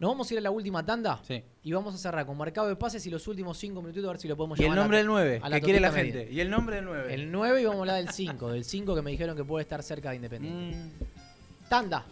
Nos 0.03 0.11
vamos 0.11 0.28
a 0.28 0.34
ir 0.34 0.38
a 0.38 0.42
la 0.42 0.50
última 0.50 0.84
tanda. 0.84 1.20
Sí. 1.22 1.44
Y 1.62 1.72
vamos 1.72 1.94
a 1.94 1.96
cerrar 1.96 2.26
con 2.26 2.36
marcado 2.36 2.66
de 2.66 2.74
pases 2.74 3.07
y 3.07 3.11
los 3.11 3.28
últimos 3.28 3.57
cinco 3.57 3.80
minutitos 3.82 4.09
a 4.09 4.12
ver 4.14 4.20
si 4.20 4.26
lo 4.26 4.36
podemos 4.36 4.59
Y 4.59 4.62
el 4.64 4.70
llamar 4.70 4.78
a 4.78 4.80
la- 4.80 4.82
nombre 4.84 4.98
del 4.98 5.07
9, 5.07 5.40
a 5.40 5.48
la 5.48 5.61
que 5.61 5.64
quiere 5.64 5.78
la 5.78 5.92
media. 5.92 6.12
gente. 6.12 6.32
Y 6.32 6.40
el 6.40 6.50
nombre 6.50 6.74
del 6.74 6.84
9. 6.86 7.14
El 7.14 7.30
9 7.30 7.62
y 7.62 7.64
vamos 7.66 7.78
a 7.78 7.80
hablar 7.82 7.96
del 7.98 8.09
5, 8.09 8.50
del 8.50 8.64
5 8.64 8.96
que 8.96 9.03
me 9.03 9.12
dijeron 9.12 9.36
que 9.36 9.44
puede 9.44 9.62
estar 9.62 9.80
cerca 9.84 10.11
de 10.11 10.16
Independiente. 10.16 10.76
Mm, 10.76 11.68
Tanda. 11.68 12.05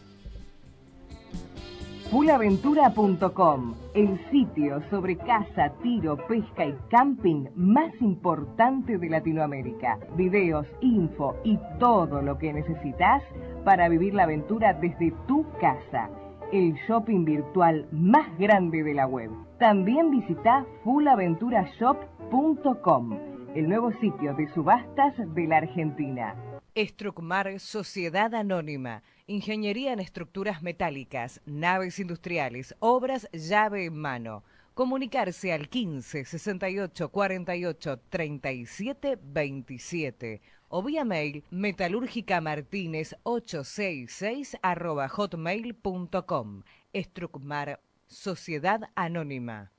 Fulaventura.com, 2.12 3.74
el 3.95 4.20
sitio 4.30 4.80
sobre 4.88 5.16
caza, 5.16 5.72
tiro, 5.82 6.16
pesca 6.28 6.66
y 6.66 6.74
camping 6.91 7.47
más 7.57 7.93
importante 8.01 8.99
de 8.99 9.09
Latinoamérica. 9.09 9.99
Videos, 10.16 10.66
info 10.80 11.36
y 11.43 11.59
todo 11.80 12.22
lo 12.22 12.38
que 12.38 12.53
necesitas 12.53 13.24
para 13.64 13.88
vivir 13.88 14.14
la 14.14 14.22
aventura 14.24 14.74
desde 14.74 15.12
tu 15.26 15.45
casa. 15.61 16.09
El 16.53 16.74
shopping 16.88 17.24
virtual 17.24 17.86
más 17.92 18.36
grande 18.36 18.82
de 18.82 18.92
la 18.92 19.07
web. 19.07 19.30
También 19.61 20.11
visita 20.11 20.66
fullaventurashop.com, 20.82 23.18
el 23.55 23.68
nuevo 23.68 23.92
sitio 24.01 24.34
de 24.34 24.53
subastas 24.53 25.14
de 25.32 25.46
la 25.46 25.59
Argentina. 25.59 26.34
Estrucmar 26.74 27.61
Sociedad 27.61 28.34
Anónima. 28.34 29.05
Ingeniería 29.28 29.92
en 29.92 30.01
estructuras 30.01 30.61
metálicas, 30.61 31.40
naves 31.46 32.01
industriales, 32.01 32.74
obras 32.80 33.28
llave 33.32 33.84
en 33.84 33.96
mano. 33.96 34.42
Comunicarse 34.75 35.53
al 35.53 35.68
15 35.68 36.25
68 36.25 37.09
48 37.11 37.99
37 38.09 39.18
27 39.23 40.43
o 40.68 40.83
vía 40.83 41.05
mail 41.05 41.45
metalúrgica 41.51 42.41
martínez 42.41 43.16
866 43.25 44.57
arroba 44.62 45.09
hotmail.com. 45.09 46.62
Estrucmar 46.93 47.81
Sociedad 48.07 48.81
Anónima. 48.95 49.73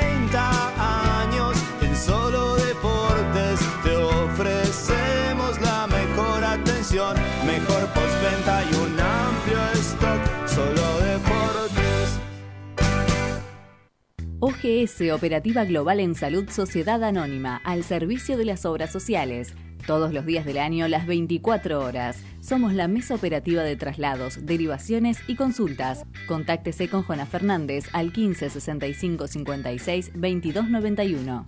OGS 14.43 15.11
Operativa 15.13 15.65
Global 15.65 15.99
en 15.99 16.15
Salud 16.15 16.49
Sociedad 16.49 17.03
Anónima, 17.03 17.61
al 17.63 17.83
servicio 17.83 18.37
de 18.37 18.45
las 18.45 18.65
obras 18.65 18.91
sociales. 18.91 19.53
Todos 19.85 20.13
los 20.13 20.25
días 20.25 20.47
del 20.47 20.57
año, 20.57 20.87
las 20.87 21.05
24 21.05 21.79
horas. 21.79 22.17
Somos 22.39 22.73
la 22.73 22.87
mesa 22.87 23.13
operativa 23.13 23.61
de 23.61 23.75
traslados, 23.75 24.43
derivaciones 24.43 25.19
y 25.27 25.35
consultas. 25.35 26.05
Contáctese 26.27 26.89
con 26.89 27.03
Jona 27.03 27.27
Fernández 27.27 27.85
al 27.93 28.11
15 28.11 28.49
65 28.49 29.27
56 29.27 30.11
22 30.15 30.69
91. 30.71 31.45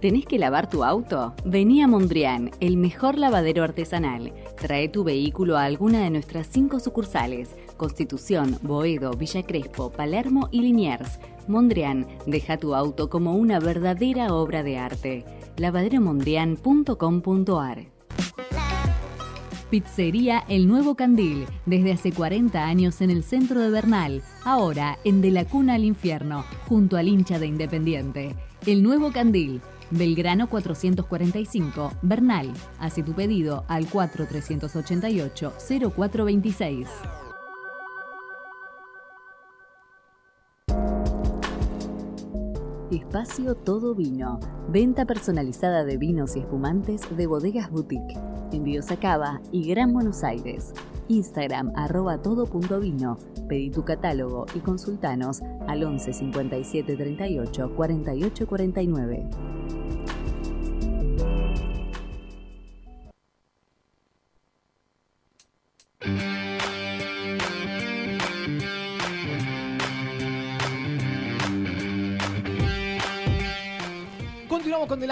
¿Tenés 0.00 0.24
que 0.26 0.38
lavar 0.38 0.68
tu 0.68 0.82
auto? 0.82 1.32
Vení 1.44 1.80
a 1.80 1.86
Mondrian, 1.86 2.50
el 2.58 2.76
mejor 2.76 3.18
lavadero 3.18 3.62
artesanal. 3.62 4.32
Trae 4.62 4.88
tu 4.88 5.02
vehículo 5.02 5.58
a 5.58 5.64
alguna 5.64 6.04
de 6.04 6.10
nuestras 6.10 6.46
cinco 6.46 6.78
sucursales: 6.78 7.56
Constitución, 7.76 8.60
Boedo, 8.62 9.10
Villa 9.10 9.42
Crespo, 9.42 9.90
Palermo 9.90 10.48
y 10.52 10.60
Liniers. 10.60 11.18
Mondrian, 11.48 12.06
deja 12.26 12.58
tu 12.58 12.76
auto 12.76 13.10
como 13.10 13.34
una 13.34 13.58
verdadera 13.58 14.32
obra 14.32 14.62
de 14.62 14.78
arte. 14.78 15.24
lavaderomondrian.com.ar 15.56 17.86
Pizzería 19.68 20.44
El 20.48 20.68
Nuevo 20.68 20.94
Candil, 20.94 21.44
desde 21.66 21.92
hace 21.92 22.12
40 22.12 22.64
años 22.64 23.00
en 23.00 23.10
el 23.10 23.24
centro 23.24 23.58
de 23.58 23.70
Bernal, 23.70 24.22
ahora 24.44 24.96
en 25.02 25.22
De 25.22 25.32
la 25.32 25.44
Cuna 25.44 25.74
al 25.74 25.82
Infierno, 25.82 26.44
junto 26.68 26.96
al 26.96 27.08
hincha 27.08 27.40
de 27.40 27.48
Independiente. 27.48 28.36
El 28.64 28.84
Nuevo 28.84 29.10
Candil, 29.10 29.60
Belgrano 29.92 30.48
445, 30.48 31.92
Bernal. 32.00 32.50
Hace 32.78 33.02
tu 33.02 33.12
pedido 33.12 33.66
al 33.68 33.86
4388-0426. 33.90 36.86
Espacio 42.90 43.54
Todo 43.54 43.94
Vino. 43.94 44.40
Venta 44.68 45.04
personalizada 45.04 45.84
de 45.84 45.98
vinos 45.98 46.36
y 46.36 46.38
espumantes 46.40 47.02
de 47.14 47.26
bodegas 47.26 47.70
boutique. 47.70 48.18
Envíos 48.50 48.90
a 48.90 48.96
Cava 48.96 49.42
y 49.50 49.68
Gran 49.68 49.92
Buenos 49.92 50.24
Aires. 50.24 50.72
Instagram 51.08 51.70
arroba 51.76 52.22
todo.vino. 52.22 53.18
Pedí 53.46 53.68
tu 53.70 53.84
catálogo 53.84 54.46
y 54.54 54.60
consultanos 54.60 55.42
al 55.68 55.84
11 55.84 56.14
57 56.14 56.96
38 56.96 57.74
48 57.74 58.46
49. 58.46 59.28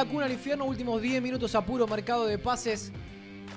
La 0.05 0.07
Cuna 0.07 0.25
al 0.25 0.33
Infierno, 0.33 0.65
últimos 0.65 1.03
10 1.03 1.21
minutos 1.21 1.55
a 1.55 1.61
puro 1.61 1.87
mercado 1.87 2.25
de 2.25 2.39
pases. 2.39 2.91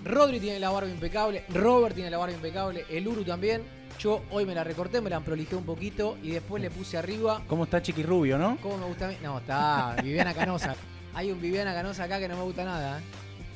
Rodri 0.04 0.41
tiene 0.41 0.60
la 0.60 0.72
barba 0.72 0.89
impecable, 0.89 1.46
Robert 1.48 1.96
tiene 1.96 2.10
la 2.10 2.18
barba 2.18 2.34
impecable, 2.34 2.86
el 2.89 3.08
Uru 3.08 3.24
también. 3.24 3.64
Yo 3.98 4.24
hoy 4.30 4.46
me 4.46 4.54
la 4.54 4.66
recorté, 4.66 5.00
me 5.00 5.10
la 5.10 5.22
prolijé 5.22 5.56
un 5.56 5.64
poquito 5.64 6.18
y 6.22 6.32
después 6.32 6.62
le 6.62 6.70
puse 6.70 6.98
arriba. 6.98 7.41
¿Cómo 7.48 7.64
está 7.64 7.82
Chiqui 7.82 8.04
Rubio, 8.04 8.38
no? 8.38 8.58
¿Cómo 8.62 8.78
me 8.78 8.86
gusta 8.88 9.06
a 9.06 9.08
mí? 9.08 9.18
No, 9.24 9.38
está 9.38 9.96
Viviana 10.04 10.34
Canosa. 10.34 10.76
Hay 11.14 11.32
un 11.32 11.39
Viviana 11.39 11.74
Canosa 11.74 12.04
acá 12.04 12.20
que 12.20 12.28
no 12.28 12.36
me 12.36 12.44
gusta 12.44 12.66
nada. 12.66 13.00
¿eh? 13.00 13.02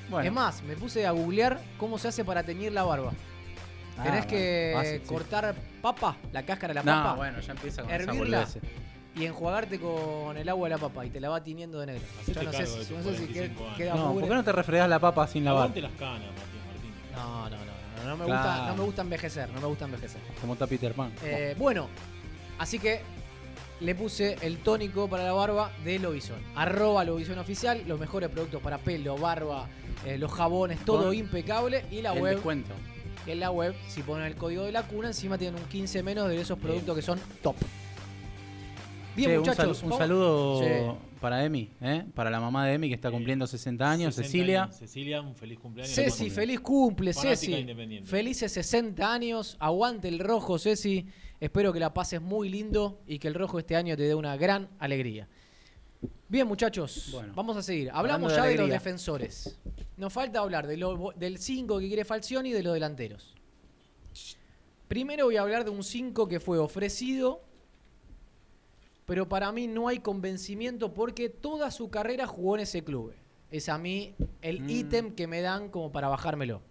Bueno. 0.10 0.26
Es 0.26 0.34
más, 0.34 0.64
me 0.64 0.78
puse 0.78 1.06
a 1.06 1.12
googlear 1.12 1.60
cómo 1.78 1.98
se 1.98 2.08
hace 2.08 2.24
para 2.24 2.44
teñir 2.44 2.72
la 2.72 2.84
barba. 2.84 3.12
Ah, 3.98 4.04
Tenés 4.04 4.26
bueno, 4.26 4.30
que 4.30 5.02
sí. 5.04 5.08
cortar 5.10 5.56
papa, 5.82 6.16
la 6.32 6.44
cáscara 6.44 6.74
de 6.74 6.76
la 6.76 6.84
No, 6.84 7.04
papa, 7.04 7.16
bueno, 7.16 7.42
ya 7.42 7.52
empieza 7.52 7.82
con 7.82 7.92
esa 7.92 8.04
hervirla 8.04 8.40
boludez. 8.46 8.58
Y 9.20 9.26
enjuagarte 9.26 9.80
con 9.80 10.38
el 10.38 10.48
agua 10.50 10.70
de 10.70 10.76
la 10.76 10.80
papa 10.82 11.06
y 11.06 11.10
te 11.10 11.20
la 11.20 11.30
va 11.30 11.44
tiñendo 11.44 11.80
de 11.80 11.88
negro. 11.88 12.02
Yo 12.28 12.34
no 12.34 12.40
sé, 12.40 12.46
cargo 12.46 12.52
de 12.52 12.66
si- 12.66 12.94
tus 12.94 12.98
no 12.98 13.04
sé 13.12 13.18
si 13.18 13.26
45 13.26 13.34
qued- 13.34 13.66
años. 13.66 13.78
queda 13.78 13.96
No, 13.96 14.06
mugre. 14.08 14.20
¿por 14.22 14.30
qué 14.30 14.36
no 14.36 14.44
te 14.44 14.52
refregás 14.52 14.90
la 14.90 15.00
papa 15.00 15.28
sin 15.28 15.46
lavar? 15.46 15.70
Las 15.78 15.92
canas, 15.94 16.22
Martín 16.22 16.62
Martín. 16.68 16.92
No, 17.16 17.50
no, 17.50 17.58
no, 17.58 18.04
no, 18.04 18.10
no 18.10 18.18
me 18.18 18.26
Claro. 18.26 18.42
gusta, 18.50 18.68
no 18.68 18.76
me 18.76 18.84
gusta 18.84 19.02
envejecer, 19.02 19.50
no 19.50 19.62
me 19.62 19.68
gusta 19.68 19.86
envejecer. 19.86 20.22
Como 20.42 20.54
está 20.54 20.68
Peter 20.68 20.94
Pan. 20.94 21.12
Eh, 21.24 21.56
bueno, 21.58 21.88
así 22.60 22.78
que 22.80 23.02
le 23.80 23.96
puse 23.96 24.38
el 24.42 24.58
tónico 24.58 25.08
para 25.08 25.24
la 25.24 25.34
barba 25.34 25.72
de 25.84 26.00
Lobizón. 26.00 26.40
Arroba 26.56 27.04
Lobizón 27.04 27.40
oficial, 27.40 27.84
los 27.88 28.00
mejores 28.00 28.30
productos 28.30 28.62
para 28.62 28.78
pelo, 28.78 29.18
barba, 29.18 29.68
eh, 30.06 30.18
los 30.18 30.32
jabones, 30.32 30.80
todo 30.86 31.06
Con 31.06 31.16
impecable. 31.16 31.86
Y 31.92 32.02
la 32.02 32.14
el 32.14 32.22
web, 32.22 32.34
descuento. 32.36 32.74
en 33.26 33.40
la 33.40 33.52
web, 33.52 33.76
si 33.88 34.04
ponen 34.04 34.26
el 34.26 34.36
código 34.36 34.64
de 34.64 34.72
la 34.72 34.84
cuna, 34.84 35.08
encima 35.10 35.38
tienen 35.38 35.62
un 35.62 35.68
15 35.70 36.02
menos 36.04 36.28
de 36.30 36.40
esos 36.40 36.58
productos 36.60 36.96
que 36.96 37.02
son 37.02 37.20
top. 37.42 37.56
Bien, 39.18 39.30
Che, 39.32 39.38
un 39.38 39.40
muchachos. 39.42 39.78
sal- 39.80 39.92
un, 39.92 39.98
saludo 39.98 40.62
Sí. 40.64 40.70
para 41.20 41.44
Emi, 41.44 41.70
¿eh? 41.82 42.06
para 42.14 42.30
la 42.30 42.40
mamá 42.40 42.66
de 42.66 42.74
Emi 42.76 42.88
que 42.88 42.96
está 42.96 43.10
cumpliendo 43.12 43.46
60 43.48 43.90
años, 43.92 44.16
60 44.16 44.32
Cecilia. 44.32 44.64
años. 44.64 44.76
Cecilia, 44.78 45.22
un 45.22 45.36
feliz 45.36 45.60
cumpleaños. 45.60 45.94
Ceci, 45.96 46.30
feliz 46.30 46.60
cumple, 46.62 47.14
Ceci. 47.14 47.66
Felices 48.06 48.52
60 48.52 49.12
años. 49.12 49.58
Aguante 49.60 50.08
el 50.08 50.20
rojo, 50.20 50.58
Ceci. 50.60 51.06
Espero 51.40 51.74
que 51.74 51.80
la 51.80 51.94
pases 51.94 52.22
muy 52.22 52.48
lindo 52.50 53.02
y 53.08 53.20
que 53.20 53.28
el 53.28 53.34
rojo 53.34 53.60
este 53.60 53.76
año 53.76 53.98
te 53.98 54.04
dé 54.04 54.16
una 54.16 54.38
gran 54.38 54.70
alegría. 54.80 55.28
Bien, 56.30 56.48
muchachos, 56.48 57.10
Bueno. 57.12 57.34
vamos 57.36 57.58
a 57.58 57.64
seguir. 57.64 57.90
Hablando 57.90 58.28
Hablamos 58.28 58.36
ya 58.36 58.44
de, 58.44 58.56
los 58.58 58.70
defensores. 58.70 59.58
Nos 59.98 60.14
falta 60.14 60.40
hablar 60.40 60.68
de 60.68 60.78
lo- 60.78 61.12
del 61.16 61.40
5 61.40 61.80
que 61.80 61.88
quiere 61.88 62.06
Falcioni 62.06 62.50
y 62.50 62.54
de 62.54 62.62
los 62.64 62.74
delanteros. 62.74 63.34
Primero 64.88 65.26
voy 65.26 65.36
a 65.38 65.42
hablar 65.42 65.64
de 65.66 65.70
un 65.72 65.84
5 65.84 66.28
que 66.28 66.40
fue 66.40 66.58
ofrecido, 66.60 67.42
pero 69.08 69.30
para 69.30 69.54
mí 69.54 69.68
no 69.68 69.88
hay 69.88 70.00
convencimiento 70.00 70.94
porque 70.94 71.30
toda 71.30 71.72
su 71.72 71.90
carrera 71.90 72.28
jugó 72.28 72.56
en 72.56 72.64
ese 72.64 72.84
club. 72.84 73.14
Es 73.50 73.70
a 73.70 73.78
mí 73.78 74.14
el 74.42 74.62
Mm. 74.62 74.70
ítem 74.70 75.16
que 75.16 75.28
me 75.28 75.40
dan 75.40 75.70
como 75.70 75.94
para 75.94 76.10
bajármelo. 76.10 76.62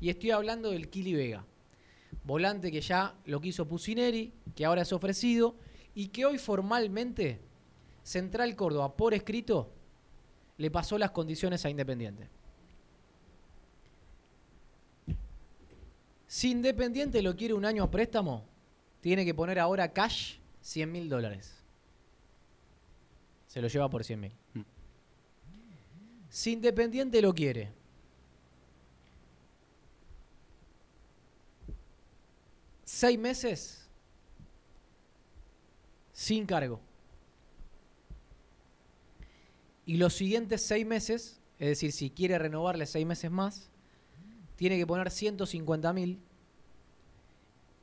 Y 0.00 0.08
estoy 0.08 0.30
hablando 0.30 0.70
del 0.70 0.88
Kili 0.88 1.12
Vega. 1.12 1.44
Volante 2.24 2.72
que 2.72 2.80
ya 2.80 3.14
lo 3.26 3.42
quiso 3.42 3.68
Pusineri, 3.68 4.32
que 4.56 4.64
ahora 4.64 4.80
es 4.80 4.92
ofrecido 4.94 5.56
y 5.94 6.08
que 6.08 6.24
hoy 6.24 6.38
formalmente 6.38 7.38
Central 8.02 8.56
Córdoba, 8.56 8.96
por 8.96 9.12
escrito, 9.12 9.70
le 10.56 10.70
pasó 10.70 10.96
las 10.96 11.10
condiciones 11.10 11.66
a 11.66 11.70
Independiente. 11.70 12.30
Si 16.26 16.50
Independiente 16.50 17.20
lo 17.20 17.36
quiere 17.36 17.52
un 17.52 17.66
año 17.66 17.82
a 17.84 17.90
préstamo, 17.90 18.46
tiene 19.02 19.26
que 19.26 19.34
poner 19.34 19.58
ahora 19.58 19.92
cash 19.92 20.38
100 20.62 20.90
mil 20.90 21.08
dólares. 21.10 21.57
Se 23.48 23.60
lo 23.60 23.66
lleva 23.66 23.90
por 23.90 24.04
100 24.04 24.20
mil. 24.20 24.32
Mm. 24.54 24.60
Si 26.30 26.52
Independiente 26.52 27.20
lo 27.20 27.34
quiere, 27.34 27.72
seis 32.84 33.18
meses 33.18 33.88
sin 36.12 36.46
cargo. 36.46 36.80
Y 39.86 39.96
los 39.96 40.12
siguientes 40.12 40.66
seis 40.66 40.84
meses, 40.84 41.40
es 41.58 41.68
decir, 41.68 41.92
si 41.92 42.10
quiere 42.10 42.38
renovarle 42.38 42.84
seis 42.84 43.06
meses 43.06 43.30
más, 43.30 43.70
tiene 44.56 44.76
que 44.76 44.86
poner 44.86 45.10
150 45.10 45.92
mil. 45.94 46.20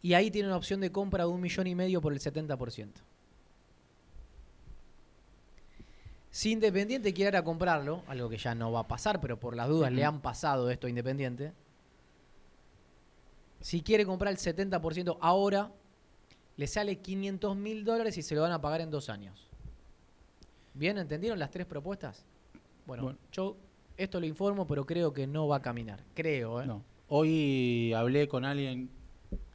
Y 0.03 0.13
ahí 0.13 0.29
tiene 0.29 0.49
una 0.49 0.57
opción 0.57 0.81
de 0.81 0.91
compra 0.91 1.23
de 1.23 1.31
un 1.31 1.41
millón 1.41 1.65
y 1.65 1.73
medio 1.73 2.01
por 2.01 2.13
el 2.13 2.19
70%. 2.19 2.89
Si 6.35 6.51
Independiente 6.51 7.13
quiere 7.13 7.29
ahora 7.29 7.45
comprarlo, 7.45 8.03
algo 8.07 8.27
que 8.27 8.35
ya 8.35 8.53
no 8.53 8.69
va 8.69 8.81
a 8.81 8.87
pasar, 8.89 9.21
pero 9.21 9.39
por 9.39 9.55
las 9.55 9.69
dudas 9.69 9.89
le 9.89 10.03
han 10.03 10.19
pasado 10.19 10.69
esto 10.69 10.85
a 10.85 10.89
Independiente. 10.89 11.53
Si 13.61 13.79
quiere 13.79 14.05
comprar 14.05 14.33
el 14.33 14.37
70% 14.37 15.17
ahora, 15.21 15.71
le 16.57 16.67
sale 16.67 16.97
500 16.97 17.55
mil 17.55 17.85
dólares 17.85 18.17
y 18.17 18.21
se 18.21 18.35
lo 18.35 18.41
van 18.41 18.51
a 18.51 18.59
pagar 18.59 18.81
en 18.81 18.91
dos 18.91 19.09
años. 19.09 19.47
¿Bien? 20.73 20.97
¿Entendieron 20.97 21.39
las 21.39 21.51
tres 21.51 21.65
propuestas? 21.65 22.25
Bueno, 22.85 23.03
Bueno. 23.03 23.17
yo 23.31 23.55
esto 23.95 24.19
lo 24.19 24.25
informo, 24.25 24.67
pero 24.67 24.85
creo 24.85 25.13
que 25.13 25.27
no 25.27 25.47
va 25.47 25.55
a 25.55 25.61
caminar. 25.61 26.03
Creo, 26.15 26.61
¿eh? 26.61 26.65
No. 26.65 26.83
Hoy 27.07 27.93
hablé 27.93 28.27
con 28.27 28.43
alguien 28.43 28.89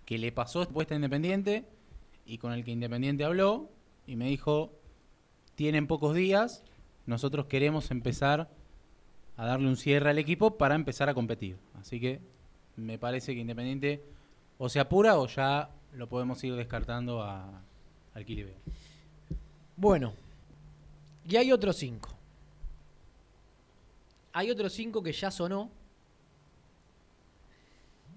que 0.07 0.17
le 0.17 0.33
pasó 0.33 0.67
puesta 0.67 0.95
Independiente 0.95 1.67
y 2.25 2.39
con 2.39 2.55
el 2.55 2.65
que 2.65 2.71
Independiente 2.71 3.23
habló 3.23 3.69
y 4.07 4.17
me 4.17 4.29
dijo, 4.31 4.73
tienen 5.57 5.87
pocos 5.87 6.15
días, 6.15 6.65
nosotros 7.11 7.47
queremos 7.47 7.91
empezar 7.91 8.49
a 9.37 9.45
darle 9.45 9.69
un 9.69 9.77
cierre 9.77 10.11
al 10.11 10.19
equipo 10.19 10.57
para 10.57 10.75
empezar 10.75 11.09
a 11.09 11.15
competir. 11.15 11.59
Así 11.79 12.01
que 12.01 12.21
me 12.77 12.99
parece 12.99 13.35
que 13.35 13.41
Independiente 13.41 14.03
o 14.59 14.69
se 14.69 14.79
apura 14.81 15.19
o 15.19 15.27
ya 15.27 15.71
lo 15.95 16.09
podemos 16.09 16.43
ir 16.45 16.55
descartando 16.55 17.23
a, 17.23 17.63
al 18.15 18.25
Quilibeo. 18.25 18.55
Bueno, 19.77 20.13
y 21.27 21.37
hay 21.37 21.51
otros 21.53 21.77
cinco. 21.77 22.11
Hay 24.33 24.51
otros 24.51 24.73
cinco 24.73 25.03
que 25.03 25.13
ya 25.13 25.31
sonó, 25.31 25.69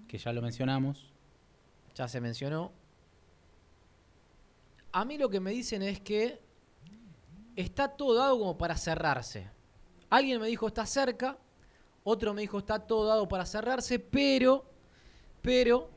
Que 0.08 0.20
ya 0.20 0.32
lo 0.32 0.44
mencionamos. 0.44 1.10
ya 1.96 2.08
se 2.08 2.22
mencionó. 2.22 2.72
A 4.92 5.04
mí 5.06 5.18
lo 5.18 5.28
que 5.30 5.40
me 5.40 5.50
dicen 5.50 5.82
es 5.82 6.00
que 6.00 6.40
está 7.56 7.90
todo 7.90 8.16
dado 8.16 8.40
como 8.40 8.58
para 8.58 8.76
cerrarse. 8.78 9.50
Alguien 10.10 10.40
me 10.40 10.48
dijo 10.48 10.68
está 10.68 10.86
cerca, 10.86 11.38
otro 12.04 12.34
me 12.34 12.42
dijo 12.42 12.60
está 12.60 12.80
todo 12.80 13.08
dado 13.08 13.28
para 13.28 13.46
cerrarse, 13.46 14.00
pero, 14.00 14.66
pero, 15.42 15.90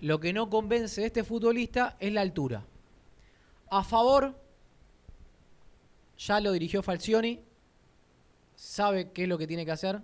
lo 0.00 0.18
que 0.18 0.32
no 0.32 0.48
convence 0.48 1.00
de 1.00 1.08
este 1.08 1.24
futbolista 1.24 1.96
es 2.00 2.12
la 2.12 2.22
altura. 2.22 2.64
A 3.70 3.84
favor, 3.84 4.34
ya 6.16 6.40
lo 6.40 6.52
dirigió 6.52 6.82
Falcioni, 6.82 7.40
sabe 8.54 9.10
qué 9.12 9.24
es 9.24 9.28
lo 9.28 9.38
que 9.38 9.46
tiene 9.46 9.64
que 9.64 9.72
hacer, 9.72 10.02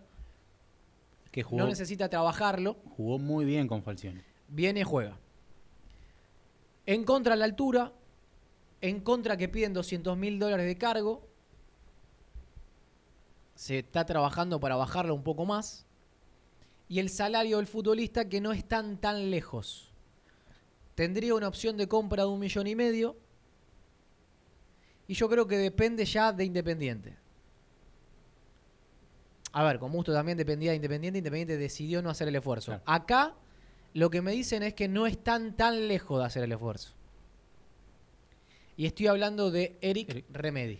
Que 1.30 1.42
jugó, 1.42 1.62
no 1.62 1.68
necesita 1.68 2.08
trabajarlo, 2.08 2.76
jugó 2.96 3.18
muy 3.18 3.44
bien 3.44 3.68
con 3.68 3.82
Falcioni. 3.82 4.20
viene 4.48 4.80
y 4.80 4.84
juega. 4.84 5.18
En 6.86 7.04
contra 7.04 7.34
de 7.34 7.40
la 7.40 7.44
altura, 7.46 7.92
en 8.80 9.00
contra 9.00 9.36
que 9.36 9.48
piden 9.48 9.72
200 9.72 10.16
mil 10.16 10.38
dólares 10.38 10.66
de 10.66 10.76
cargo, 10.76 11.26
se 13.54 13.78
está 13.78 14.04
trabajando 14.04 14.60
para 14.60 14.76
bajarlo 14.76 15.14
un 15.14 15.22
poco 15.22 15.46
más, 15.46 15.86
y 16.88 17.00
el 17.00 17.08
salario 17.08 17.56
del 17.56 17.66
futbolista 17.66 18.28
que 18.28 18.40
no 18.40 18.52
están 18.52 18.98
tan 18.98 19.30
lejos. 19.30 19.92
Tendría 20.94 21.34
una 21.34 21.48
opción 21.48 21.76
de 21.76 21.88
compra 21.88 22.24
de 22.24 22.28
un 22.28 22.38
millón 22.38 22.66
y 22.66 22.74
medio, 22.74 23.16
y 25.08 25.14
yo 25.14 25.28
creo 25.28 25.46
que 25.46 25.56
depende 25.56 26.04
ya 26.04 26.32
de 26.32 26.44
Independiente. 26.44 27.16
A 29.52 29.62
ver, 29.62 29.78
con 29.78 29.90
Musto 29.90 30.12
también 30.12 30.36
dependía 30.36 30.72
de 30.72 30.76
Independiente, 30.76 31.18
Independiente 31.18 31.56
decidió 31.56 32.02
no 32.02 32.10
hacer 32.10 32.28
el 32.28 32.36
esfuerzo. 32.36 32.72
Claro. 32.72 32.82
Acá 32.86 33.34
lo 33.94 34.10
que 34.10 34.20
me 34.20 34.32
dicen 34.32 34.62
es 34.62 34.74
que 34.74 34.88
no 34.88 35.06
están 35.06 35.56
tan 35.56 35.88
lejos 35.88 36.18
de 36.18 36.26
hacer 36.26 36.42
el 36.44 36.52
esfuerzo. 36.52 36.95
Y 38.76 38.86
estoy 38.86 39.06
hablando 39.06 39.50
de 39.50 39.78
Eric, 39.80 40.10
Eric. 40.10 40.26
Remedi. 40.30 40.78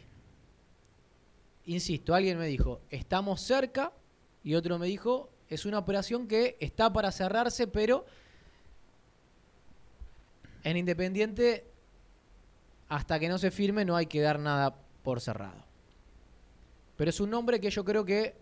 Insisto, 1.65 2.15
alguien 2.15 2.39
me 2.39 2.47
dijo, 2.47 2.81
estamos 2.91 3.41
cerca, 3.41 3.93
y 4.45 4.55
otro 4.55 4.79
me 4.79 4.87
dijo, 4.87 5.31
es 5.49 5.65
una 5.65 5.79
operación 5.79 6.29
que 6.29 6.57
está 6.61 6.93
para 6.93 7.11
cerrarse, 7.11 7.67
pero 7.67 8.07
en 10.63 10.77
Independiente, 10.77 11.65
hasta 12.89 13.19
que 13.19 13.29
no 13.29 13.39
se 13.39 13.51
firme, 13.51 13.85
no 13.85 13.97
hay 13.97 14.07
que 14.07 14.21
dar 14.21 14.39
nada 14.39 14.77
por 15.03 15.21
cerrado. 15.21 15.65
Pero 16.97 17.11
es 17.11 17.21
un 17.21 17.31
nombre 17.31 17.61
que 17.61 17.71
yo 17.71 17.85
creo 17.85 18.05
que 18.05 18.37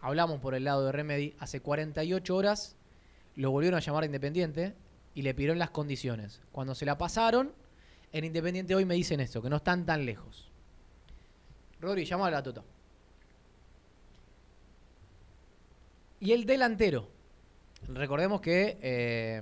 hablamos 0.00 0.40
por 0.40 0.54
el 0.54 0.64
lado 0.64 0.86
de 0.86 0.92
Remedy, 0.92 1.34
hace 1.38 1.60
48 1.60 2.36
horas 2.36 2.76
lo 3.34 3.50
volvieron 3.50 3.76
a 3.76 3.80
llamar 3.80 4.04
Independiente 4.04 4.74
y 5.16 5.22
le 5.22 5.32
pidieron 5.32 5.58
las 5.58 5.70
condiciones. 5.70 6.42
Cuando 6.52 6.74
se 6.74 6.84
la 6.84 6.98
pasaron, 6.98 7.50
en 8.12 8.24
Independiente 8.24 8.74
hoy 8.74 8.84
me 8.84 8.94
dicen 8.94 9.18
esto, 9.20 9.40
que 9.40 9.48
no 9.48 9.56
están 9.56 9.86
tan 9.86 10.04
lejos. 10.04 10.52
Rodri, 11.80 12.04
llama 12.04 12.26
a 12.26 12.30
la 12.30 12.42
Tota. 12.42 12.62
Y 16.20 16.32
el 16.32 16.44
delantero. 16.44 17.08
Recordemos 17.88 18.42
que 18.42 18.78
eh, 18.82 19.40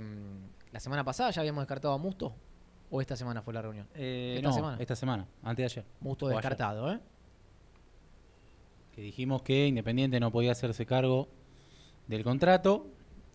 la 0.71 0.79
semana 0.79 1.03
pasada 1.03 1.33
ya 1.33 1.41
habíamos 1.41 1.63
descartado 1.63 1.93
a 1.93 1.99
Musto. 1.99 2.37
¿O 2.91 3.01
esta 3.01 3.17
semana 3.17 3.43
fue 3.43 3.53
la 3.53 3.63
reunión? 3.63 3.89
Eh, 3.97 4.35
esta 4.37 4.49
no, 4.49 4.55
semana. 4.55 4.77
esta 4.79 4.95
semana, 4.95 5.27
antes 5.43 5.57
de 5.75 5.81
ayer. 5.81 5.85
Musto 5.99 6.27
O 6.27 6.29
ayer. 6.29 6.37
descartado, 6.41 6.93
¿eh? 6.93 7.01
Que 8.95 9.03
dijimos 9.03 9.43
que 9.43 9.67
Independiente 9.67 10.21
no 10.21 10.31
podía 10.31 10.53
hacerse 10.53 10.87
cargo 10.87 11.27
del 12.07 12.23
contrato 12.23 12.87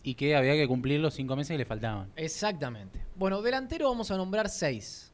y 0.02 0.14
que 0.14 0.34
había 0.34 0.54
que 0.54 0.66
cumplir 0.66 1.00
los 1.00 1.14
cinco 1.14 1.36
meses 1.36 1.54
que 1.54 1.58
le 1.58 1.64
faltaban. 1.64 2.10
Exactamente. 2.16 3.00
Bueno, 3.16 3.42
delantero 3.42 3.88
vamos 3.90 4.10
a 4.10 4.16
nombrar 4.16 4.48
seis. 4.48 5.12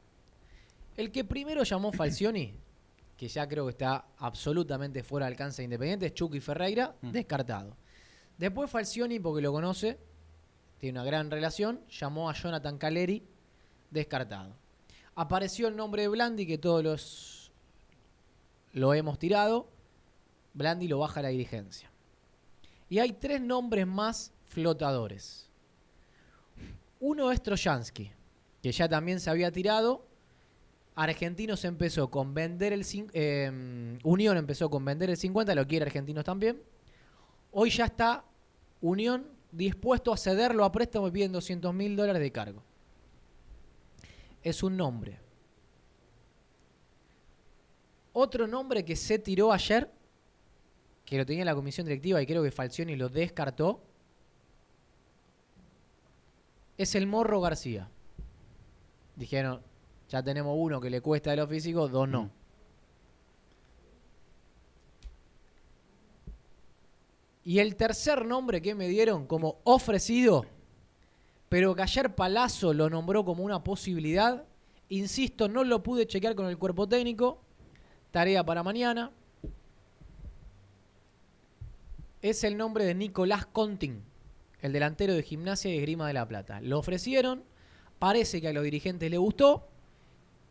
El 0.95 1.11
que 1.11 1.23
primero 1.23 1.63
llamó 1.63 1.91
Falcioni, 1.91 2.53
que 3.17 3.27
ya 3.27 3.47
creo 3.47 3.65
que 3.65 3.71
está 3.71 4.05
absolutamente 4.17 5.03
fuera 5.03 5.25
de 5.25 5.31
alcance 5.33 5.61
de 5.61 5.65
Independiente, 5.65 6.05
es 6.07 6.13
Chucky 6.13 6.39
Ferreira, 6.39 6.95
Mm. 7.01 7.11
descartado. 7.11 7.75
Después 8.37 8.69
Falcioni, 8.71 9.19
porque 9.19 9.41
lo 9.41 9.51
conoce, 9.51 9.97
tiene 10.79 10.99
una 10.99 11.05
gran 11.05 11.29
relación, 11.31 11.81
llamó 11.89 12.29
a 12.29 12.33
Jonathan 12.33 12.77
Caleri, 12.77 13.23
descartado. 13.91 14.55
Apareció 15.15 15.67
el 15.67 15.75
nombre 15.75 16.03
de 16.03 16.07
Blandi, 16.07 16.45
que 16.45 16.57
todos 16.59 16.83
los 16.83 17.51
lo 18.73 18.93
hemos 18.93 19.17
tirado. 19.17 19.67
Blandi 20.53 20.87
lo 20.87 20.99
baja 20.99 21.19
a 21.19 21.23
la 21.23 21.29
dirigencia. 21.29 21.89
Y 22.89 22.99
hay 22.99 23.13
tres 23.13 23.41
nombres 23.41 23.87
más 23.87 24.31
flotadores. 24.57 25.47
Uno 26.99 27.31
es 27.31 27.43
Trojansky, 27.43 28.11
que 28.63 28.71
ya 28.71 28.89
también 28.89 29.19
se 29.19 29.29
había 29.29 29.51
tirado. 29.51 30.07
Argentinos 30.95 31.63
empezó 31.63 32.09
con 32.09 32.33
vender 32.33 32.73
el... 32.73 32.83
eh, 33.13 33.99
Unión 34.03 34.35
empezó 34.35 34.67
con 34.67 34.83
vender 34.83 35.11
el 35.11 35.17
50, 35.17 35.53
lo 35.53 35.67
quiere 35.67 35.85
Argentinos 35.85 36.23
también. 36.23 36.59
Hoy 37.51 37.69
ya 37.69 37.85
está 37.85 38.25
Unión 38.81 39.27
dispuesto 39.51 40.11
a 40.11 40.17
cederlo 40.17 40.65
a 40.65 40.71
préstamo 40.71 41.07
y 41.07 41.11
piden 41.11 41.33
200 41.33 41.71
mil 41.71 41.95
dólares 41.95 42.19
de 42.19 42.31
cargo. 42.31 42.63
Es 44.41 44.63
un 44.63 44.75
nombre. 44.75 45.19
Otro 48.11 48.47
nombre 48.47 48.83
que 48.83 48.95
se 48.95 49.19
tiró 49.19 49.51
ayer, 49.53 49.87
que 51.05 51.15
lo 51.15 51.27
tenía 51.27 51.45
la 51.45 51.53
comisión 51.53 51.85
directiva 51.85 52.19
y 52.19 52.25
creo 52.25 52.41
que 52.41 52.49
Falcioni 52.49 52.95
lo 52.95 53.07
descartó, 53.07 53.83
es 56.77 56.95
el 56.95 57.07
Morro 57.07 57.41
García. 57.41 57.89
Dijeron, 59.15 59.61
ya 60.09 60.21
tenemos 60.21 60.55
uno 60.57 60.79
que 60.79 60.89
le 60.89 61.01
cuesta 61.01 61.31
de 61.31 61.37
lo 61.37 61.47
físico, 61.47 61.87
dos 61.87 62.07
no. 62.07 62.23
Mm. 62.23 62.29
Y 67.45 67.59
el 67.59 67.77
tercer 67.77 68.25
nombre 68.25 68.61
que 68.61 68.75
me 68.75 68.89
dieron 68.89 69.25
como 69.25 69.59
ofrecido, 69.63 70.45
pero 71.47 71.73
que 71.75 71.81
ayer 71.81 72.13
Palazzo 72.13 72.73
lo 72.73 72.89
nombró 72.89 73.23
como 73.23 73.43
una 73.43 73.63
posibilidad, 73.63 74.43
insisto, 74.89 75.47
no 75.47 75.63
lo 75.63 75.81
pude 75.81 76.05
chequear 76.05 76.35
con 76.35 76.47
el 76.47 76.57
cuerpo 76.57 76.87
técnico, 76.89 77.39
tarea 78.11 78.45
para 78.45 78.63
mañana, 78.63 79.11
es 82.21 82.43
el 82.43 82.57
nombre 82.57 82.83
de 82.83 82.95
Nicolás 82.95 83.45
Contin, 83.45 84.03
el 84.61 84.73
delantero 84.73 85.13
de 85.13 85.23
Gimnasia 85.23 85.73
y 85.73 85.77
Esgrima 85.77 86.07
de 86.07 86.13
la 86.13 86.27
Plata. 86.27 86.61
Lo 86.61 86.79
ofrecieron, 86.79 87.43
parece 87.99 88.41
que 88.41 88.47
a 88.47 88.53
los 88.53 88.63
dirigentes 88.63 89.09
le 89.11 89.17
gustó 89.17 89.67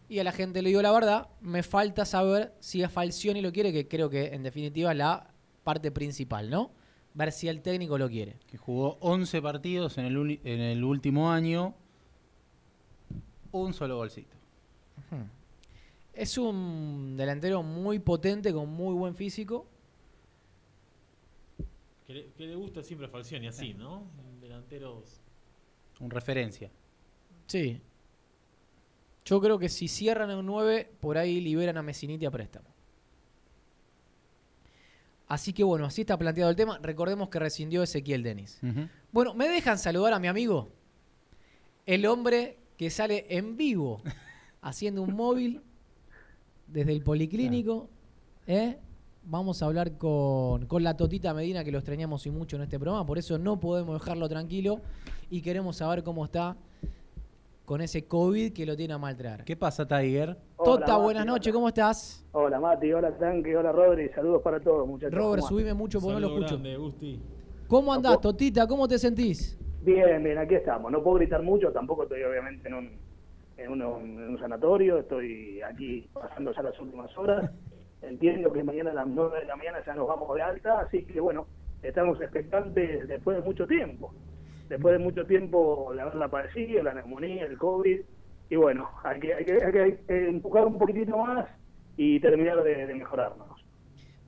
y 0.09 0.19
a 0.21 0.25
la 0.25 0.33
gente 0.33 0.63
le 0.63 0.69
dio 0.71 0.83
la 0.83 0.93
verdad. 0.93 1.29
Me 1.41 1.63
falta 1.63 2.05
saber 2.05 2.53
si 2.61 2.83
a 2.83 2.89
Falcioni 2.89 3.41
lo 3.41 3.53
quiere, 3.53 3.73
que 3.73 3.89
creo 3.89 4.09
que 4.11 4.27
en 4.35 4.43
definitiva 4.43 4.93
es 4.93 4.99
la 4.99 5.29
parte 5.65 5.91
principal, 5.91 6.49
¿no? 6.51 6.71
Ver 7.15 7.33
si 7.33 7.49
el 7.49 7.63
técnico 7.63 7.99
lo 7.99 8.09
quiere. 8.09 8.37
Que 8.47 8.59
jugó 8.59 8.99
11 9.01 9.41
partidos 9.43 9.99
en 9.99 10.05
el, 10.05 10.17
uni- 10.19 10.41
en 10.45 10.61
el 10.61 10.85
último 10.85 11.31
año. 11.31 11.75
Un 13.53 13.73
solo 13.73 13.97
golcito. 13.97 14.37
Es 16.13 16.39
un 16.39 17.15
delantero 17.17 17.63
muy 17.63 17.99
potente, 17.99 18.53
con 18.53 18.69
muy 18.71 18.95
buen 18.95 19.15
físico. 19.15 19.67
Que 22.07 22.15
le, 22.15 22.33
que 22.33 22.47
le 22.47 22.55
gusta 22.55 22.83
siempre 22.83 23.07
a 23.07 23.11
Falcioni 23.11 23.49
así, 23.49 23.75
¿no? 23.75 24.05
Delanteros. 24.41 25.21
Un 26.01 26.11
referencia. 26.11 26.71
Sí. 27.47 27.81
Yo 29.25 29.41
creo 29.41 29.59
que 29.59 29.69
si 29.69 29.89
cierran 29.89 30.31
a 30.31 30.39
un 30.39 30.47
9, 30.47 30.93
por 31.01 31.19
ahí 31.19 31.41
liberan 31.41 31.77
a 31.77 31.83
Messiniti 31.83 32.27
a 32.27 32.31
préstamo. 32.31 32.69
Así 35.29 35.53
que 35.53 35.65
bueno, 35.65 35.87
así 35.87 36.03
está 36.03 36.17
planteado 36.17 36.51
el 36.51 36.57
tema. 36.57 36.79
Recordemos 36.81 37.29
que 37.29 37.41
rescindió 37.41 37.83
Ezequiel 37.83 38.23
Denis. 38.23 38.61
Bueno, 39.11 39.35
¿me 39.35 39.49
dejan 39.49 39.79
saludar 39.79 40.13
a 40.13 40.21
mi 40.21 40.29
amigo? 40.29 40.69
El 41.85 42.07
hombre 42.07 42.59
que 42.77 42.91
sale 42.91 43.27
en 43.29 43.57
vivo 43.57 44.01
haciendo 44.61 45.03
un 45.03 45.15
móvil 45.15 45.63
desde 46.69 46.93
el 46.93 47.03
policlínico. 47.03 47.89
¿eh? 48.47 48.79
Vamos 49.29 49.61
a 49.61 49.67
hablar 49.67 49.99
con, 49.99 50.67
con 50.67 50.85
la 50.85 50.97
Totita 50.97 51.35
Medina, 51.35 51.65
que 51.65 51.73
lo 51.73 51.79
extrañamos 51.79 52.25
y 52.27 52.31
mucho 52.31 52.55
en 52.57 52.63
este 52.63 52.79
programa. 52.79 53.05
Por 53.05 53.19
eso 53.19 53.39
no 53.39 53.59
podemos 53.59 53.99
dejarlo 54.01 54.29
tranquilo 54.29 54.79
y 55.31 55.43
queremos 55.43 55.77
saber 55.79 56.05
cómo 56.05 56.25
está 56.25 56.57
con 57.65 57.81
ese 57.81 58.07
COVID 58.07 58.53
que 58.53 58.65
lo 58.65 58.77
tiene 58.77 58.95
a 58.95 58.99
mal 58.99 59.17
traer. 59.17 59.43
¿Qué 59.43 59.57
pasa, 59.57 59.85
Tiger? 59.85 60.37
Tota, 60.65 60.93
Mati, 60.93 61.03
buenas 61.03 61.27
noches, 61.27 61.53
¿cómo 61.53 61.67
estás? 61.67 62.25
Hola 62.31 62.61
Mati, 62.61 62.93
hola 62.93 63.19
Tanque, 63.19 63.57
hola 63.57 63.73
Rodri, 63.73 64.09
saludos 64.11 64.43
para 64.43 64.61
todos 64.61 64.87
muchachos. 64.87 65.13
Robert, 65.19 65.41
¿Cómo 65.41 65.49
subime 65.49 65.75
mucho 65.75 65.99
porque 66.01 66.15
no 66.15 66.21
lo 66.21 66.27
escucho. 66.29 66.47
grande, 66.55 66.77
Gusti. 66.77 67.21
¿Cómo 67.67 67.93
andás, 67.93 68.21
Totita? 68.21 68.65
¿Cómo 68.69 68.87
te 68.87 68.97
sentís? 68.97 69.59
Bien, 69.83 70.23
bien, 70.23 70.39
aquí 70.39 70.55
estamos. 70.55 70.93
No 70.93 71.03
puedo 71.03 71.17
gritar 71.17 71.43
mucho, 71.43 71.73
tampoco 71.73 72.05
estoy 72.05 72.23
obviamente 72.23 72.69
en 72.69 72.75
un, 72.75 72.91
en, 73.57 73.73
uno- 73.73 73.99
en 73.99 74.31
un 74.31 74.39
sanatorio, 74.39 74.99
estoy 74.99 75.61
aquí 75.63 76.09
pasando 76.13 76.53
ya 76.55 76.63
las 76.63 76.79
últimas 76.79 77.11
horas. 77.19 77.51
Entiendo 78.03 78.53
que 78.53 78.63
mañana 78.63 78.91
a 78.91 78.95
las 78.95 79.07
9 79.07 79.41
de 79.41 79.47
la 79.47 79.57
mañana 79.57 79.79
ya 79.85 79.95
nos 79.95 80.07
vamos 80.07 80.35
de 80.35 80.43
alta, 80.43 80.81
así 80.81 81.05
que 81.05 81.21
bueno, 81.21 81.47
estamos 81.83 82.21
expectantes 82.21 83.09
después 83.09 83.37
de 83.39 83.43
mucho 83.43 83.67
tiempo. 83.67 84.13
Después 84.69 84.99
de 84.99 85.05
mucho 85.05 85.25
tiempo 85.27 85.93
de 85.95 86.01
haberla 86.03 86.29
padecido, 86.29 86.83
la 86.83 86.95
neumonía, 86.95 87.45
el 87.47 87.57
COVID, 87.57 88.01
y 88.51 88.57
bueno, 88.57 88.89
hay 89.03 89.21
que, 89.21 89.35
hay 89.35 89.45
que, 89.45 89.53
hay 89.65 89.97
que 90.07 90.29
empujar 90.29 90.67
un 90.67 90.79
poquitito 90.79 91.17
más 91.17 91.49
y 91.97 92.21
terminar 92.21 92.63
de, 92.63 92.87
de 92.87 92.95
mejorarnos. 92.95 93.65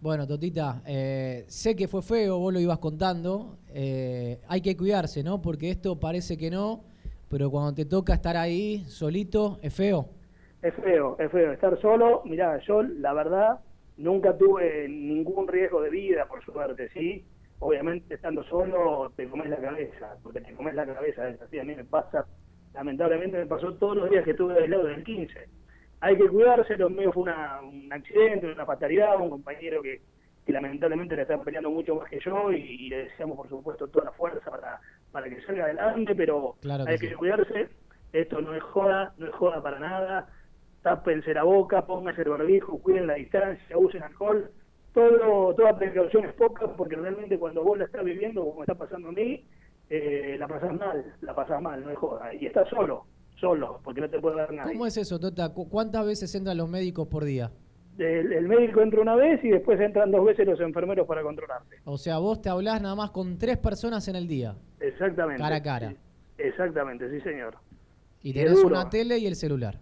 Bueno, 0.00 0.26
Totita, 0.28 0.80
eh, 0.86 1.44
sé 1.48 1.74
que 1.74 1.88
fue 1.88 2.02
feo, 2.02 2.38
vos 2.38 2.52
lo 2.52 2.60
ibas 2.60 2.78
contando. 2.78 3.58
eh, 3.68 4.40
hay 4.48 4.60
que 4.60 4.76
cuidarse, 4.76 5.24
¿no? 5.24 5.42
Porque 5.42 5.70
esto 5.70 5.98
parece 5.98 6.36
que 6.38 6.50
no, 6.50 6.84
pero 7.28 7.50
cuando 7.50 7.74
te 7.74 7.84
toca 7.84 8.14
estar 8.14 8.36
ahí 8.36 8.84
solito, 8.86 9.58
es 9.60 9.74
feo. 9.74 10.08
Es 10.62 10.74
feo, 10.74 11.16
es 11.18 11.30
feo. 11.30 11.52
Estar 11.52 11.80
solo, 11.80 12.22
mirá, 12.24 12.58
yo 12.58 12.82
la 12.82 13.12
verdad 13.12 13.60
nunca 13.96 14.36
tuve 14.36 14.88
ningún 14.88 15.46
riesgo 15.48 15.80
de 15.82 15.90
vida, 15.90 16.26
por 16.26 16.44
suerte, 16.44 16.88
¿sí? 16.90 17.24
Obviamente 17.60 18.14
estando 18.14 18.42
solo 18.44 19.12
te 19.16 19.28
comes 19.28 19.48
la 19.50 19.56
cabeza, 19.56 20.16
porque 20.22 20.40
te 20.40 20.54
comes 20.54 20.74
la 20.74 20.86
cabeza, 20.86 21.28
es 21.28 21.40
así, 21.42 21.58
a 21.58 21.64
mí 21.64 21.74
me 21.74 21.84
pasa, 21.84 22.26
lamentablemente 22.74 23.38
me 23.38 23.46
pasó 23.46 23.74
todos 23.74 23.96
los 23.96 24.10
días 24.10 24.24
que 24.24 24.32
estuve 24.32 24.54
aislado 24.58 24.84
del 24.86 25.02
15. 25.04 25.48
Hay 26.00 26.16
que 26.16 26.28
cuidarse, 26.28 26.76
lo 26.76 26.90
mío 26.90 27.12
fue 27.12 27.24
una, 27.24 27.60
un 27.62 27.92
accidente, 27.92 28.46
una 28.52 28.64
fatalidad, 28.66 29.20
un 29.20 29.30
compañero 29.30 29.82
que, 29.82 30.00
que 30.46 30.52
lamentablemente 30.52 31.16
le 31.16 31.22
está 31.22 31.42
peleando 31.42 31.70
mucho 31.70 31.96
más 31.96 32.08
que 32.08 32.20
yo 32.20 32.52
y, 32.52 32.56
y 32.62 32.88
le 32.88 33.04
deseamos 33.04 33.36
por 33.36 33.48
supuesto 33.48 33.88
toda 33.88 34.06
la 34.06 34.12
fuerza 34.12 34.48
para, 34.50 34.80
para 35.10 35.28
que 35.28 35.40
salga 35.42 35.64
adelante, 35.64 36.14
pero 36.14 36.54
Claro 36.60 36.84
que 36.84 36.92
hay 36.92 36.98
sí. 36.98 37.08
que 37.08 37.14
cuidarse, 37.16 37.68
esto 38.12 38.40
no 38.40 38.54
es 38.54 38.62
joda, 38.62 39.12
no 39.18 39.26
es 39.26 39.34
joda 39.34 39.60
para 39.60 39.80
nada, 39.80 40.28
tápense 40.88 41.34
la 41.34 41.42
boca, 41.42 41.84
pónganse 41.86 42.22
el 42.22 42.30
barbijo, 42.30 42.78
cuiden 42.78 43.06
la 43.06 43.14
distancia, 43.14 43.76
usen 43.76 44.02
alcohol, 44.02 44.50
todo, 44.94 45.54
toda 45.54 45.76
precaución 45.78 46.24
es 46.24 46.32
poca, 46.34 46.66
porque 46.76 46.96
realmente 46.96 47.38
cuando 47.38 47.62
vos 47.62 47.76
la 47.78 47.84
estás 47.84 48.02
viviendo, 48.04 48.42
como 48.44 48.62
está 48.62 48.74
pasando 48.74 49.08
a 49.08 49.12
mí, 49.12 49.44
eh, 49.90 50.36
la 50.38 50.48
pasás 50.48 50.72
mal, 50.74 51.04
la 51.20 51.34
pasás 51.34 51.60
mal, 51.60 51.84
no 51.84 51.90
es 51.90 51.98
joda, 51.98 52.32
y 52.34 52.46
estás 52.46 52.68
solo, 52.70 53.04
solo, 53.38 53.80
porque 53.84 54.00
no 54.00 54.08
te 54.08 54.18
puede 54.18 54.36
dar 54.36 54.52
nadie. 54.52 54.72
¿Cómo 54.72 54.86
es 54.86 54.96
eso, 54.96 55.18
Tota? 55.20 55.52
¿Cu- 55.52 55.68
¿Cuántas 55.68 56.06
veces 56.06 56.34
entran 56.34 56.56
los 56.56 56.68
médicos 56.70 57.06
por 57.08 57.24
día? 57.24 57.50
El, 57.98 58.32
el 58.32 58.48
médico 58.48 58.80
entra 58.80 59.00
una 59.02 59.16
vez 59.16 59.42
y 59.44 59.48
después 59.50 59.78
entran 59.80 60.10
dos 60.10 60.24
veces 60.24 60.46
los 60.46 60.60
enfermeros 60.60 61.06
para 61.06 61.22
controlarte. 61.22 61.76
O 61.84 61.98
sea, 61.98 62.18
vos 62.18 62.40
te 62.40 62.48
hablás 62.48 62.80
nada 62.80 62.94
más 62.94 63.10
con 63.10 63.36
tres 63.38 63.58
personas 63.58 64.06
en 64.08 64.16
el 64.16 64.26
día, 64.26 64.54
Exactamente. 64.80 65.42
cara 65.42 65.56
a 65.56 65.62
cara. 65.62 65.94
Exactamente, 66.38 67.10
sí 67.10 67.20
señor. 67.22 67.56
Y 68.22 68.32
tenés 68.32 68.62
una 68.64 68.88
tele 68.88 69.18
y 69.18 69.26
el 69.26 69.34
celular. 69.36 69.78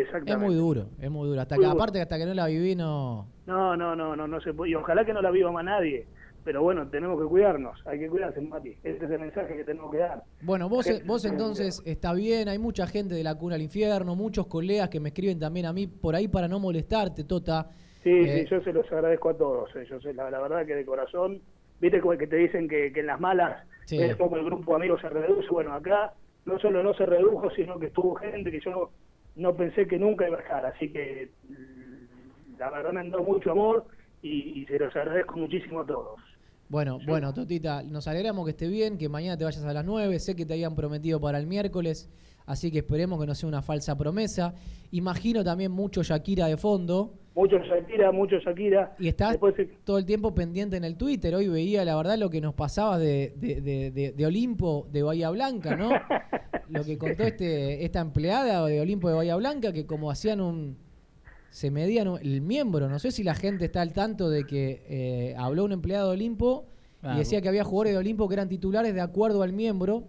Exactamente. 0.00 0.32
Es 0.32 0.38
muy 0.38 0.54
duro, 0.54 0.86
es 1.00 1.10
muy 1.10 1.28
duro. 1.28 1.40
Hasta 1.40 1.54
Muy 1.56 1.64
que, 1.64 1.68
duro. 1.70 1.78
aparte, 1.80 2.00
hasta 2.00 2.18
que 2.18 2.26
no 2.26 2.34
la 2.34 2.46
viví, 2.46 2.74
no. 2.76 3.26
No, 3.46 3.76
no, 3.76 3.94
no, 3.96 4.14
no, 4.16 4.26
no 4.28 4.40
se 4.40 4.52
puede. 4.54 4.72
Y 4.72 4.74
ojalá 4.74 5.04
que 5.04 5.12
no 5.12 5.22
la 5.22 5.30
viva 5.30 5.50
más 5.52 5.64
nadie. 5.64 6.06
Pero 6.44 6.62
bueno, 6.62 6.88
tenemos 6.88 7.20
que 7.20 7.26
cuidarnos. 7.28 7.78
Hay 7.86 7.98
que 7.98 8.08
cuidarse, 8.08 8.40
Mati. 8.40 8.70
Este 8.82 9.04
es 9.04 9.10
el 9.10 9.18
mensaje 9.20 9.54
que 9.56 9.64
tenemos 9.64 9.90
que 9.90 9.98
dar. 9.98 10.22
Bueno, 10.42 10.68
vos, 10.68 10.86
vos 11.04 11.24
entonces 11.26 11.82
está 11.84 12.14
bien, 12.14 12.48
hay 12.48 12.58
mucha 12.58 12.86
gente 12.86 13.14
de 13.14 13.22
la 13.22 13.34
cuna 13.34 13.56
al 13.56 13.62
infierno, 13.62 14.14
muchos 14.16 14.46
colegas 14.46 14.88
que 14.88 14.98
me 15.00 15.08
escriben 15.10 15.38
también 15.38 15.66
a 15.66 15.72
mí 15.72 15.86
por 15.86 16.14
ahí 16.14 16.26
para 16.28 16.48
no 16.48 16.58
molestarte, 16.58 17.24
Tota. 17.24 17.68
Sí, 18.02 18.10
Eh, 18.10 18.44
sí, 18.44 18.50
yo 18.50 18.62
se 18.62 18.72
los 18.72 18.90
agradezco 18.90 19.28
a 19.30 19.36
todos. 19.36 19.74
eh. 19.76 19.84
Yo 19.90 20.00
sé, 20.00 20.14
la, 20.14 20.30
la 20.30 20.40
verdad 20.40 20.64
que 20.64 20.74
de 20.76 20.86
corazón 20.86 21.42
viste 21.80 22.00
que 22.18 22.26
te 22.26 22.36
dicen 22.36 22.66
que, 22.68 22.92
que 22.92 23.00
en 23.00 23.06
las 23.06 23.20
malas 23.20 23.62
Sí. 23.84 23.98
es 24.00 24.16
como 24.16 24.36
el 24.36 24.44
grupo 24.44 24.70
de 24.72 24.76
amigos 24.76 25.00
se 25.02 25.08
reduce. 25.10 25.48
Bueno, 25.50 25.74
acá 25.74 26.14
no 26.46 26.58
solo 26.60 26.82
no 26.82 26.94
se 26.94 27.04
redujo, 27.04 27.50
sino 27.50 27.78
que 27.78 27.86
estuvo 27.86 28.14
gente 28.14 28.50
que 28.50 28.60
yo 28.60 28.90
no, 29.38 29.56
pensé 29.56 29.86
que 29.86 29.98
nunca 29.98 30.26
iba 30.26 30.38
a 30.38 30.40
estar. 30.40 30.66
Así 30.66 30.90
que 30.92 31.30
mm, 31.48 32.58
la 32.58 32.70
verdad 32.70 32.92
me 32.92 33.00
han 33.00 33.10
dado 33.10 33.24
mucho 33.24 33.52
amor 33.52 33.86
y, 34.22 34.60
y 34.60 34.66
se 34.66 34.78
los 34.78 34.94
agradezco 34.94 35.38
muchísimo 35.38 35.80
a 35.80 35.86
todos. 35.86 36.20
Bueno, 36.68 36.98
bueno, 37.06 37.32
Totita, 37.32 37.82
nos 37.82 38.08
alegramos 38.08 38.44
que 38.44 38.50
esté 38.50 38.68
bien, 38.68 38.98
que 38.98 39.08
mañana 39.08 39.38
te 39.38 39.44
vayas 39.44 39.64
a 39.64 39.72
las 39.72 39.86
9. 39.86 40.18
Sé 40.18 40.36
que 40.36 40.44
te 40.44 40.52
habían 40.52 40.74
prometido 40.74 41.18
para 41.18 41.38
el 41.38 41.46
miércoles, 41.46 42.10
así 42.44 42.70
que 42.70 42.78
esperemos 42.78 43.18
que 43.18 43.26
no 43.26 43.34
sea 43.34 43.48
una 43.48 43.62
falsa 43.62 43.96
promesa. 43.96 44.54
Imagino 44.90 45.42
también 45.42 45.72
mucho 45.72 46.02
Shakira 46.02 46.46
de 46.46 46.58
fondo. 46.58 47.14
Mucho 47.38 47.58
Shakira, 47.60 48.10
mucho 48.10 48.36
Shakira. 48.40 48.96
Y 48.98 49.06
estás 49.06 49.30
Después 49.30 49.54
todo 49.84 49.96
el 49.98 50.04
tiempo 50.04 50.34
pendiente 50.34 50.76
en 50.76 50.82
el 50.82 50.96
Twitter. 50.96 51.32
Hoy 51.36 51.46
veía, 51.46 51.84
la 51.84 51.94
verdad, 51.94 52.18
lo 52.18 52.30
que 52.30 52.40
nos 52.40 52.52
pasaba 52.52 52.98
de, 52.98 53.32
de, 53.36 53.60
de- 53.60 53.90
de- 53.92 54.10
de 54.12 54.26
Olimpo 54.26 54.88
de 54.90 55.04
Bahía 55.04 55.30
Blanca, 55.30 55.76
¿no? 55.76 55.90
lo 56.68 56.84
que 56.84 56.98
contó 56.98 57.22
este 57.22 57.84
esta 57.84 58.00
empleada 58.00 58.66
de 58.66 58.80
Olimpo 58.80 59.08
de 59.08 59.14
Bahía 59.14 59.36
Blanca, 59.36 59.72
que 59.72 59.86
como 59.86 60.10
hacían 60.10 60.40
un... 60.40 60.76
Se 61.50 61.70
medían 61.70 62.08
un- 62.08 62.18
el 62.20 62.40
miembro. 62.40 62.88
No 62.88 62.98
sé 62.98 63.12
si 63.12 63.22
la 63.22 63.36
gente 63.36 63.66
está 63.66 63.82
al 63.82 63.92
tanto 63.92 64.28
de 64.30 64.42
que 64.44 64.82
eh, 64.88 65.34
habló 65.38 65.64
un 65.64 65.70
empleado 65.72 66.08
de 66.08 66.14
Olimpo 66.14 66.66
Ah, 67.00 67.14
y 67.14 67.18
decía 67.18 67.40
que 67.40 67.48
había 67.48 67.62
jugadores 67.62 67.92
de 67.92 67.98
Olimpo 67.98 68.26
que 68.26 68.34
eran 68.34 68.48
titulares 68.48 68.92
de 68.92 69.00
acuerdo 69.00 69.44
al 69.44 69.52
miembro. 69.52 70.02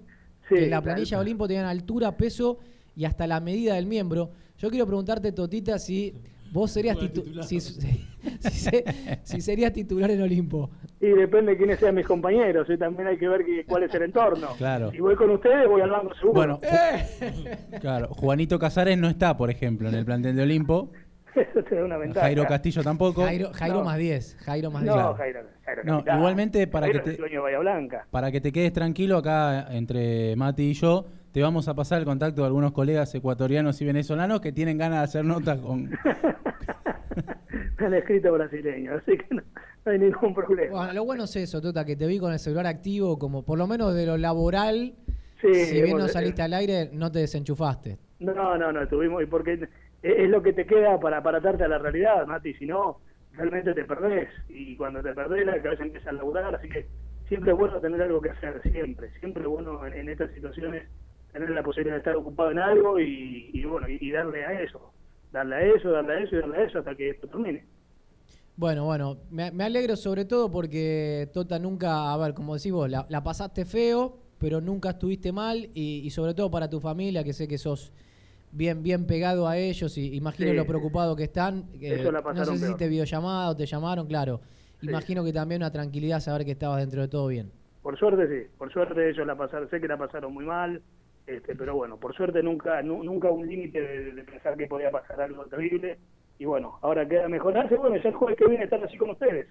Sí, 0.50 0.56
que 0.56 0.64
en 0.64 0.72
la 0.72 0.82
planilla 0.82 1.18
de 1.18 1.22
Olimpo 1.22 1.48
tenían 1.48 1.68
altura, 1.68 2.18
peso 2.18 2.58
y 2.96 3.06
hasta 3.06 3.28
la 3.28 3.40
medida 3.40 3.76
del 3.76 3.86
miembro. 3.86 4.32
Yo 4.58 4.72
quiero 4.72 4.88
preguntarte, 4.88 5.32
Totita, 5.32 5.78
si 5.78 6.16
vos 6.52 6.72
serías 6.72 6.98
titu- 6.98 7.44
si, 7.44 7.60
si- 7.60 7.80
si 8.40 8.50
se- 8.50 8.84
si 9.24 9.42
serías 9.42 9.72
titular 9.74 10.10
en 10.12 10.22
Olimpo. 10.22 10.70
Y 11.02 11.08
depende 11.08 11.52
de 11.54 11.58
quiénes 11.58 11.80
sean 11.80 11.96
mis 11.96 12.06
compañeros, 12.06 12.68
y 12.70 12.78
también 12.78 13.08
hay 13.08 13.18
que 13.18 13.28
ver 13.28 13.46
que- 13.46 13.66
cuál 13.66 13.84
es 13.84 13.94
el 13.94 14.04
entorno. 14.04 14.48
Claro. 14.58 14.92
Si 14.92 15.00
voy 15.00 15.16
con 15.16 15.30
ustedes, 15.32 15.68
voy 15.68 15.82
al 15.82 15.90
banco 15.90 16.14
seguro. 16.16 16.34
Bueno, 16.34 16.60
claro, 17.80 18.08
Juanito 18.10 18.60
Casares 18.60 18.98
no 18.98 19.08
está, 19.08 19.38
por 19.38 19.50
ejemplo, 19.50 19.90
en 19.90 19.96
el 19.96 20.06
plantel 20.06 20.36
de 20.36 20.44
Olimpo. 20.44 20.92
Eso 21.36 21.64
te 21.64 21.76
da 21.76 21.86
una 21.86 21.98
ventaja. 21.98 22.26
Jairo 22.26 22.46
Castillo 22.48 22.82
tampoco. 22.84 23.24
Jairo, 23.24 23.52
Jairo 23.54 23.78
No. 23.80 23.84
más 23.86 23.98
10. 23.98 24.36
Jairo 24.40 24.72
más 24.72 24.82
10. 24.84 24.96
No, 24.96 25.14
Jairo, 25.14 25.40
Jairo 25.64 25.82
No, 25.86 25.94
capitán. 25.98 26.18
igualmente 26.18 26.68
para 26.68 26.88
Jairo 26.88 27.04
que 27.04 27.10
es 27.12 27.16
te- 27.16 27.22
el 27.24 27.30
dueño 27.30 27.36
de 27.36 27.44
Bahía 27.44 27.60
Blanca. 27.60 28.08
Para 28.10 28.32
que 28.32 28.42
te 28.42 28.52
quedes 28.52 28.74
tranquilo, 28.74 29.18
acá 29.18 29.68
entre 29.72 30.36
Mati 30.36 30.64
y 30.64 30.74
yo, 30.74 31.06
te 31.32 31.42
vamos 31.42 31.68
a 31.68 31.76
pasar 31.76 32.00
el 32.00 32.06
contacto 32.06 32.42
de 32.42 32.48
algunos 32.48 32.72
colegas 32.72 33.14
ecuatorianos 33.14 33.80
y 33.82 33.86
venezolanos 33.86 34.42
que 34.42 34.52
tienen 34.52 34.78
ganas 34.78 35.00
de 35.00 35.04
hacer 35.04 35.26
notas 35.26 35.60
con... 35.60 35.90
Me 35.90 35.98
han 37.86 37.94
escrito 37.94 38.34
brasileño, 38.34 38.96
así 38.96 39.18
que 39.18 39.36
no, 39.36 39.42
no 39.86 39.92
hay 39.92 40.00
ningún 40.00 40.34
problema. 40.34 40.72
Bueno, 40.72 40.94
lo 40.94 41.06
bueno 41.06 41.24
es 41.26 41.36
eso, 41.36 41.62
Tota, 41.62 41.86
que 41.86 41.96
te 41.96 42.08
vi 42.08 42.20
con 42.20 42.34
el 42.34 42.40
celular 42.40 42.66
activo, 42.66 43.20
como 43.20 43.46
por 43.46 43.60
lo 43.60 43.68
menos 43.68 43.94
de 43.94 44.06
lo 44.06 44.18
laboral. 44.18 44.96
Sí, 45.42 45.54
si 45.54 45.82
bien 45.82 45.98
no 45.98 46.08
saliste 46.08 46.42
al 46.42 46.54
aire, 46.54 46.90
no 46.92 47.12
te 47.12 47.20
desenchufaste. 47.20 47.98
No, 48.20 48.58
no, 48.58 48.72
no, 48.72 48.88
tuvimos, 48.88 49.24
y 49.24 49.26
porque 49.28 49.54
es, 49.54 49.70
es 50.02 50.30
lo 50.30 50.42
que 50.42 50.52
te 50.52 50.66
queda 50.66 51.00
para, 51.00 51.22
para 51.22 51.38
atarte 51.38 51.64
a 51.64 51.68
la 51.68 51.78
realidad, 51.78 52.26
Mati, 52.26 52.54
si 52.56 52.66
no, 52.66 53.00
realmente 53.34 53.74
te 53.74 53.86
perdés, 53.86 54.30
y 54.50 54.76
cuando 54.76 55.02
te 55.02 55.14
perdés 55.14 55.46
la 55.46 55.62
cabeza 55.62 55.84
empieza 55.84 56.10
a 56.10 56.14
laburar, 56.14 56.56
así 56.56 56.68
que 56.68 56.88
siempre 57.30 57.52
es 57.52 57.58
bueno 57.58 57.80
tener 57.80 58.02
algo 58.02 58.20
que 58.20 58.32
hacer, 58.32 58.62
siempre, 58.64 59.12
siempre 59.20 59.44
es 59.44 59.48
bueno 59.48 59.86
en, 59.86 59.94
en 59.94 60.10
estas 60.10 60.32
situaciones 60.32 60.84
tener 61.32 61.50
la 61.52 61.64
posibilidad 61.64 61.96
de 61.96 62.00
estar 62.00 62.16
ocupado 62.16 62.52
en 62.52 62.60
algo 62.60 63.00
y, 63.00 63.52
y 63.54 63.64
bueno, 63.66 63.88
y, 63.90 63.98
y 64.02 64.12
darle 64.12 64.46
a 64.46 64.62
eso, 64.62 64.94
darle 65.32 65.56
a 65.56 65.62
eso, 65.76 65.92
darle 65.92 66.14
a 66.14 66.20
eso 66.24 66.36
y 66.36 66.40
darle 66.40 66.58
a 66.58 66.64
eso 66.66 66.80
hasta 66.80 66.96
que 66.96 67.10
esto 67.10 67.28
termine. 67.28 67.68
Bueno, 68.56 68.86
bueno, 68.86 69.18
me, 69.30 69.52
me 69.52 69.64
alegro 69.64 69.96
sobre 69.96 70.26
todo 70.26 70.52
porque 70.52 71.30
Tota 71.34 71.60
nunca, 71.60 72.12
a 72.14 72.18
ver, 72.18 72.34
como 72.34 72.56
decís 72.56 72.72
vos, 72.74 72.90
la, 72.90 73.06
la 73.10 73.24
pasaste 73.24 73.64
feo, 73.66 74.18
pero 74.38 74.60
nunca 74.60 74.90
estuviste 74.92 75.32
mal 75.32 75.70
y, 75.74 76.02
y 76.04 76.10
sobre 76.10 76.34
todo 76.34 76.52
para 76.52 76.70
tu 76.70 76.80
familia, 76.82 77.24
que 77.24 77.32
sé 77.34 77.48
que 77.48 77.58
sos 77.58 77.94
bien 78.52 78.84
bien 78.84 79.06
pegado 79.08 79.48
a 79.48 79.58
ellos 79.58 79.98
y 79.98 80.16
imagino 80.16 80.54
Sí, 80.54 80.56
lo 80.56 80.66
preocupado 80.68 81.16
que 81.16 81.24
están. 81.26 81.70
eh, 81.82 81.96
Eso 81.96 82.12
la 82.12 82.24
no 82.32 82.44
pasaron 82.44 82.46
sé 82.46 82.58
si 82.58 82.64
peor. 82.64 82.66
hiciste 82.66 82.88
videollamada 82.90 83.50
o 83.50 83.56
te 83.56 83.66
llamaron, 83.66 84.08
claro. 84.08 84.42
Imagino 84.82 85.24
que 85.24 85.34
también 85.34 85.62
una 85.62 85.72
tranquilidad 85.72 86.20
saber 86.22 86.46
que 86.46 86.52
estabas 86.52 86.80
dentro 86.80 87.02
de 87.02 87.08
todo 87.10 87.28
bien. 87.28 87.52
Por 87.82 87.98
suerte 87.98 88.28
sí, 88.28 88.48
por 88.58 88.72
suerte 88.72 89.10
ellos 89.10 89.26
la 89.26 89.36
pasaron, 89.36 89.70
sé 89.70 89.80
que 89.80 89.88
la 89.88 89.98
pasaron 89.98 90.34
muy 90.34 90.46
mal, 90.46 90.82
este, 91.30 91.56
pero 91.56 91.76
bueno, 91.76 91.98
por 91.98 92.14
suerte 92.16 92.42
nunca 92.44 92.82
nu- 92.82 93.04
nunca 93.04 93.30
un 93.32 93.48
límite 93.48 93.80
de, 93.82 94.12
de 94.14 94.24
pensar 94.24 94.58
que 94.58 94.68
podía 94.68 94.92
pasar 94.92 95.22
algo 95.22 95.46
terrible 95.46 95.98
y 96.38 96.46
bueno, 96.46 96.78
ahora 96.82 97.08
queda 97.08 97.28
mejorarse, 97.28 97.76
bueno, 97.76 97.98
ya 97.98 98.10
el 98.10 98.16
jueves 98.16 98.38
que 98.38 98.48
viene 98.48 98.64
estar 98.64 98.84
así 98.84 98.98
con 98.98 99.10
ustedes. 99.12 99.48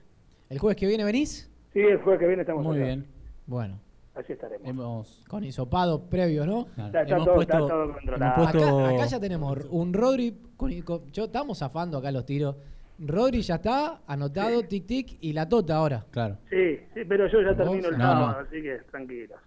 ¿El 0.49 0.59
jueves 0.59 0.77
que 0.77 0.87
viene 0.87 1.05
venís? 1.05 1.51
Sí, 1.73 1.81
el 1.81 1.99
jueves 1.99 2.21
que 2.21 2.27
viene 2.27 2.43
estamos 2.43 2.65
Muy 2.65 2.77
acá. 2.79 2.87
bien. 2.87 3.07
Bueno, 3.47 3.79
Así 4.15 4.33
estaremos. 4.33 4.67
Hemos, 4.69 5.25
con 5.29 5.45
hisopado 5.45 6.03
previo, 6.11 6.45
¿no? 6.45 6.63
Está- 6.77 7.03
está 7.03 7.15
hemos 7.15 7.25
todo- 7.25 7.35
puesto, 7.37 7.53
está 7.55 7.69
todo 7.69 7.93
controlado. 7.93 8.35
hemos 8.43 8.51
puesto- 8.53 8.79
Acá, 8.81 8.95
acá 8.97 9.07
ya 9.07 9.21
tenemos 9.21 9.59
un 9.71 9.93
Rodri. 9.95 10.35
Con, 10.57 10.81
con- 10.83 11.07
yo 11.13 11.25
estamos 11.27 11.59
zafando 11.61 11.99
acá 11.99 12.11
los 12.11 12.27
tiros. 12.27 12.57
Rodri 12.99 13.43
ya 13.43 13.55
está 13.57 14.01
anotado, 14.09 14.61
tic 14.65 14.87
tic, 14.87 15.19
y 15.21 15.33
la 15.33 15.49
tota 15.49 15.77
ahora. 15.77 16.05
Claro, 16.11 16.39
Sí, 16.51 16.81
sí, 16.95 17.03
pero 17.09 17.29
yo 17.29 17.41
ya 17.43 17.49
¿Vos? 17.51 17.57
termino 17.59 17.89
el 17.91 17.99
No, 17.99 18.05
sábado, 18.05 18.27
no. 18.33 18.39
así 18.49 18.61
que 18.61 18.79
tranquilos. 18.91 19.39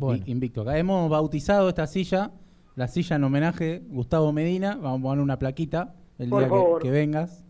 Bueno. 0.00 0.22
invicto. 0.26 0.62
Acá 0.62 0.78
hemos 0.78 1.08
bautizado 1.10 1.68
esta 1.68 1.86
silla, 1.86 2.30
la 2.76 2.88
silla 2.88 3.16
en 3.16 3.24
homenaje 3.24 3.82
Gustavo 3.88 4.32
Medina. 4.32 4.76
Vamos 4.80 5.00
a 5.00 5.02
poner 5.02 5.22
una 5.22 5.38
plaquita 5.38 5.94
el 6.18 6.28
Por 6.30 6.40
día 6.40 6.48
que, 6.48 6.54
favor. 6.54 6.82
que 6.82 6.90
vengas. 6.90 7.44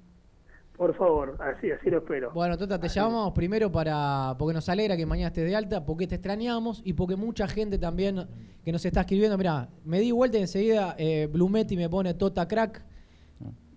Por 0.76 0.94
favor, 0.96 1.36
así, 1.40 1.70
así 1.70 1.90
lo 1.90 1.98
espero. 1.98 2.32
Bueno, 2.34 2.58
Tota, 2.58 2.80
te 2.80 2.88
llamamos 2.88 3.32
primero 3.32 3.70
para 3.70 4.34
porque 4.38 4.54
nos 4.54 4.68
alegra 4.68 4.96
que 4.96 5.06
mañana 5.06 5.28
estés 5.28 5.44
de 5.46 5.54
alta, 5.54 5.84
porque 5.84 6.08
te 6.08 6.16
extrañamos 6.16 6.80
y 6.84 6.94
porque 6.94 7.14
mucha 7.14 7.46
gente 7.46 7.78
también 7.78 8.26
que 8.64 8.72
nos 8.72 8.84
está 8.84 9.02
escribiendo. 9.02 9.38
Mirá, 9.38 9.68
me 9.84 10.00
di 10.00 10.10
vuelta 10.10 10.38
y 10.38 10.40
enseguida 10.40 10.96
eh, 10.98 11.28
Blumetti 11.30 11.76
me 11.76 11.88
pone 11.88 12.14
Tota 12.14 12.48
Crack. 12.48 12.84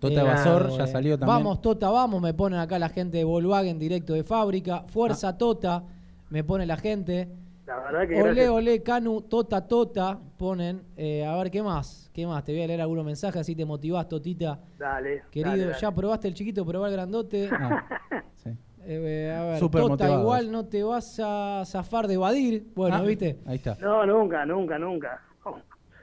Tota 0.00 0.20
Eh, 0.20 0.24
Basor 0.24 0.70
ya 0.76 0.84
eh, 0.84 0.86
salió 0.88 1.18
también. 1.18 1.36
Vamos, 1.36 1.62
Tota, 1.62 1.90
vamos, 1.90 2.20
me 2.20 2.34
ponen 2.34 2.58
acá 2.58 2.76
la 2.78 2.88
gente 2.88 3.18
de 3.18 3.24
Volkswagen 3.24 3.78
directo 3.78 4.12
de 4.14 4.24
fábrica. 4.24 4.84
Fuerza 4.88 5.28
Ah. 5.28 5.38
Tota, 5.38 5.84
me 6.30 6.42
pone 6.42 6.66
la 6.66 6.76
gente. 6.76 7.28
La 7.66 7.76
verdad 7.80 8.06
que 8.08 8.14
Ole, 8.14 8.24
gracias. 8.34 8.48
ole, 8.50 8.82
Canu, 8.82 9.22
Tota, 9.22 9.66
Tota, 9.66 10.18
ponen. 10.38 10.82
Eh, 10.96 11.24
a 11.24 11.36
ver, 11.36 11.50
¿qué 11.50 11.62
más? 11.62 12.10
¿Qué 12.12 12.26
más? 12.26 12.44
Te 12.44 12.52
voy 12.52 12.62
a 12.62 12.66
leer 12.68 12.80
algunos 12.80 13.04
mensajes, 13.04 13.40
así 13.40 13.56
te 13.56 13.64
motivás, 13.64 14.08
Totita. 14.08 14.60
Dale, 14.78 15.22
Querido, 15.30 15.50
dale, 15.50 15.64
dale. 15.66 15.76
ya 15.80 15.90
probaste 15.92 16.28
el 16.28 16.34
chiquito, 16.34 16.64
probá 16.64 16.86
el 16.88 16.92
grandote. 16.94 17.48
Ah, 17.52 17.84
sí. 18.36 18.50
Eh, 18.88 19.34
a 19.36 19.42
ver, 19.44 19.58
Súper 19.58 19.80
Tota, 19.80 19.90
motivados. 19.94 20.20
igual 20.22 20.52
no 20.52 20.66
te 20.66 20.82
vas 20.84 21.20
a 21.22 21.64
zafar 21.66 22.06
de 22.06 22.14
evadir. 22.14 22.68
Bueno, 22.76 22.96
Ah, 22.96 23.02
¿viste? 23.02 23.40
Ahí 23.46 23.56
está. 23.56 23.76
No, 23.80 24.06
nunca, 24.06 24.46
nunca, 24.46 24.78
nunca. 24.78 25.20
Oh, 25.44 25.56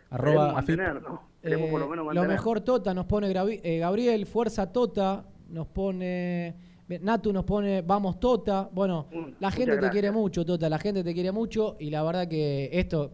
Arroba 0.10 0.52
mantener, 0.54 1.02
¿no? 1.02 1.22
Queremos 1.42 1.70
por 1.70 1.80
lo 1.80 1.86
Eh, 1.86 1.90
menos 1.90 2.14
lo 2.16 2.24
mejor 2.26 2.60
Tota 2.62 2.94
nos 2.94 3.06
pone 3.06 3.32
eh, 3.32 3.80
Gabriel, 3.80 4.26
Fuerza 4.26 4.72
Tota, 4.72 5.24
nos 5.50 5.68
pone 5.68 6.56
Natu 6.88 7.32
nos 7.34 7.44
pone 7.46 7.82
Vamos 7.82 8.20
Tota. 8.20 8.70
Bueno, 8.72 9.08
Mm, 9.12 9.26
la 9.40 9.50
gente 9.52 9.72
te 9.72 9.78
gracias. 9.78 9.92
quiere 9.92 10.12
mucho, 10.12 10.46
Tota, 10.46 10.70
la 10.70 10.78
gente 10.80 11.04
te 11.04 11.14
quiere 11.14 11.32
mucho 11.32 11.76
y 11.80 11.90
la 11.90 12.04
verdad 12.04 12.28
que 12.28 12.70
esto 12.74 13.12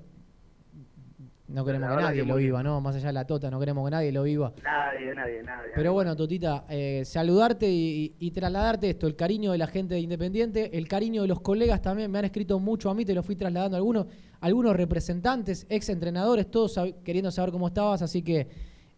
no 1.48 1.66
queremos 1.66 1.90
La 1.90 1.96
que 1.98 2.02
nadie 2.04 2.22
que 2.22 2.28
lo 2.28 2.36
viva, 2.36 2.62
¿no? 2.62 2.80
Más 2.80 2.96
allá 2.96 3.08
de 3.08 3.14
la 3.14 3.26
Tota, 3.26 3.50
no 3.50 3.60
queremos 3.60 3.84
que 3.88 3.92
nadie 3.92 4.12
lo 4.12 4.22
viva. 4.24 4.54
Nadie, 4.64 5.16
nadie, 5.16 5.42
nadie. 5.42 5.72
Pero 5.74 5.94
bueno, 5.94 6.16
Totita, 6.16 6.66
eh, 6.70 7.02
saludarte 7.06 7.68
y, 7.68 8.14
y 8.20 8.32
trasladarte 8.32 8.90
esto, 8.92 9.08
el 9.08 9.16
cariño 9.16 9.52
de 9.54 9.58
la 9.58 9.66
gente 9.66 9.96
de 9.96 10.00
Independiente, 10.02 10.78
el 10.78 10.88
cariño 10.88 11.24
de 11.24 11.28
los 11.28 11.40
colegas 11.42 11.82
también, 11.82 12.12
me 12.12 12.20
han 12.20 12.26
escrito 12.26 12.60
mucho 12.60 12.90
a 12.92 12.94
mí, 12.94 13.04
te 13.04 13.16
lo 13.16 13.24
fui 13.24 13.36
trasladando 13.36 13.78
a 13.78 13.80
algunos, 13.80 14.06
algunos 14.42 14.76
representantes, 14.76 15.66
ex 15.70 15.90
entrenadores, 15.90 16.52
todos 16.52 16.78
sab- 16.78 17.02
queriendo 17.04 17.32
saber 17.32 17.52
cómo 17.52 17.68
estabas, 17.68 18.04
así 18.04 18.22
que 18.22 18.48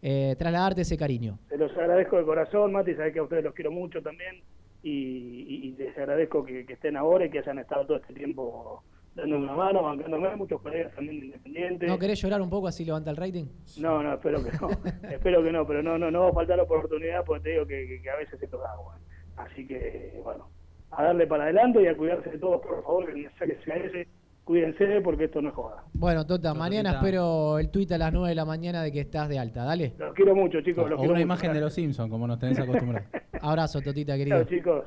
eh, 0.02 0.36
trasladarte 0.38 0.82
ese 0.82 0.98
cariño. 0.98 1.40
Se 1.48 1.58
los 1.58 1.72
agradezco 1.72 2.18
de 2.18 2.26
corazón, 2.26 2.74
Mati, 2.74 2.96
sabés 2.96 3.14
que 3.14 3.20
a 3.20 3.24
ustedes 3.24 3.46
los 3.46 3.54
quiero 3.54 3.72
mucho 3.72 4.02
también 4.02 4.42
y, 4.84 5.68
y- 5.68 5.76
les 5.78 5.98
agradezco 5.98 6.44
que, 6.44 6.66
que 6.66 6.74
estén 6.74 6.98
ahora 6.98 7.26
y 7.26 7.30
que 7.30 7.40
hayan 7.40 7.60
estado 7.60 7.86
todo 7.86 7.98
este 7.98 8.14
tiempo 8.14 8.84
dándome 9.16 9.44
una 9.44 9.56
mano, 9.56 9.84
bancándome, 9.84 10.36
muchos 10.38 10.62
colegas 10.62 10.94
también 10.96 11.20
de 11.20 11.26
Independiente. 11.28 11.86
¿No 11.88 12.00
querés 12.00 12.22
llorar 12.22 12.42
un 12.42 12.50
poco 12.50 12.68
así 12.68 12.86
levanta 12.86 13.12
el 13.12 13.18
rating? 13.18 13.46
No, 13.80 14.02
no, 14.02 14.14
espero 14.14 14.44
que 14.44 14.52
no. 14.52 14.70
espero 15.12 15.44
que 15.44 15.52
no, 15.52 15.68
pero 15.68 15.84
no, 15.84 15.98
no, 15.98 16.10
no 16.10 16.22
va 16.24 16.30
a 16.30 16.34
faltar 16.34 16.60
oportunidad 16.60 17.24
porque 17.26 17.44
te 17.44 17.50
digo 17.52 17.66
que, 17.68 17.88
que- 17.88 18.02
que 18.02 18.10
a 18.10 18.16
veces 18.16 18.42
esto 18.42 18.58
da 18.58 18.72
agua. 18.72 18.98
Así 19.38 19.68
que, 19.68 20.20
bueno, 20.24 20.50
a 20.92 21.04
darle 21.04 21.28
para 21.28 21.44
adelante 21.44 21.82
y 21.82 21.88
a 21.88 21.96
cuidarse 21.98 22.30
de 22.30 22.38
todos, 22.40 22.62
por 22.62 22.82
favor, 22.84 23.14
que 23.14 23.30
sea 23.38 23.48
que 23.48 23.58
sea 23.64 23.76
ese, 23.76 24.08
cuídense 24.44 25.02
porque 25.02 25.26
esto 25.26 25.42
no 25.42 25.50
es 25.50 25.56
joda. 25.56 25.84
Bueno, 25.94 26.26
Tota, 26.26 26.54
mañana 26.54 26.90
Totita. 26.92 27.08
espero 27.08 27.60
el 27.60 27.70
tuit 27.70 27.92
a 27.92 27.98
las 27.98 28.12
9 28.14 28.30
de 28.30 28.36
la 28.36 28.46
mañana 28.46 28.84
de 28.84 28.92
que 28.92 29.02
estás 29.02 29.30
de 29.30 29.40
alta, 29.40 29.64
dale. 29.64 29.94
Los 29.98 30.14
quiero 30.14 30.36
mucho, 30.36 30.62
chicos. 30.62 30.90
Los 30.90 30.98
O 30.98 31.02
quiero 31.02 31.14
una 31.14 31.20
mucho. 31.20 31.22
imagen 31.24 31.54
de 31.54 31.62
los 31.62 31.74
Simpsons, 31.74 32.10
como 32.10 32.28
nos 32.28 32.40
tenés 32.40 32.60
acostumbrados. 32.60 33.08
Abrazo, 33.42 33.82
Totita, 33.82 34.18
querido. 34.18 34.38
Chao, 34.44 34.50
chicos. 34.50 34.86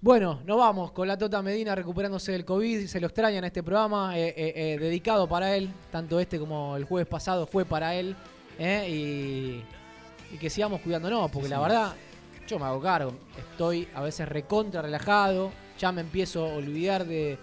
Bueno, 0.00 0.40
nos 0.46 0.56
vamos 0.58 0.92
con 0.92 1.08
la 1.08 1.18
Tota 1.18 1.42
Medina 1.42 1.74
recuperándose 1.74 2.30
del 2.30 2.44
COVID. 2.44 2.86
Se 2.86 3.00
lo 3.00 3.08
extraña 3.08 3.38
en 3.38 3.44
este 3.44 3.64
programa, 3.64 4.16
eh, 4.16 4.28
eh, 4.36 4.52
eh, 4.54 4.78
dedicado 4.78 5.28
para 5.28 5.56
él. 5.56 5.70
Tanto 5.90 6.20
este 6.20 6.38
como 6.38 6.76
el 6.76 6.84
jueves 6.84 7.08
pasado 7.08 7.46
fue 7.46 7.64
para 7.64 7.94
él. 7.96 8.14
eh, 8.60 8.86
y, 8.88 10.34
y 10.34 10.38
que 10.38 10.50
sigamos 10.50 10.80
cuidándonos, 10.82 11.28
porque 11.32 11.48
la 11.48 11.58
verdad, 11.60 11.92
yo 12.46 12.58
me 12.60 12.66
hago 12.66 12.80
cargo. 12.80 13.12
Estoy 13.36 13.88
a 13.94 14.02
veces 14.02 14.28
recontra 14.28 14.82
relajado. 14.82 15.50
ya 15.80 15.90
me 15.90 16.00
empiezo 16.02 16.44
a 16.46 16.54
olvidar 16.54 17.04
de, 17.04 17.36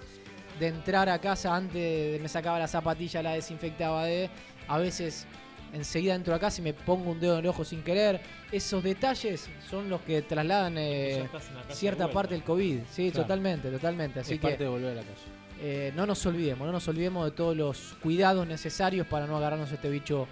de 0.60 0.68
entrar 0.68 1.10
a 1.10 1.20
casa 1.20 1.56
antes 1.56 1.74
de 1.74 2.20
me 2.22 2.30
sacaba 2.30 2.60
la 2.60 2.68
zapatilla, 2.68 3.22
la 3.24 3.34
desinfectaba 3.34 4.06
de. 4.06 4.30
A 4.68 4.78
veces 4.80 5.28
enseguida 5.74 6.16
entro 6.16 6.34
a 6.34 6.40
casa 6.40 6.62
y 6.62 6.64
me 6.64 6.74
pongo 6.74 7.12
un 7.12 7.20
dedo 7.20 7.34
en 7.34 7.40
el 7.42 7.48
ojo 7.48 7.66
sin 7.66 7.82
querer. 7.84 8.22
Esos 8.52 8.82
detalles 8.84 9.50
son 9.70 9.90
los 9.90 10.02
que 10.02 10.22
trasladan 10.22 10.76
eh, 10.78 11.28
cierta 11.70 12.08
de 12.08 12.14
parte 12.14 12.34
del 12.34 12.44
COVID. 12.44 12.80
Sí, 12.90 13.12
Claro. 13.12 13.24
totalmente, 13.24 13.70
totalmente. 13.70 14.20
Así 14.22 14.36
es 14.36 14.40
que 14.40 14.48
parte 14.48 14.64
de 14.64 14.70
volver 14.70 14.92
a 14.92 14.96
la 14.96 15.02
calle. 15.02 15.14
eh, 15.62 15.92
no 15.96 16.06
nos 16.06 16.26
olvidemos, 16.26 16.66
no 16.66 16.72
nos 16.72 16.88
olvidemos 16.88 17.26
de 17.26 17.32
todos 17.32 17.56
los 17.56 17.96
cuidados 18.02 18.48
necesarios 18.48 19.06
para 19.08 19.28
no 19.28 19.38
agarrarnos 19.38 19.72
este 19.72 19.90
bicho 19.90 20.28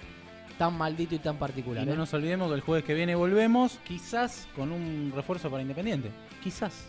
tan 0.58 0.78
maldito 0.78 1.16
y 1.16 1.20
tan 1.20 1.38
particular. 1.38 1.84
Y 1.84 1.88
no 1.88 1.94
¿eh? 1.94 1.98
nos 1.98 2.14
olvidemos 2.14 2.48
que 2.50 2.56
el 2.56 2.62
jueves 2.62 2.86
que 2.86 2.94
viene 2.94 3.16
volvemos, 3.16 3.80
quizás 3.86 4.48
con 4.56 4.72
un 4.72 5.12
refuerzo 5.16 5.50
para 5.50 5.62
Independiente. 5.62 6.10
Quizás. 6.44 6.86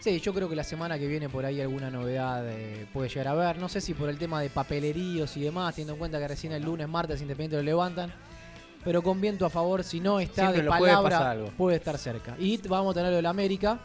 Sí, 0.00 0.18
yo 0.18 0.32
creo 0.32 0.48
que 0.48 0.56
la 0.56 0.64
semana 0.64 0.98
que 0.98 1.06
viene 1.06 1.28
por 1.28 1.44
ahí 1.44 1.60
alguna 1.60 1.90
novedad 1.90 2.42
eh, 2.48 2.86
puede 2.90 3.10
llegar 3.10 3.28
a 3.28 3.34
ver. 3.34 3.58
No 3.58 3.68
sé 3.68 3.82
si 3.82 3.92
por 3.92 4.08
el 4.08 4.16
tema 4.18 4.40
de 4.40 4.48
papeleríos 4.48 5.36
y 5.36 5.42
demás, 5.42 5.74
teniendo 5.74 5.92
en 5.92 5.98
cuenta 5.98 6.18
que 6.18 6.26
recién 6.26 6.54
el 6.54 6.62
lunes, 6.62 6.88
martes 6.88 7.20
Independiente 7.20 7.56
lo 7.56 7.62
levantan. 7.62 8.10
Pero 8.82 9.02
con 9.02 9.20
viento 9.20 9.44
a 9.44 9.50
favor, 9.50 9.84
si 9.84 10.00
no 10.00 10.18
está 10.18 10.44
Siempre 10.44 10.62
de 10.62 10.68
puede 10.68 10.80
palabra, 10.80 11.30
algo. 11.32 11.48
puede 11.50 11.76
estar 11.76 11.98
cerca. 11.98 12.34
Y 12.38 12.56
vamos 12.66 12.92
a 12.92 12.94
tener 12.94 13.10
lo 13.10 13.16
del 13.16 13.26
América. 13.26 13.78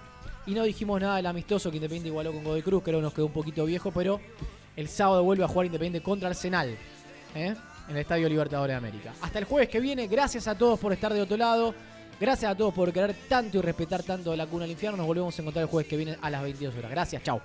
Y 0.45 0.53
no 0.53 0.63
dijimos 0.63 1.01
nada 1.01 1.17
del 1.17 1.25
amistoso 1.25 1.69
que 1.69 1.77
Independiente 1.77 2.07
igualó 2.07 2.31
con 2.31 2.45
Godoy 2.45 2.61
Cruz, 2.61 2.81
creo 2.81 2.99
que 2.99 3.03
nos 3.03 3.13
quedó 3.13 3.25
un 3.25 3.33
poquito 3.33 3.65
viejo, 3.65 3.91
pero 3.91 4.21
el 4.77 4.87
sábado 4.87 5.21
vuelve 5.23 5.43
a 5.43 5.49
jugar 5.49 5.65
Independiente 5.65 6.01
contra 6.01 6.29
Arsenal. 6.29 6.77
¿eh? 7.35 7.55
En 7.89 7.95
el 7.95 7.97
Estadio 7.97 8.29
Libertadores 8.29 8.73
de 8.73 8.77
América. 8.77 9.13
Hasta 9.21 9.39
el 9.39 9.45
jueves 9.45 9.67
que 9.67 9.81
viene, 9.81 10.07
gracias 10.07 10.47
a 10.47 10.55
todos 10.55 10.79
por 10.79 10.93
estar 10.93 11.13
de 11.13 11.21
otro 11.21 11.35
lado. 11.35 11.75
Gracias 12.19 12.51
a 12.51 12.55
todos 12.55 12.73
por 12.73 12.93
querer 12.93 13.15
tanto 13.27 13.57
y 13.57 13.61
respetar 13.61 14.03
tanto 14.03 14.35
la 14.35 14.47
cuna 14.47 14.63
del 14.63 14.71
infierno. 14.71 14.97
Nos 14.97 15.07
volvemos 15.07 15.37
a 15.37 15.41
encontrar 15.41 15.63
el 15.63 15.69
jueves 15.69 15.89
que 15.89 15.97
viene 15.97 16.17
a 16.21 16.29
las 16.29 16.41
22 16.41 16.75
horas. 16.77 16.91
Gracias, 16.91 17.23
chao. 17.23 17.41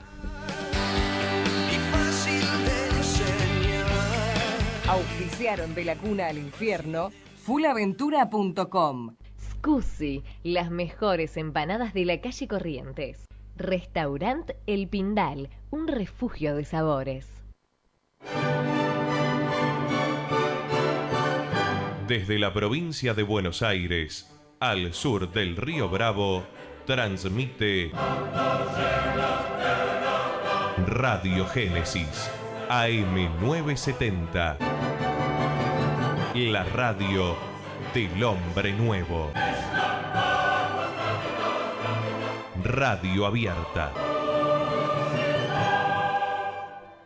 Auspiciaron 4.87 5.75
de 5.75 5.85
la 5.85 5.97
cuna 5.97 6.29
al 6.29 6.39
infierno 6.39 7.11
fulaventura.com. 7.45 9.17
Scusi, 9.39 10.23
las 10.43 10.71
mejores 10.71 11.37
empanadas 11.37 11.93
de 11.95 12.05
la 12.05 12.21
calle 12.21 12.49
Corrientes. 12.49 13.27
Restaurant 13.57 14.51
El 14.67 14.89
Pindal, 14.89 15.51
un 15.71 15.87
refugio 15.87 16.55
de 16.55 16.65
sabores. 16.65 17.27
Desde 22.07 22.39
la 22.39 22.53
provincia 22.53 23.15
de 23.15 23.23
Buenos 23.23 23.63
Aires, 23.63 24.40
al 24.61 24.93
sur 24.93 25.33
del 25.33 25.57
río 25.57 25.89
Bravo, 25.89 26.45
transmite 26.85 27.91
Radio 30.87 31.47
Génesis, 31.47 32.31
AM970. 32.69 34.57
La 36.35 36.65
radio 36.65 37.35
del 37.95 38.23
hombre 38.23 38.75
nuevo. 38.75 39.33
Radio 42.63 43.25
abierta. 43.25 43.91